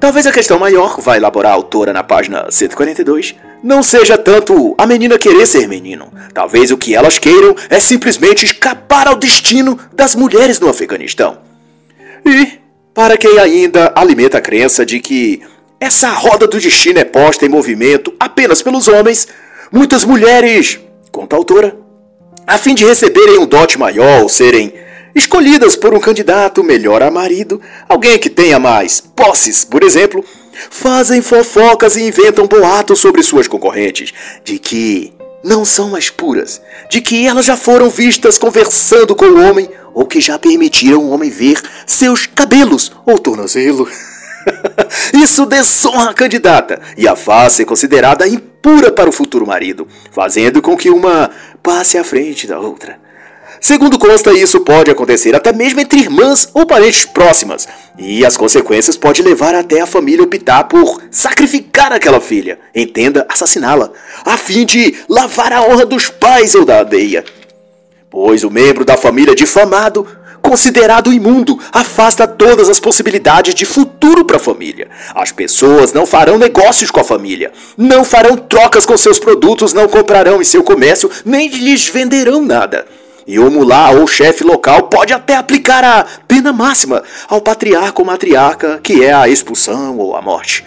Talvez 0.00 0.26
a 0.26 0.32
questão 0.32 0.58
maior, 0.58 0.98
vai 0.98 1.18
elaborar 1.18 1.52
a 1.52 1.56
autora 1.56 1.92
na 1.92 2.02
página 2.02 2.50
142, 2.50 3.34
não 3.62 3.82
seja 3.82 4.16
tanto 4.16 4.74
a 4.78 4.86
menina 4.86 5.18
querer 5.18 5.46
ser 5.46 5.68
menino. 5.68 6.12
Talvez 6.32 6.70
o 6.70 6.78
que 6.78 6.94
elas 6.94 7.18
queiram 7.18 7.54
é 7.68 7.78
simplesmente 7.78 8.44
escapar 8.44 9.06
ao 9.06 9.16
destino 9.16 9.78
das 9.92 10.14
mulheres 10.14 10.58
no 10.58 10.68
Afeganistão. 10.68 11.38
E, 12.24 12.58
para 12.94 13.16
quem 13.16 13.38
ainda 13.38 13.92
alimenta 13.94 14.38
a 14.38 14.40
crença 14.40 14.84
de 14.84 15.00
que 15.00 15.42
essa 15.78 16.10
roda 16.10 16.46
do 16.46 16.60
destino 16.60 16.98
é 16.98 17.04
posta 17.04 17.46
em 17.46 17.48
movimento 17.48 18.12
apenas 18.18 18.62
pelos 18.62 18.88
homens, 18.88 19.28
muitas 19.72 20.04
mulheres 20.04 20.78
conta 21.10 21.36
a 21.36 21.38
autora, 21.38 21.76
a 22.46 22.58
fim 22.58 22.74
de 22.74 22.84
receberem 22.84 23.38
um 23.38 23.46
dote 23.46 23.78
maior 23.78 24.22
ou 24.22 24.28
serem 24.28 24.72
escolhidas 25.14 25.76
por 25.76 25.94
um 25.94 26.00
candidato 26.00 26.62
melhor 26.62 27.02
a 27.02 27.10
marido, 27.10 27.60
alguém 27.88 28.18
que 28.18 28.30
tenha 28.30 28.58
mais 28.58 29.00
posses, 29.00 29.64
por 29.64 29.82
exemplo, 29.82 30.24
fazem 30.70 31.22
fofocas 31.22 31.96
e 31.96 32.02
inventam 32.02 32.46
boatos 32.46 33.00
sobre 33.00 33.22
suas 33.22 33.48
concorrentes, 33.48 34.12
de 34.44 34.58
que 34.58 35.12
não 35.42 35.64
são 35.64 35.90
mais 35.90 36.10
puras, 36.10 36.60
de 36.90 37.00
que 37.00 37.26
elas 37.26 37.46
já 37.46 37.56
foram 37.56 37.88
vistas 37.88 38.38
conversando 38.38 39.14
com 39.14 39.24
o 39.24 39.48
homem 39.48 39.70
ou 39.94 40.06
que 40.06 40.20
já 40.20 40.38
permitiram 40.38 40.98
o 40.98 41.10
homem 41.10 41.30
ver 41.30 41.60
seus 41.86 42.26
cabelos 42.26 42.92
ou 43.06 43.18
tornozelo. 43.18 43.88
Isso 45.14 45.46
desonra 45.46 46.10
a 46.10 46.14
candidata 46.14 46.80
e 46.96 47.08
a 47.08 47.16
faz 47.16 47.54
ser 47.54 47.64
considerada 47.64 48.26
impura 48.26 48.92
para 48.92 49.08
o 49.08 49.12
futuro 49.12 49.46
marido, 49.46 49.86
fazendo 50.10 50.60
com 50.60 50.76
que 50.76 50.90
uma 50.90 51.30
passe 51.62 51.98
à 51.98 52.04
frente 52.04 52.46
da 52.46 52.58
outra. 52.58 52.99
Segundo 53.60 53.98
consta, 53.98 54.32
isso 54.32 54.60
pode 54.60 54.90
acontecer 54.90 55.34
até 55.36 55.52
mesmo 55.52 55.80
entre 55.80 56.00
irmãs 56.00 56.48
ou 56.54 56.64
parentes 56.64 57.04
próximas, 57.04 57.68
e 57.98 58.24
as 58.24 58.36
consequências 58.36 58.96
podem 58.96 59.22
levar 59.22 59.54
até 59.54 59.80
a 59.80 59.86
família 59.86 60.24
optar 60.24 60.64
por 60.64 61.02
sacrificar 61.10 61.92
aquela 61.92 62.20
filha, 62.20 62.58
entenda, 62.74 63.26
assassiná-la, 63.28 63.90
a 64.24 64.38
fim 64.38 64.64
de 64.64 64.94
lavar 65.08 65.52
a 65.52 65.62
honra 65.62 65.84
dos 65.84 66.08
pais 66.08 66.54
ou 66.54 66.64
da 66.64 66.78
aldeia. 66.78 67.22
Pois 68.08 68.42
o 68.42 68.50
membro 68.50 68.84
da 68.84 68.96
família 68.96 69.34
difamado 69.34 70.06
considerado 70.40 71.12
imundo, 71.12 71.58
afasta 71.70 72.26
todas 72.26 72.68
as 72.70 72.80
possibilidades 72.80 73.54
de 73.54 73.66
futuro 73.66 74.24
para 74.24 74.36
a 74.36 74.40
família. 74.40 74.88
As 75.14 75.30
pessoas 75.30 75.92
não 75.92 76.06
farão 76.06 76.38
negócios 76.38 76.90
com 76.90 76.98
a 76.98 77.04
família, 77.04 77.52
não 77.76 78.04
farão 78.04 78.36
trocas 78.36 78.86
com 78.86 78.96
seus 78.96 79.18
produtos, 79.18 79.72
não 79.74 79.86
comprarão 79.86 80.40
em 80.40 80.44
seu 80.44 80.62
comércio, 80.62 81.10
nem 81.24 81.48
lhes 81.48 81.86
venderão 81.88 82.42
nada. 82.42 82.86
E 83.30 83.38
o 83.38 83.48
mulá 83.48 83.92
ou 83.92 84.08
chefe 84.08 84.42
local 84.42 84.88
pode 84.88 85.12
até 85.12 85.36
aplicar 85.36 85.84
a 85.84 86.04
pena 86.26 86.52
máxima 86.52 87.00
ao 87.28 87.40
patriarca 87.40 88.02
ou 88.02 88.04
matriarca, 88.04 88.80
que 88.82 89.04
é 89.04 89.12
a 89.12 89.28
expulsão 89.28 89.98
ou 89.98 90.16
a 90.16 90.20
morte. 90.20 90.64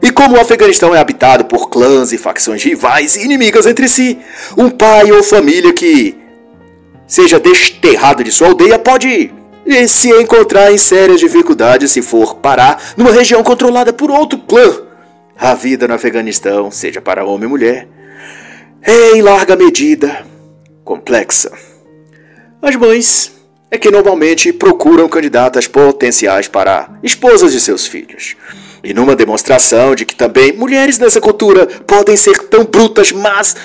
E 0.00 0.12
como 0.12 0.36
o 0.36 0.40
Afeganistão 0.40 0.94
é 0.94 1.00
habitado 1.00 1.46
por 1.46 1.68
clãs 1.68 2.12
e 2.12 2.16
facções 2.16 2.62
rivais 2.62 3.16
e 3.16 3.24
inimigas 3.24 3.66
entre 3.66 3.88
si, 3.88 4.16
um 4.56 4.70
pai 4.70 5.10
ou 5.10 5.20
família 5.24 5.72
que 5.72 6.16
seja 7.08 7.40
desterrado 7.40 8.22
de 8.22 8.30
sua 8.30 8.46
aldeia, 8.46 8.78
pode 8.78 9.34
se 9.88 10.10
encontrar 10.10 10.70
em 10.72 10.78
sérias 10.78 11.18
dificuldades 11.18 11.90
se 11.90 12.02
for 12.02 12.36
parar 12.36 12.80
numa 12.96 13.10
região 13.10 13.42
controlada 13.42 13.92
por 13.92 14.12
outro 14.12 14.38
clã. 14.38 14.80
A 15.36 15.54
vida 15.54 15.88
no 15.88 15.94
Afeganistão, 15.94 16.70
seja 16.70 17.00
para 17.00 17.24
homem 17.24 17.46
ou 17.46 17.50
mulher, 17.50 17.88
é 18.80 19.16
em 19.16 19.22
larga 19.22 19.56
medida 19.56 20.24
complexa. 20.84 21.69
As 22.62 22.76
mães 22.76 23.32
é 23.70 23.78
que 23.78 23.90
normalmente 23.90 24.52
procuram 24.52 25.08
candidatas 25.08 25.66
potenciais 25.66 26.46
para 26.46 26.90
esposas 27.02 27.52
de 27.52 27.60
seus 27.60 27.86
filhos. 27.86 28.36
E 28.84 28.92
numa 28.92 29.16
demonstração 29.16 29.94
de 29.94 30.04
que 30.04 30.14
também 30.14 30.52
mulheres 30.52 30.98
nessa 30.98 31.20
cultura 31.20 31.66
podem 31.86 32.16
ser 32.16 32.36
tão 32.48 32.64
brutas, 32.64 33.12
mas 33.12 33.56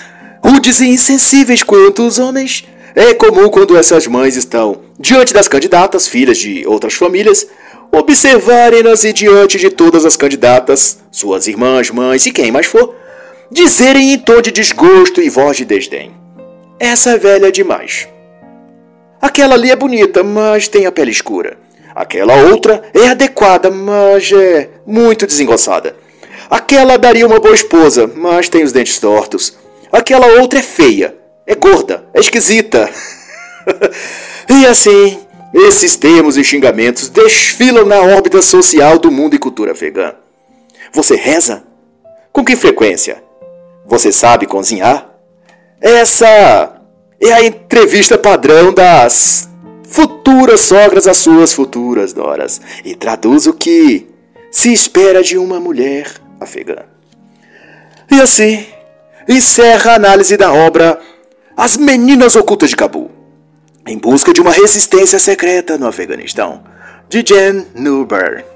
rudes 0.44 0.80
e 0.80 0.88
insensíveis 0.88 1.62
quanto 1.62 2.06
os 2.08 2.20
homens, 2.20 2.66
é 2.96 3.14
comum 3.14 3.50
quando 3.50 3.76
essas 3.76 4.08
mães 4.08 4.38
estão 4.38 4.82
diante 4.98 5.34
das 5.34 5.50
candidatas, 5.50 6.08
filhas 6.08 6.38
de 6.38 6.66
outras 6.66 6.94
famílias, 6.94 7.46
observarem-nas 7.92 9.04
e 9.04 9.12
diante 9.12 9.58
de 9.58 9.70
todas 9.70 10.06
as 10.06 10.16
candidatas, 10.16 11.00
suas 11.12 11.48
irmãs, 11.48 11.92
mães 11.92 12.26
e 12.26 12.32
quem 12.32 12.52
mais 12.52 12.66
for, 12.66 12.96
dizerem 13.52 14.14
em 14.14 14.20
tom 14.20 14.42
de 14.42 14.52
desgosto 14.52 15.22
e 15.22 15.30
voz 15.30 15.58
de 15.58 15.66
desdém: 15.66 16.14
Essa 16.80 17.12
é 17.12 17.18
velha 17.18 17.52
demais. 17.52 18.08
Aquela 19.22 19.56
ali 19.56 19.72
é 19.72 19.76
bonita, 19.76 20.24
mas 20.24 20.68
tem 20.68 20.86
a 20.86 20.92
pele 20.92 21.12
escura. 21.12 21.58
Aquela 21.96 22.36
outra 22.36 22.84
é 22.94 23.08
adequada, 23.08 23.72
mas 23.72 24.32
é 24.32 24.70
muito 24.86 25.26
desengonçada. 25.26 25.96
Aquela 26.50 26.98
daria 26.98 27.26
uma 27.26 27.40
boa 27.40 27.56
esposa, 27.56 28.10
mas 28.14 28.50
tem 28.50 28.64
os 28.64 28.72
dentes 28.72 29.00
tortos. 29.00 29.58
Aquela 29.92 30.28
outra 30.42 30.60
é 30.60 30.62
feia, 30.62 31.16
é 31.48 31.56
gorda, 31.56 32.06
é 32.14 32.20
esquisita. 32.20 32.90
e 34.50 34.66
assim, 34.66 35.20
esses 35.54 35.96
termos 35.96 36.38
e 36.38 36.44
xingamentos 36.44 37.08
desfilam 37.08 37.86
na 37.86 38.02
órbita 38.02 38.42
social 38.42 39.00
do 39.00 39.10
mundo 39.10 39.36
e 39.36 39.40
cultura 39.40 39.72
afegã. 39.72 40.14
Você 40.92 41.16
reza? 41.16 41.64
Com 42.32 42.44
que 42.44 42.56
frequência? 42.58 43.24
Você 43.86 44.12
sabe 44.12 44.46
cozinhar? 44.46 45.10
Essa 45.80 46.82
é 47.20 47.34
a 47.34 47.46
entrevista 47.46 48.18
padrão 48.18 48.74
das 48.74 49.50
futuras 49.84 50.62
sogras 50.62 51.08
às 51.08 51.18
suas 51.18 51.54
futuras 51.54 52.14
noras 52.14 52.60
e 52.84 52.96
traduz 52.96 53.48
o 53.48 53.54
que 53.54 54.08
se 54.52 54.72
espera 54.72 55.24
de 55.24 55.38
uma 55.38 55.60
mulher 55.60 56.12
afegã. 56.40 56.84
E 58.12 58.22
assim, 58.22 58.66
encerra 59.28 59.92
a 59.92 59.96
análise 59.96 60.38
da 60.38 60.52
obra 60.54 61.00
as 61.58 61.78
Meninas 61.78 62.36
Ocultas 62.36 62.70
de 62.70 62.76
Cabul, 62.76 63.10
em 63.88 63.98
busca 63.98 64.34
de 64.34 64.42
uma 64.42 64.52
resistência 64.52 65.18
secreta 65.18 65.78
no 65.78 65.88
Afeganistão, 65.88 66.64
de 67.08 67.24
Jen 67.26 67.66
Newberg. 67.74 68.55